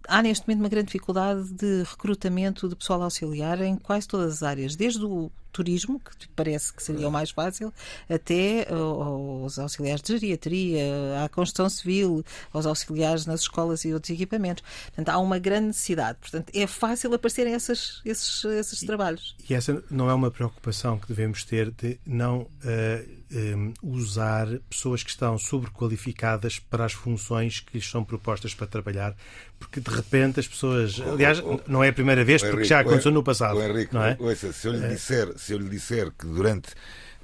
há 0.07 0.23
neste 0.23 0.47
momento 0.47 0.61
uma 0.61 0.69
grande 0.69 0.87
dificuldade 0.87 1.53
de 1.53 1.83
recrutamento 1.85 2.69
de 2.69 2.77
pessoal 2.77 3.03
auxiliar 3.03 3.61
em 3.61 3.77
quase 3.77 4.07
todas 4.07 4.35
as 4.35 4.43
áreas, 4.43 4.77
desde 4.77 5.05
o 5.05 5.31
turismo, 5.53 6.01
que 6.01 6.29
parece 6.29 6.73
que 6.73 6.83
seria 6.83 7.09
o 7.09 7.11
mais 7.11 7.31
fácil, 7.31 7.73
até 8.09 8.69
aos 8.73 9.59
auxiliares 9.59 10.01
de 10.03 10.13
geriatria, 10.13 11.25
à 11.25 11.29
construção 11.29 11.69
civil, 11.69 12.25
aos 12.53 12.67
auxiliares 12.67 13.27
nas 13.27 13.41
escolas 13.41 13.85
e 13.85 13.93
outros 13.93 14.11
equipamentos. 14.11 14.63
Portanto, 14.87 15.09
há 15.09 15.19
uma 15.19 15.39
grande 15.39 15.69
necessidade. 15.69 16.19
Portanto, 16.21 16.51
é 16.55 16.67
fácil 16.67 17.13
aparecerem 17.15 17.53
esses, 17.53 18.01
esses, 18.05 18.45
esses 18.45 18.81
trabalhos. 18.81 19.37
E 19.49 19.55
essa 19.55 19.83
não 19.91 20.09
é 20.09 20.15
uma 20.15 20.31
preocupação 20.31 20.99
que 20.99 21.09
devemos 21.09 21.45
ter 21.45 21.71
de 21.71 21.99
não 22.07 22.43
uh, 22.43 23.20
um, 23.33 23.73
usar 23.83 24.47
pessoas 24.69 25.03
que 25.03 25.11
estão 25.11 25.38
sobrequalificadas 25.38 26.59
para 26.59 26.85
as 26.85 26.93
funções 26.93 27.61
que 27.61 27.77
lhes 27.77 27.88
são 27.88 28.05
propostas 28.05 28.55
para 28.55 28.66
trabalhar, 28.66 29.16
porque 29.59 29.81
de 29.81 29.90
repente 29.90 30.40
as 30.40 30.49
pessoas. 30.49 31.01
Aliás, 31.01 31.43
não 31.66 31.83
é 31.83 31.88
a 31.88 31.93
primeira 31.93 32.25
vez, 32.25 32.43
porque 32.43 32.64
já 32.64 32.81
aconteceu 32.81 33.12
no 33.12 33.23
passado. 33.23 33.61
Henrique, 33.62 33.95
não 33.95 34.05
é? 34.05 34.16
ouça, 34.19 34.53
se 34.53 34.66
eu 34.66 34.73
lhe 34.73 34.88
disser 34.88 35.38
se 35.38 35.53
eu 35.53 35.59
lhe 35.59 35.69
disser 35.69 36.11
que 36.11 36.27
durante 36.27 36.71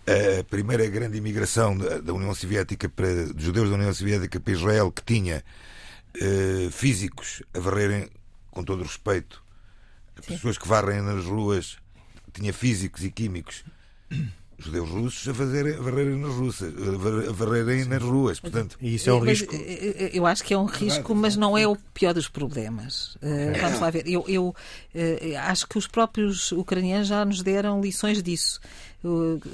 a 0.07 0.45
primeira 0.45 0.87
grande 0.87 1.19
imigração 1.19 1.77
da 1.77 2.13
União 2.13 2.33
Soviética 2.33 2.89
para 2.89 3.27
dos 3.27 3.43
judeus 3.43 3.69
da 3.69 3.75
União 3.75 3.93
Soviética 3.93 4.39
para 4.39 4.53
Israel 4.53 4.93
que 4.93 5.03
tinha 5.03 5.43
uh, 6.17 6.71
físicos 6.71 7.43
a 7.53 7.59
varrerem 7.59 8.09
com 8.53 8.63
todo 8.63 8.81
o 8.81 8.83
respeito 8.85 9.43
pessoas 10.25 10.57
que 10.57 10.69
varrem 10.69 11.03
nas 11.03 11.25
ruas 11.25 11.79
tinha 12.33 12.53
físicos 12.53 13.03
e 13.03 13.11
químicos 13.11 13.65
judeus 14.59 14.89
russos 14.89 15.29
a, 15.29 15.35
fazer, 15.35 15.79
a 15.79 15.83
varrerem 15.83 16.17
nas 16.17 16.33
russas, 16.33 16.73
a 17.29 17.33
varrerem 17.33 17.85
nas 17.85 18.03
ruas, 18.03 18.41
portanto. 18.41 18.77
E 18.81 18.95
isso 18.95 19.11
é 19.11 19.13
um 19.13 19.21
mas, 19.21 19.41
risco. 19.41 19.55
Eh, 19.55 20.11
eu 20.15 20.27
acho 20.27 20.43
que 20.45 20.55
é 20.55 20.59
um 20.59 20.65
risco, 20.65 21.15
mas 21.15 21.37
não 21.37 21.57
é 21.57 21.67
o 21.67 21.77
pior 21.93 22.15
dos 22.15 22.29
problemas. 22.29 23.17
Uh, 23.17 23.59
vamos 23.61 23.81
lá 23.81 23.91
ver. 23.91 24.09
Eu, 24.09 24.25
eu 24.27 24.49
uh, 24.49 25.39
acho 25.45 25.69
que 25.69 25.77
os 25.77 25.87
próprios 25.87 26.53
ucranianos 26.53 27.09
já 27.09 27.25
nos 27.25 27.43
deram 27.43 27.81
lições 27.81 28.23
disso. 28.23 28.61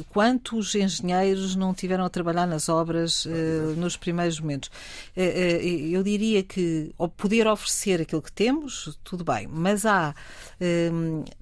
Quantos 0.08 0.74
engenheiros 0.74 1.54
não 1.56 1.74
tiveram 1.74 2.04
a 2.04 2.10
trabalhar 2.10 2.46
nas 2.46 2.68
obras 2.68 3.24
uh, 3.26 3.30
nos 3.76 3.96
primeiros 3.96 4.40
momentos? 4.40 4.70
Uh, 5.16 5.20
eu 5.20 6.02
diria 6.02 6.42
que 6.42 6.92
ao 6.98 7.08
poder 7.08 7.46
oferecer 7.46 8.00
aquilo 8.00 8.22
que 8.22 8.32
temos, 8.32 8.98
tudo 9.04 9.24
bem, 9.24 9.46
mas 9.46 9.84
há 9.84 10.14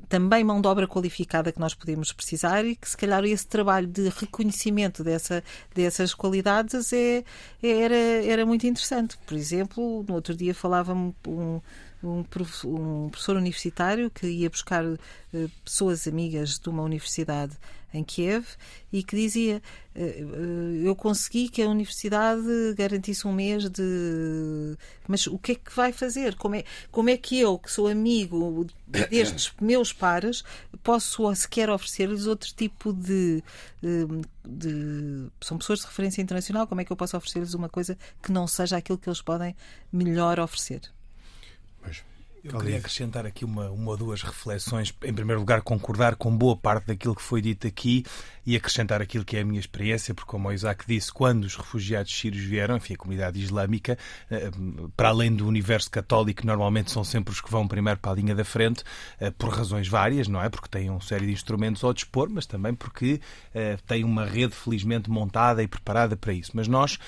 também 0.09 0.43
mão 0.43 0.61
de 0.61 0.67
obra 0.67 0.89
qualificada 0.89 1.53
que 1.53 1.61
nós 1.61 1.75
podemos 1.75 2.13
precisar 2.13 2.65
e 2.65 2.75
que 2.75 2.89
se 2.89 2.97
calhar 2.97 3.25
esse 3.25 3.47
trabalho 3.47 3.87
de 3.87 4.09
reconhecimento 4.09 5.05
dessa, 5.05 5.43
dessas 5.75 6.13
qualidades 6.15 6.93
é, 6.93 7.25
era, 7.63 7.95
era 7.95 8.45
muito 8.45 8.67
interessante. 8.67 9.17
Por 9.27 9.37
exemplo, 9.37 10.05
no 10.09 10.15
outro 10.15 10.35
dia 10.35 10.55
falava-me 10.55 11.15
um, 11.29 11.61
um, 12.03 12.23
professor 12.23 13.37
universitário 13.37 14.11
que 14.11 14.27
ia 14.27 14.51
buscar 14.51 14.85
pessoas 15.65 16.07
amigas 16.07 16.59
de 16.59 16.69
uma 16.69 16.83
universidade 16.83 17.57
em 17.93 18.05
Kiev, 18.05 18.47
e 18.93 19.03
que 19.03 19.17
dizia: 19.17 19.63
eh, 19.95 20.21
eh, 20.21 20.87
Eu 20.87 20.95
consegui 20.95 21.49
que 21.49 21.63
a 21.63 21.69
universidade 21.69 22.43
garantisse 22.77 23.27
um 23.27 23.33
mês 23.33 23.69
de. 23.69 24.77
Mas 25.09 25.27
o 25.27 25.39
que 25.39 25.53
é 25.53 25.55
que 25.57 25.75
vai 25.75 25.93
fazer? 25.93 26.37
Como 26.37 26.55
é, 26.55 26.65
como 26.91 27.11
é 27.11 27.17
que 27.17 27.39
eu, 27.39 27.59
que 27.59 27.71
sou 27.71 27.89
amigo 27.89 28.67
destes 28.87 29.53
meus 29.61 29.93
pares, 29.93 30.45
posso 30.83 31.35
sequer 31.35 31.69
oferecer-lhes 31.69 32.27
outro 32.27 32.53
tipo 32.55 32.93
de, 32.93 33.43
de, 33.83 35.29
São 35.41 35.59
pessoas 35.59 35.81
de 35.81 35.87
referência 35.87 36.23
internacional, 36.23 36.67
como 36.67 36.81
é 36.81 36.85
que 36.85 36.93
eu 36.93 36.97
posso 36.97 37.17
oferecer-lhes 37.17 37.55
uma 37.55 37.69
coisa 37.69 37.99
que 38.23 38.33
não 38.33 38.47
seja 38.47 38.77
aquilo 38.77 38.99
que 38.99 39.09
eles 39.09 39.23
podem 39.23 39.57
melhor 39.93 40.39
oferecer? 40.39 40.83
Mas 41.83 42.03
eu 42.43 42.59
queria 42.59 42.79
acrescentar 42.79 43.27
aqui 43.27 43.45
uma, 43.45 43.71
uma 43.71 43.91
ou 43.91 43.97
duas 43.99 44.23
reflexões. 44.23 44.95
Em 45.05 45.13
primeiro 45.13 45.41
lugar, 45.41 45.61
concordar 45.61 46.17
com 46.17 46.35
boa 46.35 46.57
parte 46.57 46.87
daquilo 46.87 47.15
que 47.15 47.21
foi 47.21 47.43
dito 47.43 47.67
aqui 47.67 48.05
e 48.47 48.57
acrescentar 48.57 49.03
aquilo 49.03 49.27
que 49.27 49.37
é 49.37 49.41
a 49.41 49.45
minha 49.45 49.61
experiência, 49.61 50.15
porque, 50.15 50.31
como 50.31 50.49
o 50.49 50.53
Isaac 50.53 50.85
disse, 50.87 51.13
quando 51.13 51.45
os 51.45 51.55
refugiados 51.55 52.19
sírios 52.19 52.43
vieram, 52.43 52.79
enfim, 52.79 52.95
a 52.95 52.97
comunidade 52.97 53.39
islâmica, 53.39 53.99
eh, 54.31 54.51
para 54.97 55.11
além 55.11 55.35
do 55.35 55.47
universo 55.47 55.91
católico, 55.91 56.47
normalmente 56.47 56.91
são 56.91 57.05
sempre 57.05 57.33
os 57.33 57.43
que 57.43 57.51
vão 57.51 57.69
primeiro 57.69 58.01
para 58.01 58.13
a 58.13 58.15
linha 58.15 58.35
da 58.35 58.45
frente, 58.45 58.83
eh, 59.21 59.31
por 59.31 59.51
razões 59.51 59.87
várias, 59.87 60.27
não 60.27 60.43
é? 60.43 60.49
Porque 60.49 60.69
têm 60.69 60.89
uma 60.89 61.03
série 61.03 61.27
de 61.27 61.33
instrumentos 61.33 61.85
ao 61.85 61.93
dispor, 61.93 62.31
mas 62.31 62.47
também 62.47 62.75
porque 62.75 63.21
eh, 63.55 63.77
têm 63.87 64.03
uma 64.03 64.25
rede, 64.25 64.55
felizmente, 64.55 65.11
montada 65.11 65.63
e 65.63 65.69
preparada 65.69 66.17
para 66.17 66.33
isso. 66.33 66.53
Mas 66.55 66.67
nós, 66.67 66.99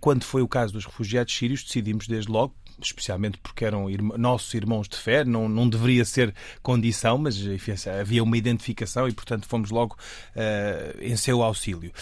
quando 0.00 0.24
foi 0.24 0.42
o 0.42 0.48
caso 0.48 0.74
dos 0.74 0.84
refugiados 0.84 1.34
sírios, 1.34 1.64
decidimos 1.64 2.06
desde 2.06 2.30
logo, 2.30 2.54
especialmente 2.82 3.38
porque 3.38 3.64
eram 3.64 3.86
nossos 4.16 4.52
irmãos 4.54 4.88
de 4.88 4.96
fé, 4.96 5.24
não, 5.24 5.48
não 5.48 5.68
deveria 5.68 6.04
ser 6.04 6.34
condição, 6.62 7.18
mas 7.18 7.36
enfim, 7.36 7.72
havia 8.00 8.22
uma 8.22 8.36
identificação 8.36 9.08
e, 9.08 9.12
portanto, 9.12 9.46
fomos 9.46 9.70
logo 9.70 9.96
uh, 10.34 11.00
em 11.02 11.16
seu 11.16 11.42
auxílio. 11.42 11.92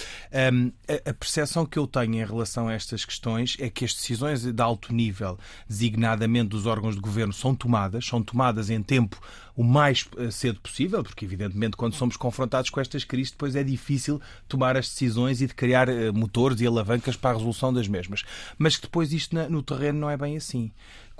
Um, 0.53 0.73
a, 0.89 1.11
a 1.11 1.15
percepção 1.15 1.67
que 1.67 1.79
eu 1.79 1.87
tenho 1.87 2.15
em 2.15 2.25
relação 2.25 2.69
a 2.69 2.75
estas 2.75 3.05
questões 3.05 3.57
é 3.61 3.69
que 3.69 3.85
as 3.85 3.95
decisões 3.95 4.43
de 4.43 4.63
alto 4.63 4.93
nível, 4.93 5.39
designadamente 5.69 6.49
dos 6.49 6.67
órgãos 6.67 6.95
de 6.95 7.01
governo, 7.01 7.33
são 7.33 7.55
tomadas, 7.55 8.07
são 8.07 8.23
tomadas 8.23 8.71
em 8.71 8.83
tempo 8.83 9.21
o 9.57 9.62
mais 9.62 10.07
eh, 10.17 10.31
cedo 10.31 10.61
possível, 10.61 11.03
porque 11.03 11.25
evidentemente 11.25 11.77
quando 11.77 11.95
somos 11.95 12.17
confrontados 12.17 12.71
com 12.71 12.81
estas 12.81 13.05
crises 13.05 13.33
depois 13.33 13.55
é 13.55 13.62
difícil 13.62 14.21
tomar 14.49 14.77
as 14.77 14.88
decisões 14.88 15.41
e 15.43 15.47
de 15.47 15.55
criar 15.55 15.88
eh, 15.88 16.11
motores 16.11 16.61
e 16.61 16.67
alavancas 16.67 17.17
para 17.17 17.31
a 17.31 17.33
resolução 17.35 17.73
das 17.73 17.88
mesmas. 17.88 18.25
Mas 18.59 18.77
que 18.77 18.83
depois 18.83 19.13
isto 19.13 19.37
no 19.48 19.63
terreno 19.63 19.98
não 19.98 20.11
é 20.11 20.17
bem 20.17 20.37
assim 20.37 20.71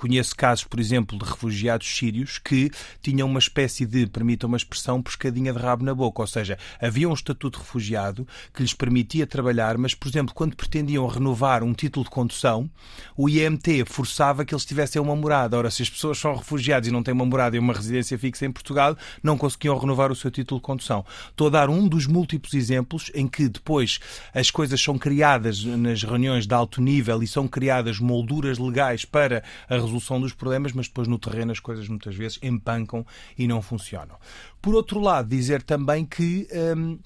conheço 0.03 0.35
casos, 0.35 0.65
por 0.65 0.81
exemplo, 0.81 1.17
de 1.17 1.25
refugiados 1.25 1.87
sírios 1.87 2.37
que 2.37 2.73
tinham 3.01 3.29
uma 3.29 3.39
espécie 3.39 3.87
de, 3.87 4.05
permitam 4.09 4.49
uma 4.49 4.57
expressão, 4.57 5.01
pescadinha 5.01 5.53
de 5.53 5.59
rabo 5.61 5.85
na 5.85 5.95
boca. 5.95 6.23
Ou 6.23 6.27
seja, 6.27 6.59
havia 6.81 7.09
um 7.09 7.15
estatuto 7.15 7.59
de 7.59 7.65
refugiado 7.65 8.27
que 8.53 8.63
lhes 8.63 8.75
permitia 8.75 9.29
trabalhar, 9.29 9.79
mas, 9.79 9.95
por 9.95 10.09
exemplo, 10.09 10.35
quando 10.35 10.57
pretendiam 10.57 11.07
renovar 11.07 11.63
um 11.63 11.73
título 11.73 12.05
de 12.05 12.11
condução, 12.11 12.69
o 13.17 13.29
IMT 13.29 13.85
forçava 13.87 14.45
que 14.45 14.53
eles 14.53 14.65
tivessem 14.65 15.01
uma 15.01 15.15
morada. 15.15 15.57
Ora, 15.57 15.71
se 15.71 15.83
as 15.83 15.91
pessoas 15.91 16.19
são 16.19 16.35
refugiados 16.35 16.89
e 16.89 16.93
não 16.93 17.05
têm 17.05 17.15
uma 17.15 17.25
morada 17.25 17.55
e 17.55 17.61
uma 17.61 17.73
residência 17.73 18.19
fixa 18.19 18.45
em 18.45 18.51
Portugal, 18.51 18.97
não 19.23 19.39
conseguiam 19.39 19.79
renovar 19.79 20.11
o 20.11 20.17
seu 20.17 20.33
título 20.33 20.61
de 20.61 20.65
condução. 20.65 21.07
Estou 21.31 21.47
a 21.47 21.51
dar 21.51 21.71
um 21.71 21.87
dos 21.87 22.09
múltiplos 22.09 22.55
exemplos 22.55 23.09
em 23.15 23.29
que 23.29 23.49
depois 23.49 24.01
as 24.35 24.51
coisas 24.51 24.83
são 24.83 24.99
criadas 24.99 25.63
nas 25.65 26.03
reuniões 26.03 26.45
de 26.45 26.55
alto 26.55 26.83
nível 26.83 27.23
e 27.23 27.27
são 27.29 27.47
criadas 27.47 28.01
molduras 28.01 28.59
legais 28.59 29.05
para 29.05 29.45
a 29.69 29.75
resolução 29.75 29.92
dos 30.21 30.33
problemas, 30.33 30.73
mas 30.73 30.87
depois 30.89 31.09
no 31.09 31.19
terreno 31.19 31.53
as 31.53 31.61
coisas 31.61 31.89
muitas 31.89 32.15
vezes 32.15 32.39
empancam 32.43 33.05
e 33.37 33.47
não 33.47 33.61
funcionam. 33.61 34.17
Por 34.61 34.75
outro 34.75 35.01
lado, 35.01 35.29
dizer 35.29 35.63
também 35.63 36.05
que. 36.05 36.49
Hum, 36.77 36.99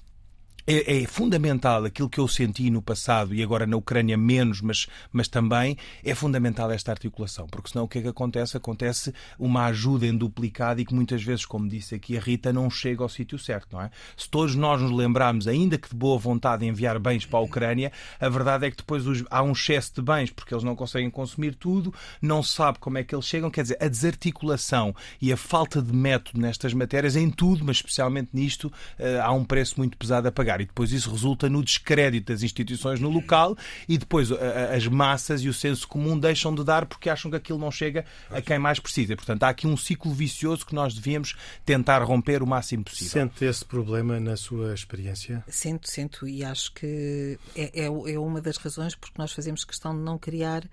é, 0.67 0.97
é, 0.97 1.07
fundamental 1.07 1.85
aquilo 1.85 2.09
que 2.09 2.19
eu 2.19 2.27
senti 2.27 2.69
no 2.69 2.81
passado 2.81 3.33
e 3.33 3.41
agora 3.41 3.65
na 3.65 3.77
Ucrânia 3.77 4.17
menos, 4.17 4.59
mas, 4.59 4.85
mas 5.13 5.29
também 5.29 5.77
é 6.03 6.13
fundamental 6.13 6.69
esta 6.69 6.91
articulação, 6.91 7.47
porque 7.47 7.69
senão 7.69 7.85
o 7.85 7.87
que 7.87 7.99
é 7.99 8.01
que 8.01 8.07
acontece? 8.09 8.57
Acontece 8.57 9.13
uma 9.39 9.65
ajuda 9.67 10.05
em 10.05 10.15
duplicado 10.15 10.81
e 10.81 10.85
que 10.85 10.93
muitas 10.93 11.23
vezes, 11.23 11.45
como 11.45 11.69
disse 11.69 11.95
aqui 11.95 12.17
a 12.17 12.19
Rita, 12.19 12.51
não 12.51 12.69
chega 12.69 13.01
ao 13.01 13.07
sítio 13.07 13.39
certo, 13.39 13.69
não 13.71 13.81
é? 13.81 13.89
Se 14.17 14.29
todos 14.29 14.55
nós 14.55 14.81
nos 14.81 14.91
lembrarmos, 14.91 15.47
ainda 15.47 15.77
que 15.77 15.87
de 15.87 15.95
boa 15.95 16.17
vontade, 16.17 16.63
de 16.63 16.69
enviar 16.69 16.99
bens 16.99 17.25
para 17.25 17.39
a 17.39 17.41
Ucrânia, 17.41 17.89
a 18.19 18.27
verdade 18.27 18.65
é 18.65 18.71
que 18.71 18.77
depois 18.77 19.03
há 19.29 19.41
um 19.41 19.53
excesso 19.53 19.93
de 19.95 20.01
bens 20.01 20.31
porque 20.31 20.53
eles 20.53 20.65
não 20.65 20.75
conseguem 20.75 21.09
consumir 21.09 21.55
tudo, 21.55 21.93
não 22.21 22.43
sabe 22.43 22.79
como 22.79 22.97
é 22.97 23.05
que 23.05 23.15
eles 23.15 23.25
chegam, 23.25 23.49
quer 23.49 23.61
dizer, 23.61 23.77
a 23.79 23.87
desarticulação 23.87 24.93
e 25.21 25.31
a 25.31 25.37
falta 25.37 25.81
de 25.81 25.93
método 25.93 26.41
nestas 26.41 26.73
matérias, 26.73 27.15
em 27.15 27.29
tudo, 27.29 27.63
mas 27.63 27.77
especialmente 27.77 28.31
nisto, 28.33 28.69
eh, 28.99 29.19
há 29.21 29.31
um 29.31 29.45
preço 29.45 29.75
muito 29.77 29.97
pesado 29.97 30.27
a 30.27 30.31
pagar 30.31 30.56
e 30.61 30.65
depois 30.65 30.91
isso 30.91 31.11
resulta 31.11 31.49
no 31.49 31.63
descrédito 31.63 32.31
das 32.31 32.43
instituições 32.43 32.99
no 32.99 33.09
local 33.09 33.57
e 33.87 33.97
depois 33.97 34.31
as 34.31 34.87
massas 34.87 35.41
e 35.41 35.49
o 35.49 35.53
senso 35.53 35.87
comum 35.87 36.17
deixam 36.17 36.53
de 36.53 36.63
dar 36.63 36.85
porque 36.85 37.09
acham 37.09 37.29
que 37.31 37.37
aquilo 37.37 37.59
não 37.59 37.71
chega 37.71 38.05
a 38.29 38.41
quem 38.41 38.59
mais 38.59 38.79
precisa. 38.79 39.15
Portanto, 39.15 39.43
há 39.43 39.49
aqui 39.49 39.67
um 39.67 39.77
ciclo 39.77 40.13
vicioso 40.13 40.65
que 40.65 40.75
nós 40.75 40.93
devíamos 40.93 41.35
tentar 41.65 42.03
romper 42.03 42.41
o 42.41 42.47
máximo 42.47 42.83
possível. 42.83 43.11
Sente 43.11 43.45
esse 43.45 43.65
problema 43.65 44.19
na 44.19 44.35
sua 44.35 44.73
experiência? 44.73 45.43
Sinto, 45.47 45.89
sinto, 45.89 46.27
e 46.27 46.43
acho 46.43 46.73
que 46.73 47.37
é, 47.55 47.83
é, 47.83 47.85
é 47.85 48.19
uma 48.19 48.41
das 48.41 48.57
razões 48.57 48.95
porque 48.95 49.15
nós 49.17 49.31
fazemos 49.31 49.63
questão 49.63 49.95
de 49.95 50.01
não 50.01 50.17
criar 50.17 50.63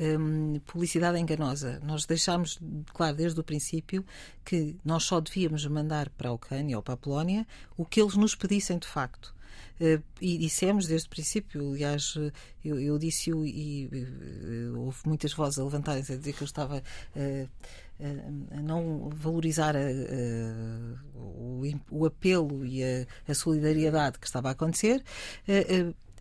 Hum, 0.00 0.58
publicidade 0.66 1.18
enganosa. 1.18 1.78
Nós 1.84 2.06
deixámos 2.06 2.58
claro 2.92 3.14
desde 3.14 3.38
o 3.38 3.44
princípio 3.44 4.04
que 4.44 4.74
nós 4.84 5.04
só 5.04 5.20
devíamos 5.20 5.66
mandar 5.66 6.08
para 6.10 6.30
a 6.30 6.32
Ucrânia 6.32 6.76
ou 6.76 6.82
para 6.82 6.94
a 6.94 6.96
Polónia 6.96 7.46
o 7.76 7.84
que 7.84 8.00
eles 8.00 8.16
nos 8.16 8.34
pedissem 8.34 8.78
de 8.78 8.86
facto. 8.86 9.34
Uh, 9.80 10.02
e 10.20 10.38
dissemos 10.38 10.86
desde 10.86 11.08
o 11.08 11.10
princípio, 11.10 11.72
aliás, 11.72 12.14
eu, 12.64 12.80
eu 12.80 12.98
disse-o 12.98 13.44
e 13.44 13.86
uh, 13.86 14.80
houve 14.80 14.98
muitas 15.06 15.32
vozes 15.32 15.58
a 15.58 15.64
levantarem-se 15.64 16.12
a 16.12 16.16
dizer 16.16 16.32
que 16.32 16.42
eu 16.42 16.46
estava 16.46 16.78
uh, 16.78 17.48
a 18.50 18.62
não 18.62 19.10
valorizar 19.10 19.74
o, 21.14 21.62
o, 21.90 22.06
apelo 22.06 22.64
e 22.64 22.82
a, 22.82 23.06
a, 23.28 23.34
solidariedade 23.34 24.18
que 24.18 24.26
estava 24.26 24.48
a 24.48 24.52
acontecer. 24.52 25.04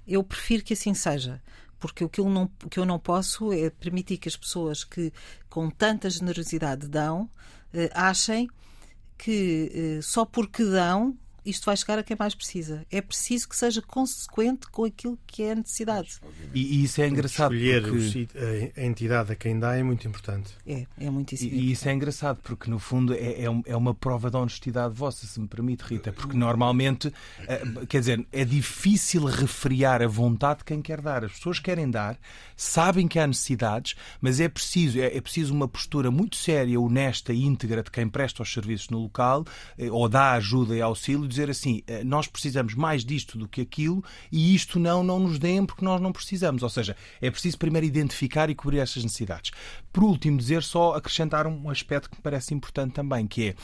eu 0.07 0.23
prefiro 0.23 0.63
que 0.63 0.73
assim 0.73 0.93
seja 0.93 1.41
porque 1.81 2.05
o 2.05 2.09
que 2.09 2.21
eu, 2.21 2.29
não, 2.29 2.47
que 2.69 2.79
eu 2.79 2.85
não 2.85 2.97
posso 2.97 3.51
é 3.51 3.69
permitir 3.69 4.17
que 4.17 4.29
as 4.29 4.37
pessoas 4.37 4.85
que 4.85 5.11
com 5.49 5.69
tanta 5.69 6.09
generosidade 6.09 6.87
dão 6.87 7.29
achem 7.93 8.47
que 9.17 9.99
só 10.01 10.23
porque 10.23 10.63
dão 10.63 11.17
isto 11.45 11.65
vai 11.65 11.75
chegar 11.75 11.99
a 11.99 12.03
quem 12.03 12.15
mais 12.17 12.35
precisa. 12.35 12.85
É 12.91 13.01
preciso 13.01 13.49
que 13.49 13.55
seja 13.55 13.81
consequente 13.81 14.67
com 14.69 14.85
aquilo 14.85 15.17
que 15.25 15.43
é 15.43 15.51
a 15.51 15.55
necessidade. 15.55 16.19
E, 16.53 16.79
e 16.79 16.83
isso 16.83 17.01
é 17.01 17.07
engraçado. 17.07 17.53
Escolher 17.53 17.83
porque... 17.83 18.27
a 18.77 18.83
entidade 18.83 19.31
a 19.31 19.35
quem 19.35 19.59
dá 19.59 19.75
é 19.75 19.83
muito 19.83 20.07
importante. 20.07 20.53
É, 20.65 20.85
é 20.99 21.09
muitíssimo. 21.09 21.51
E, 21.51 21.69
e 21.69 21.71
isso 21.71 21.87
é 21.87 21.93
engraçado, 21.93 22.39
porque 22.43 22.69
no 22.69 22.79
fundo 22.79 23.13
é, 23.13 23.17
é, 23.17 23.45
é 23.65 23.75
uma 23.75 23.93
prova 23.93 24.29
de 24.29 24.37
honestidade 24.37 24.93
vossa, 24.93 25.25
se 25.25 25.39
me 25.39 25.47
permite, 25.47 25.81
Rita, 25.81 26.11
porque 26.11 26.37
normalmente, 26.37 27.11
eh, 27.47 27.63
quer 27.87 27.99
dizer, 27.99 28.27
é 28.31 28.45
difícil 28.45 29.25
refriar 29.25 30.01
a 30.01 30.07
vontade 30.07 30.59
de 30.59 30.65
quem 30.65 30.81
quer 30.81 31.01
dar. 31.01 31.23
As 31.23 31.33
pessoas 31.33 31.59
querem 31.59 31.89
dar, 31.89 32.19
sabem 32.55 33.07
que 33.07 33.17
há 33.17 33.25
necessidades, 33.25 33.95
mas 34.19 34.39
é 34.39 34.47
preciso, 34.47 34.99
é, 34.99 35.15
é 35.17 35.21
preciso 35.21 35.53
uma 35.53 35.67
postura 35.67 36.11
muito 36.11 36.35
séria, 36.35 36.79
honesta 36.79 37.33
e 37.33 37.43
íntegra 37.43 37.81
de 37.83 37.91
quem 37.91 38.07
presta 38.07 38.43
os 38.43 38.51
serviços 38.51 38.89
no 38.89 38.99
local 38.99 39.45
eh, 39.77 39.89
ou 39.89 40.07
dá 40.07 40.33
ajuda 40.33 40.75
e 40.75 40.81
auxílio 40.81 41.30
dizer 41.31 41.49
assim, 41.49 41.81
eh, 41.87 42.03
nós 42.03 42.27
precisamos 42.27 42.75
mais 42.75 43.03
disto 43.03 43.37
do 43.37 43.47
que 43.47 43.61
aquilo 43.61 44.03
e 44.31 44.53
isto 44.53 44.79
não, 44.79 45.03
não 45.03 45.19
nos 45.19 45.39
deem 45.39 45.65
porque 45.65 45.83
nós 45.83 45.99
não 45.99 46.11
precisamos. 46.11 46.63
Ou 46.63 46.69
seja, 46.69 46.95
é 47.21 47.31
preciso 47.31 47.57
primeiro 47.57 47.87
identificar 47.87 48.49
e 48.49 48.55
cobrir 48.55 48.79
estas 48.79 49.03
necessidades. 49.03 49.51
Por 49.91 50.03
último, 50.03 50.37
dizer 50.37 50.63
só, 50.63 50.93
acrescentar 50.93 51.47
um 51.47 51.69
aspecto 51.69 52.09
que 52.09 52.17
me 52.17 52.21
parece 52.21 52.53
importante 52.53 52.93
também, 52.93 53.25
que 53.25 53.49
é 53.49 53.55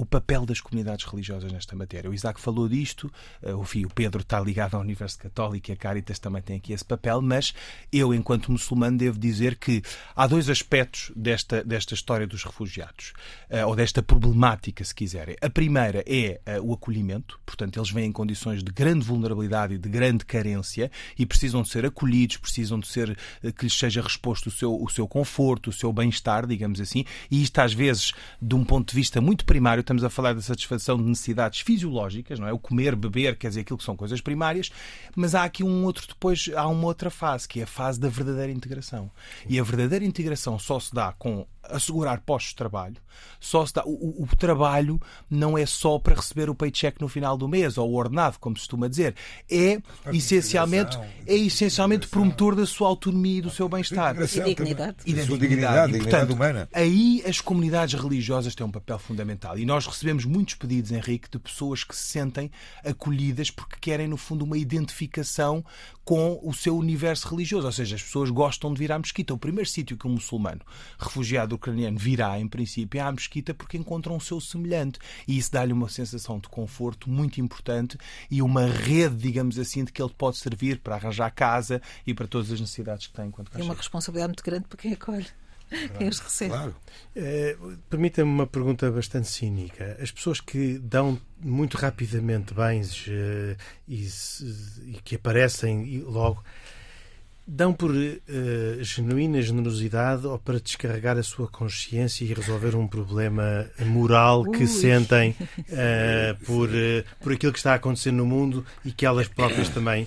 o 0.00 0.06
papel 0.06 0.46
das 0.46 0.62
comunidades 0.62 1.04
religiosas 1.04 1.52
nesta 1.52 1.76
matéria. 1.76 2.08
O 2.08 2.14
Isaac 2.14 2.40
falou 2.40 2.66
disto, 2.66 3.12
eh, 3.42 3.52
o 3.52 3.64
Pedro 3.94 4.22
está 4.22 4.40
ligado 4.40 4.74
à 4.74 4.78
Universidade 4.78 5.28
Católica 5.28 5.70
e 5.70 5.74
a 5.74 5.76
Caritas 5.76 6.18
também 6.18 6.40
tem 6.40 6.56
aqui 6.56 6.72
esse 6.72 6.86
papel, 6.86 7.20
mas 7.20 7.52
eu, 7.92 8.14
enquanto 8.14 8.50
muçulmano, 8.50 8.96
devo 8.96 9.18
dizer 9.18 9.56
que 9.56 9.82
há 10.16 10.26
dois 10.26 10.48
aspectos 10.48 11.12
desta, 11.14 11.62
desta 11.62 11.92
história 11.92 12.26
dos 12.26 12.44
refugiados, 12.44 13.12
eh, 13.50 13.62
ou 13.62 13.76
desta 13.76 14.02
problemática, 14.02 14.82
se 14.82 14.94
quiserem. 14.94 15.36
A 15.38 15.50
primeira 15.50 16.02
é 16.06 16.40
eh, 16.46 16.58
o 16.62 16.72
acolhimento, 16.72 17.38
portanto, 17.44 17.78
eles 17.78 17.90
vêm 17.90 18.06
em 18.06 18.12
condições 18.12 18.64
de 18.64 18.72
grande 18.72 19.04
vulnerabilidade 19.04 19.74
e 19.74 19.78
de 19.78 19.88
grande 19.90 20.24
carência 20.24 20.90
e 21.18 21.26
precisam 21.26 21.60
de 21.60 21.68
ser 21.68 21.84
acolhidos, 21.84 22.38
precisam 22.38 22.80
de 22.80 22.88
ser 22.88 23.18
que 23.54 23.64
lhes 23.64 23.78
seja 23.78 24.00
resposto 24.00 24.46
o 24.46 24.50
seu, 24.50 24.82
o 24.82 24.88
seu 24.88 25.06
conforto, 25.06 25.68
o 25.68 25.72
seu 25.74 25.92
bem-estar, 25.92 26.46
digamos 26.46 26.80
assim, 26.80 27.04
e 27.30 27.42
isto 27.42 27.58
às 27.58 27.74
vezes, 27.74 28.12
de 28.40 28.54
um 28.54 28.64
ponto 28.64 28.88
de 28.88 28.96
vista 28.96 29.20
muito 29.20 29.44
primário, 29.44 29.89
estamos 29.90 30.04
a 30.04 30.10
falar 30.10 30.34
da 30.34 30.40
satisfação 30.40 30.96
de 30.96 31.02
necessidades 31.02 31.60
fisiológicas, 31.60 32.38
não 32.38 32.46
é? 32.46 32.52
O 32.52 32.58
comer, 32.58 32.94
beber, 32.94 33.36
quer 33.36 33.48
dizer, 33.48 33.62
aquilo 33.62 33.76
que 33.76 33.84
são 33.84 33.96
coisas 33.96 34.20
primárias, 34.20 34.70
mas 35.16 35.34
há 35.34 35.42
aqui 35.42 35.64
um 35.64 35.84
outro 35.84 36.06
depois, 36.06 36.48
há 36.54 36.68
uma 36.68 36.86
outra 36.86 37.10
fase, 37.10 37.48
que 37.48 37.58
é 37.58 37.64
a 37.64 37.66
fase 37.66 37.98
da 37.98 38.08
verdadeira 38.08 38.52
integração. 38.52 39.10
E 39.48 39.58
a 39.58 39.62
verdadeira 39.64 40.04
integração 40.04 40.58
só 40.60 40.78
se 40.78 40.94
dá 40.94 41.12
com 41.18 41.44
assegurar 41.62 42.20
postos 42.20 42.50
de 42.50 42.56
trabalho. 42.56 42.96
Só 43.38 43.64
se 43.66 43.74
dá, 43.74 43.82
o, 43.84 44.22
o, 44.22 44.36
trabalho 44.36 45.00
não 45.28 45.56
é 45.56 45.66
só 45.66 45.98
para 45.98 46.14
receber 46.14 46.48
o 46.48 46.54
paycheck 46.54 47.00
no 47.00 47.08
final 47.08 47.36
do 47.36 47.48
mês 47.48 47.76
ou 47.78 47.90
o 47.90 47.94
ordenado, 47.94 48.38
como 48.38 48.56
se 48.56 48.62
costuma 48.62 48.88
dizer. 48.88 49.14
É 49.50 49.80
essencialmente, 50.12 50.98
é 51.26 51.34
essencialmente 51.34 52.08
promotor 52.08 52.54
da 52.54 52.66
sua 52.66 52.88
autonomia 52.88 53.38
e 53.38 53.42
do 53.42 53.50
seu 53.50 53.68
bem-estar. 53.68 54.16
E 54.20 54.40
dignidade. 54.44 54.96
E 55.06 55.14
da 55.14 55.22
dignidade, 55.22 55.96
e, 55.96 55.98
portanto, 55.98 56.32
humana. 56.32 56.68
Aí 56.72 57.22
as 57.26 57.40
comunidades 57.40 58.00
religiosas 58.00 58.54
têm 58.54 58.66
um 58.66 58.70
papel 58.70 58.98
fundamental. 58.98 59.58
E 59.58 59.64
nós 59.64 59.79
recebemos 59.86 60.24
muitos 60.24 60.54
pedidos, 60.54 60.90
Henrique, 60.90 61.30
de 61.30 61.38
pessoas 61.38 61.84
que 61.84 61.94
se 61.94 62.04
sentem 62.04 62.50
acolhidas 62.84 63.50
porque 63.50 63.76
querem, 63.80 64.08
no 64.08 64.16
fundo, 64.16 64.44
uma 64.44 64.58
identificação 64.58 65.64
com 66.04 66.40
o 66.42 66.52
seu 66.52 66.76
universo 66.76 67.28
religioso. 67.28 67.66
Ou 67.66 67.72
seja, 67.72 67.96
as 67.96 68.02
pessoas 68.02 68.30
gostam 68.30 68.72
de 68.72 68.78
vir 68.78 68.92
à 68.92 68.98
mesquita. 68.98 69.32
O 69.32 69.38
primeiro 69.38 69.68
sítio 69.68 69.96
que 69.96 70.06
um 70.06 70.12
muçulmano 70.12 70.60
refugiado 70.98 71.54
ucraniano 71.54 71.98
virá, 71.98 72.38
em 72.38 72.48
princípio, 72.48 72.98
é 72.98 73.02
à 73.02 73.12
mesquita 73.12 73.54
porque 73.54 73.76
encontram 73.76 74.16
o 74.16 74.20
seu 74.20 74.40
semelhante. 74.40 74.98
E 75.26 75.38
isso 75.38 75.52
dá-lhe 75.52 75.72
uma 75.72 75.88
sensação 75.88 76.38
de 76.38 76.48
conforto 76.48 77.08
muito 77.08 77.40
importante 77.40 77.96
e 78.30 78.42
uma 78.42 78.66
rede, 78.66 79.16
digamos 79.16 79.58
assim, 79.58 79.84
de 79.84 79.92
que 79.92 80.02
ele 80.02 80.12
pode 80.16 80.38
servir 80.38 80.80
para 80.80 80.96
arranjar 80.96 81.30
casa 81.30 81.80
e 82.06 82.12
para 82.12 82.26
todas 82.26 82.50
as 82.50 82.60
necessidades 82.60 83.06
que 83.06 83.12
tem 83.12 83.26
enquanto 83.26 83.56
É 83.56 83.62
uma 83.62 83.74
responsabilidade 83.74 84.30
muito 84.30 84.44
grande 84.44 84.66
para 84.68 84.78
quem 84.78 84.92
acolhe. 84.92 85.26
Quem 85.98 86.08
os 86.08 86.18
recebe. 86.18 86.50
Claro. 86.50 86.76
É, 87.14 87.56
Permita-me 87.88 88.30
uma 88.30 88.46
pergunta 88.46 88.90
bastante 88.90 89.28
cínica. 89.28 89.96
As 90.00 90.10
pessoas 90.10 90.40
que 90.40 90.78
dão 90.78 91.20
muito 91.40 91.76
rapidamente 91.76 92.52
bens 92.52 93.06
uh, 93.06 93.56
e, 93.88 94.06
e, 94.86 95.00
que 95.02 95.16
aparecem 95.16 96.02
logo 96.06 96.42
dão 97.50 97.72
por 97.72 97.90
uh, 97.90 98.16
genuína 98.80 99.42
generosidade 99.42 100.24
ou 100.24 100.38
para 100.38 100.60
descarregar 100.60 101.18
a 101.18 101.22
sua 101.22 101.48
consciência 101.48 102.24
e 102.24 102.32
resolver 102.32 102.76
um 102.76 102.86
problema 102.86 103.68
moral 103.86 104.44
que 104.44 104.62
Ui. 104.62 104.66
sentem 104.68 105.34
uh, 105.40 106.36
por, 106.46 106.68
uh, 106.68 107.04
por 107.20 107.32
aquilo 107.32 107.52
que 107.52 107.58
está 107.58 107.72
a 107.72 107.74
acontecer 107.74 108.12
no 108.12 108.24
mundo 108.24 108.64
e 108.84 108.92
que 108.92 109.04
elas 109.04 109.26
próprias 109.26 109.68
também 109.68 110.06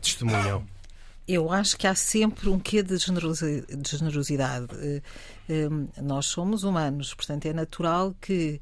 testemunham? 0.00 0.64
Eu 1.34 1.50
acho 1.50 1.78
que 1.78 1.86
há 1.86 1.94
sempre 1.94 2.48
um 2.50 2.58
quê 2.58 2.82
de 2.82 2.96
generosidade. 2.98 4.66
Nós 6.02 6.26
somos 6.26 6.62
humanos, 6.62 7.14
portanto 7.14 7.46
é 7.46 7.52
natural 7.52 8.14
que 8.20 8.60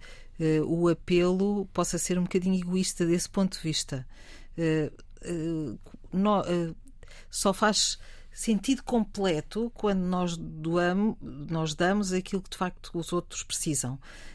o 0.66 0.88
apelo 0.88 1.66
possa 1.72 1.98
ser 1.98 2.18
um 2.18 2.22
bocadinho 2.22 2.54
egoísta 2.54 3.04
desse 3.04 3.28
ponto 3.28 3.56
de 3.56 3.62
vista 3.62 4.06
só 7.30 7.52
faz 7.52 7.98
sentido 8.32 8.82
completo 8.82 9.70
quando 9.74 10.00
nós 10.00 10.36
doamos, 10.36 11.16
nós 11.20 11.74
damos 11.74 12.12
aquilo 12.12 12.42
que 12.42 12.50
de 12.50 12.56
facto 12.56 12.90
os 12.94 13.12
outros 13.12 13.42
precisam. 13.42 13.94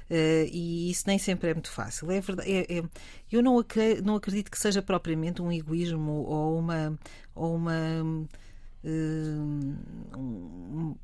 Uh, 0.10 0.46
e 0.52 0.91
isso 0.91 1.04
nem 1.08 1.18
sempre 1.18 1.50
é 1.50 1.54
muito 1.54 1.72
fácil. 1.72 2.12
É 2.12 2.22
verdade, 2.22 2.52
é, 2.52 2.80
é, 2.80 2.84
eu 3.32 3.41
não 3.41 3.58
acredito, 3.58 4.06
não 4.06 4.16
acredito 4.16 4.52
que 4.52 4.60
seja 4.60 4.82
propriamente 4.82 5.41
um 5.41 5.52
egoísmo 5.52 6.12
ou 6.12 6.60
uma, 6.60 7.00
ou 7.34 7.56
uma 7.56 8.28
uh, 8.84 10.96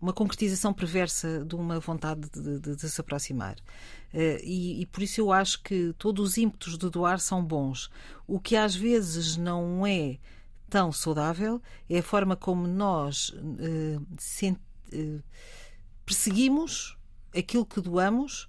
uma 0.00 0.12
concretização 0.12 0.72
perversa 0.72 1.44
de 1.44 1.56
uma 1.56 1.80
vontade 1.80 2.28
de, 2.30 2.60
de, 2.60 2.76
de 2.76 2.88
se 2.88 3.00
aproximar. 3.00 3.56
Uh, 4.14 4.38
e, 4.42 4.82
e, 4.82 4.86
por 4.86 5.02
isso 5.02 5.20
eu 5.20 5.32
acho 5.32 5.62
que 5.62 5.92
todos 5.98 6.30
os 6.30 6.38
ímpetos 6.38 6.78
de 6.78 6.88
doar 6.88 7.18
são 7.18 7.44
bons. 7.44 7.90
O 8.26 8.38
que 8.38 8.56
às 8.56 8.74
vezes 8.74 9.36
não 9.36 9.86
é 9.86 10.18
tão 10.68 10.92
saudável 10.92 11.60
é 11.88 11.98
a 11.98 12.02
forma 12.02 12.36
como 12.36 12.66
nós 12.66 13.30
uh, 13.30 14.06
sent, 14.18 14.58
uh, 14.92 15.22
perseguimos 16.04 16.96
aquilo 17.36 17.66
que 17.66 17.80
doamos, 17.80 18.48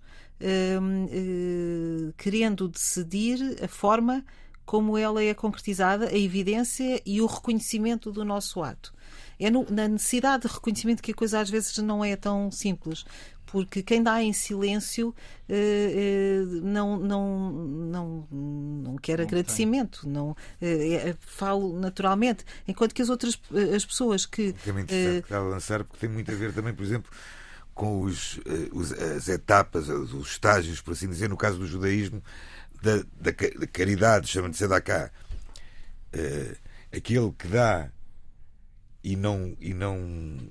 querendo 2.17 2.69
decidir 2.69 3.61
a 3.61 3.67
forma 3.67 4.23
como 4.69 4.97
ela 4.97 5.21
é 5.21 5.33
concretizada, 5.33 6.09
a 6.09 6.17
evidência 6.17 7.01
e 7.05 7.19
o 7.21 7.25
reconhecimento 7.25 8.11
do 8.11 8.23
nosso 8.23 8.61
ato. 8.63 8.93
É 9.39 9.49
no, 9.49 9.65
na 9.69 9.87
necessidade 9.87 10.47
de 10.47 10.53
reconhecimento 10.53 11.01
que 11.01 11.11
a 11.11 11.15
coisa 11.15 11.39
às 11.39 11.49
vezes 11.49 11.75
não 11.79 12.05
é 12.05 12.15
tão 12.15 12.51
simples 12.51 13.03
porque 13.51 13.81
quem 13.81 14.03
dá 14.03 14.21
em 14.21 14.31
silêncio 14.31 15.13
eh, 15.47 15.55
eh, 15.95 16.43
não, 16.61 16.97
não, 16.97 17.51
não, 17.51 18.27
não 18.31 18.95
quer 18.97 19.17
não 19.17 19.25
agradecimento, 19.25 20.07
não 20.07 20.37
eh, 20.61 21.15
falo 21.19 21.77
naturalmente, 21.79 22.45
enquanto 22.67 22.93
que 22.93 23.01
as 23.01 23.09
outras 23.09 23.39
as 23.75 23.85
pessoas 23.85 24.25
que. 24.25 24.55
É 24.67 24.71
muito 24.71 24.93
interessante 24.93 25.33
uh, 25.33 25.49
lançar, 25.49 25.83
porque 25.83 25.99
tem 25.99 26.09
muito 26.09 26.31
a 26.31 26.35
ver 26.35 26.53
também, 26.53 26.73
por 26.73 26.83
exemplo, 26.83 27.11
com 27.73 28.01
os, 28.01 28.39
os, 28.71 28.91
as 28.91 29.27
etapas, 29.27 29.89
os 29.89 30.27
estágios, 30.27 30.79
por 30.79 30.91
assim 30.91 31.09
dizer, 31.09 31.27
no 31.27 31.37
caso 31.37 31.57
do 31.57 31.65
judaísmo, 31.65 32.21
da, 32.81 32.97
da, 32.97 33.31
da 33.31 33.67
caridade, 33.67 34.27
chama 34.27 34.49
de 34.49 34.57
Sedaká. 34.57 35.09
Uh, 36.13 36.55
aquele 36.95 37.31
que 37.31 37.47
dá 37.47 37.89
e 39.03 39.15
não 39.15 39.55
e 39.61 39.73
não 39.73 39.97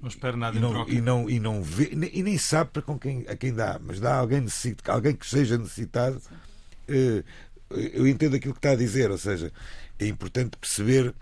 não 0.01 0.09
espera 0.09 0.36
nada 0.36 0.57
e 0.57 0.61
não, 0.61 0.88
e 0.88 1.01
não 1.01 1.30
e 1.30 1.40
não 1.40 1.62
vê 1.62 1.90
e 1.92 2.22
nem 2.22 2.38
sabe 2.38 2.70
para 2.70 2.82
com 2.82 2.99
quem 2.99 3.26
a 3.28 3.36
quem 3.36 3.53
dá 3.53 3.78
mas 3.82 4.01
dá 4.01 4.14
alguém 4.14 4.40
necessitado 4.40 4.96
alguém 4.96 5.14
que 5.14 5.26
seja 5.26 5.59
necessitado 5.59 6.16
uh, 6.16 7.24
eu 7.70 8.09
entendo 8.09 8.36
aquilo 8.36 8.55
que 8.55 8.59
está 8.59 8.70
a 8.70 8.76
dizer 8.76 9.11
ou 9.11 9.18
seja 9.18 9.53
é 9.99 10.07
importante 10.07 10.57
perceber 10.57 11.14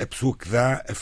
a 0.00 0.06
pessoa 0.06 0.36
que 0.36 0.48
dá 0.48 0.76
a, 0.76 0.94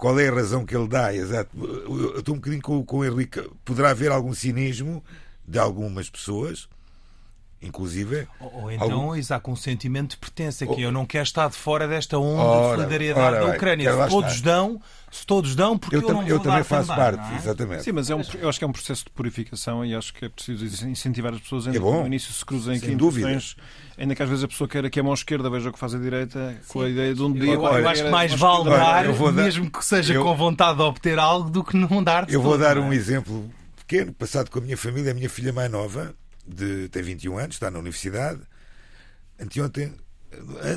qual 0.00 0.18
é 0.18 0.28
a 0.28 0.34
razão 0.34 0.64
que 0.64 0.74
ele 0.74 0.88
dá 0.88 1.14
exato. 1.14 1.50
Eu 1.58 2.20
estou 2.20 2.34
um 2.34 2.38
bocadinho 2.38 2.62
com, 2.62 2.84
com 2.84 2.98
o 2.98 3.04
Henrique 3.04 3.42
poderá 3.64 3.90
haver 3.90 4.10
algum 4.10 4.32
cinismo 4.32 5.04
de 5.46 5.58
algumas 5.58 6.08
pessoas 6.08 6.68
inclusive. 7.62 8.26
Ou, 8.40 8.62
ou 8.62 8.70
então 8.70 8.90
algum... 8.90 9.12
há 9.12 9.50
um 9.50 9.56
sentimento 9.56 10.10
de 10.10 10.16
pertença, 10.16 10.66
que 10.66 10.72
ou... 10.72 10.80
eu 10.80 10.92
não 10.92 11.04
quero 11.04 11.24
estar 11.24 11.48
de 11.48 11.56
fora 11.56 11.86
desta 11.86 12.18
onda 12.18 12.42
ora, 12.42 12.70
de 12.70 12.76
solidariedade 12.76 13.36
ora, 13.36 13.46
da 13.46 13.54
Ucrânia. 13.54 13.92
Se 13.92 14.08
todos 14.08 14.34
estar. 14.34 14.50
dão, 14.50 14.82
se 15.10 15.26
todos 15.26 15.54
dão, 15.54 15.78
porque 15.78 15.96
eu, 15.96 16.00
eu 16.00 16.08
não 16.08 16.20
vou 16.22 16.28
Eu 16.28 16.40
também 16.40 16.64
faço 16.64 16.88
também, 16.88 17.04
parte, 17.04 17.32
é? 17.32 17.36
exatamente. 17.36 17.82
Sim, 17.82 17.92
mas 17.92 18.08
é 18.08 18.14
um, 18.14 18.22
eu 18.40 18.48
acho 18.48 18.58
que 18.58 18.64
é 18.64 18.68
um 18.68 18.72
processo 18.72 19.04
de 19.04 19.10
purificação 19.10 19.84
e 19.84 19.94
acho 19.94 20.14
que 20.14 20.24
é 20.24 20.28
preciso 20.28 20.88
incentivar 20.88 21.34
as 21.34 21.40
pessoas 21.40 21.66
a 21.66 21.74
é 21.74 21.78
no 21.78 22.06
início 22.06 22.32
se 22.32 22.44
cruzem 22.44 22.76
aqui 22.76 22.92
intenções, 22.92 23.56
ainda 23.98 24.14
que 24.14 24.22
às 24.22 24.28
vezes 24.28 24.44
a 24.44 24.48
pessoa 24.48 24.68
queira 24.68 24.88
que 24.88 24.98
a 24.98 25.02
mão 25.02 25.12
esquerda 25.12 25.50
veja 25.50 25.68
o 25.68 25.72
que 25.72 25.78
faz 25.78 25.94
a 25.94 25.98
direita, 25.98 26.56
Sim. 26.62 26.68
com 26.68 26.80
a 26.80 26.88
ideia 26.88 27.14
de 27.14 27.22
um 27.22 27.32
dia. 27.32 27.54
Eu, 27.54 27.62
eu 27.62 27.88
acho 27.88 28.04
que 28.04 28.10
mais 28.10 28.32
vale 28.32 28.70
dar, 28.70 29.04
mesmo 29.32 29.70
que 29.70 29.84
seja 29.84 30.18
com 30.18 30.34
vontade 30.34 30.78
de 30.78 30.82
obter 30.82 31.18
algo, 31.18 31.50
do 31.50 31.62
que 31.62 31.76
não 31.76 32.02
dar. 32.02 32.30
Eu 32.30 32.40
vou 32.40 32.56
dar 32.56 32.78
um 32.78 32.92
exemplo 32.92 33.50
pequeno, 33.76 34.12
passado 34.12 34.50
com 34.50 34.60
a 34.60 34.62
minha 34.62 34.76
família, 34.76 35.10
a 35.10 35.14
minha 35.14 35.28
filha 35.28 35.52
mais 35.52 35.70
nova 35.70 36.14
de, 36.54 36.88
tem 36.88 37.02
21 37.02 37.38
anos, 37.38 37.56
está 37.56 37.70
na 37.70 37.78
universidade. 37.78 38.40
Anteontem, 39.38 39.94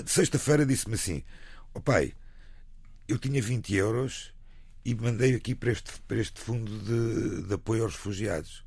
sexta-feira, 0.06 0.66
disse-me 0.66 0.96
assim: 0.96 1.24
oh 1.74 1.82
pai, 1.82 2.14
eu 3.08 3.18
tinha 3.18 3.42
20 3.42 3.76
euros 3.76 4.34
e 4.86 4.94
mandei 4.96 5.36
aqui 5.36 5.56
para 5.56 5.72
este, 5.72 5.92
para 6.08 6.18
este 6.18 6.40
fundo 6.42 6.72
de, 6.80 7.48
de 7.48 7.54
apoio 7.54 7.84
aos 7.84 7.94
refugiados. 7.94 8.64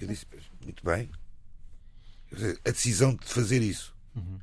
Eu 0.00 0.08
disse: 0.08 0.26
Muito 0.62 0.84
bem. 0.84 1.10
A 2.64 2.70
decisão 2.70 3.14
de 3.14 3.24
fazer 3.24 3.62
isso. 3.62 3.94
Uhum. 4.14 4.38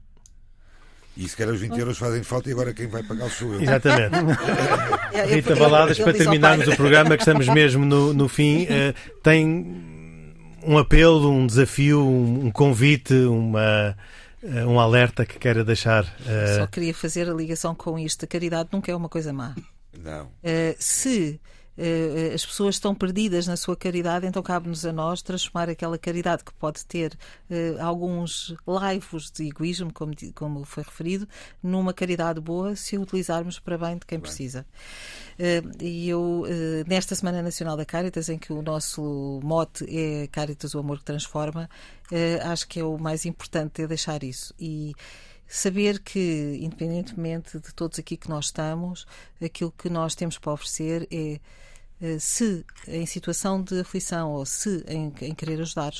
E 1.16 1.30
se 1.30 1.38
calhar 1.38 1.54
os 1.54 1.60
20 1.60 1.78
euros 1.78 1.98
fazem 1.98 2.24
falta 2.24 2.50
e 2.50 2.54
agora 2.54 2.74
quem 2.74 2.88
vai 2.88 3.04
pagar 3.04 3.30
sou 3.30 3.54
eu. 3.54 3.62
Exatamente. 3.62 4.16
Rita 5.30 5.56
Baladas, 5.56 6.00
para 6.00 6.14
terminarmos 6.14 6.68
o 6.68 6.76
programa, 6.76 7.16
que 7.16 7.22
estamos 7.22 7.48
mesmo 7.50 7.86
no, 7.86 8.14
no 8.14 8.28
fim, 8.28 8.64
uh, 8.64 9.20
tem 9.22 9.93
um 10.66 10.78
apelo, 10.78 11.30
um 11.30 11.46
desafio, 11.46 12.06
um 12.06 12.52
convite, 12.52 13.14
uma, 13.14 13.96
eh, 14.44 14.66
um 14.66 14.80
alerta 14.80 15.26
que 15.26 15.40
queira 15.40 15.64
deixar? 15.64 16.04
Uh... 16.04 16.60
Só 16.60 16.68
queria 16.68 16.94
fazer 16.94 17.30
a 17.30 17.34
ligação 17.34 17.74
com 17.74 17.98
isto. 17.98 18.26
A 18.26 18.28
caridade 18.28 18.70
nunca 18.72 18.92
é 18.92 18.96
uma 18.96 19.10
coisa 19.10 19.32
má. 19.32 19.56
Não. 19.98 20.26
Uh, 20.26 20.76
se 20.78 21.40
as 22.34 22.46
pessoas 22.46 22.76
estão 22.76 22.94
perdidas 22.94 23.48
na 23.48 23.58
sua 23.58 23.76
caridade, 23.76 24.28
então 24.28 24.42
cabe-nos 24.44 24.86
a 24.86 24.94
nós 24.94 25.22
transformar 25.22 25.70
aquela 25.70 25.98
caridade 25.98 26.44
que 26.44 26.54
pode 26.54 26.86
ter 26.86 27.18
uh, 27.50 27.82
alguns 27.82 28.56
laivos 28.66 29.32
de 29.32 29.48
egoísmo, 29.48 29.92
como, 29.92 30.14
como 30.36 30.64
foi 30.66 30.84
referido, 30.84 31.28
numa 31.62 31.94
caridade 31.94 32.40
boa 32.40 32.76
se 32.76 32.96
a 32.96 33.00
utilizarmos 33.00 33.60
para 33.60 33.78
bem 33.78 33.98
de 33.98 34.06
quem 34.06 34.18
bem. 34.18 34.22
precisa. 34.22 34.66
E 35.82 36.08
eu, 36.08 36.44
nesta 36.88 37.16
Semana 37.16 37.42
Nacional 37.42 37.76
da 37.76 37.84
Caritas, 37.84 38.30
em 38.30 38.38
que 38.38 38.54
o 38.54 38.62
nosso 38.62 39.40
mote 39.44 39.84
é 39.90 40.28
Caritas, 40.28 40.76
o 40.76 40.80
amor 40.80 41.00
que 41.00 41.06
transforma, 41.06 41.68
acho 42.44 42.68
que 42.68 42.80
é 42.80 42.84
o 42.84 43.00
mais 43.00 43.26
importante 43.26 43.82
é 43.82 43.88
deixar 43.88 44.24
isso. 44.24 44.54
E 44.60 44.94
saber 45.54 46.00
que, 46.00 46.58
independentemente 46.60 47.60
de 47.60 47.72
todos 47.76 48.00
aqui 48.00 48.18
que 48.18 48.28
nós 48.28 48.46
estamos, 48.46 49.06
aquilo 49.40 49.72
que 49.72 49.88
nós 49.88 50.16
temos 50.16 50.40
para 50.40 50.52
oferecer 50.52 51.08
é 51.12 51.40
se 52.20 52.66
em 52.88 53.06
situação 53.06 53.62
de 53.62 53.80
aflição 53.80 54.32
ou 54.32 54.46
se 54.46 54.84
em, 54.88 55.14
em 55.22 55.34
querer 55.34 55.62
ajudar, 55.62 55.94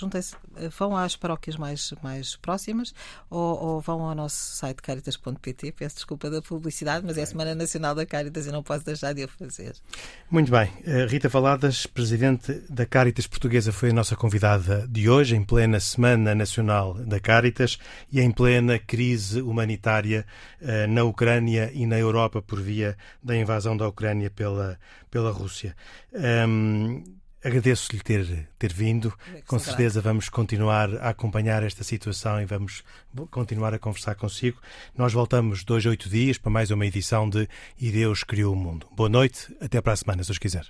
eh, 0.58 0.70
vão 0.78 0.98
às 0.98 1.16
paróquias 1.16 1.56
mais, 1.56 1.94
mais 2.04 2.36
próximas 2.36 2.94
ou, 3.30 3.58
ou 3.58 3.82
vão 3.82 4.02
ao 4.02 4.14
nosso 4.14 4.56
site 4.56 4.82
caritas.pt. 4.82 5.72
Peço 5.72 5.96
desculpa 5.96 6.30
da 6.30 6.42
publicidade, 6.42 7.06
mas 7.06 7.18
é 7.18 7.22
a 7.22 7.26
Semana 7.26 7.56
Nacional 7.56 7.96
da 7.96 8.06
Caritas 8.06 8.46
e 8.46 8.52
não 8.52 8.62
posso 8.62 8.86
deixar 8.86 9.14
de 9.14 9.24
o 9.24 9.28
fazer. 9.28 9.76
Muito 10.30 10.52
bem. 10.52 10.70
Eh, 10.86 11.06
Rita 11.06 11.30
Faladas, 11.30 11.86
Presidente 11.86 12.52
da 12.70 12.86
Caritas 12.86 13.26
Portuguesa, 13.26 13.72
foi 13.72 13.92
a 13.92 13.94
nossa 13.94 14.16
convidada 14.16 14.86
de 14.88 15.10
hoje, 15.10 15.36
em 15.36 15.44
plena 15.44 15.80
Semana 15.80 16.36
Nacional 16.36 16.96
da 16.96 17.20
Caritas 17.20 17.78
e 18.12 18.20
em 18.20 18.32
plena 18.32 18.78
crise 18.78 19.42
humanitária 19.42 20.26
na 20.90 21.04
Ucrânia 21.04 21.72
e 21.74 21.86
na 21.86 21.98
Europa 21.98 22.42
por 22.42 22.62
via 22.62 22.98
da 23.22 23.36
invasão 23.36 23.76
da 23.76 23.88
Ucrânia 23.88 24.30
pela, 24.30 24.80
pela 25.10 25.32
Rússia. 25.32 25.76
Um, 26.14 27.04
Agradeço-lhe 27.44 28.00
ter, 28.00 28.48
ter 28.58 28.72
vindo. 28.72 29.14
É 29.36 29.42
Com 29.42 29.60
certeza 29.60 30.00
vamos 30.00 30.30
continuar 30.30 30.96
a 30.96 31.10
acompanhar 31.10 31.62
esta 31.62 31.84
situação 31.84 32.42
e 32.42 32.46
vamos 32.46 32.84
continuar 33.30 33.74
a 33.74 33.80
conversar 33.80 34.16
consigo. 34.16 34.62
Nós 34.98 35.12
voltamos 35.12 35.66
dois, 35.66 35.86
oito 35.86 36.08
dias 36.08 36.38
para 36.38 36.50
mais 36.50 36.72
uma 36.72 36.86
edição 36.86 37.30
de 37.30 37.50
E 37.78 37.92
Deus 37.92 38.24
Criou 38.24 38.54
o 38.54 38.56
Mundo. 38.56 38.88
Boa 38.96 39.10
noite, 39.10 39.54
até 39.60 39.82
para 39.82 39.92
a 39.92 39.98
semana, 39.98 40.24
se 40.24 40.32
os 40.32 40.38
quiser. 40.38 40.66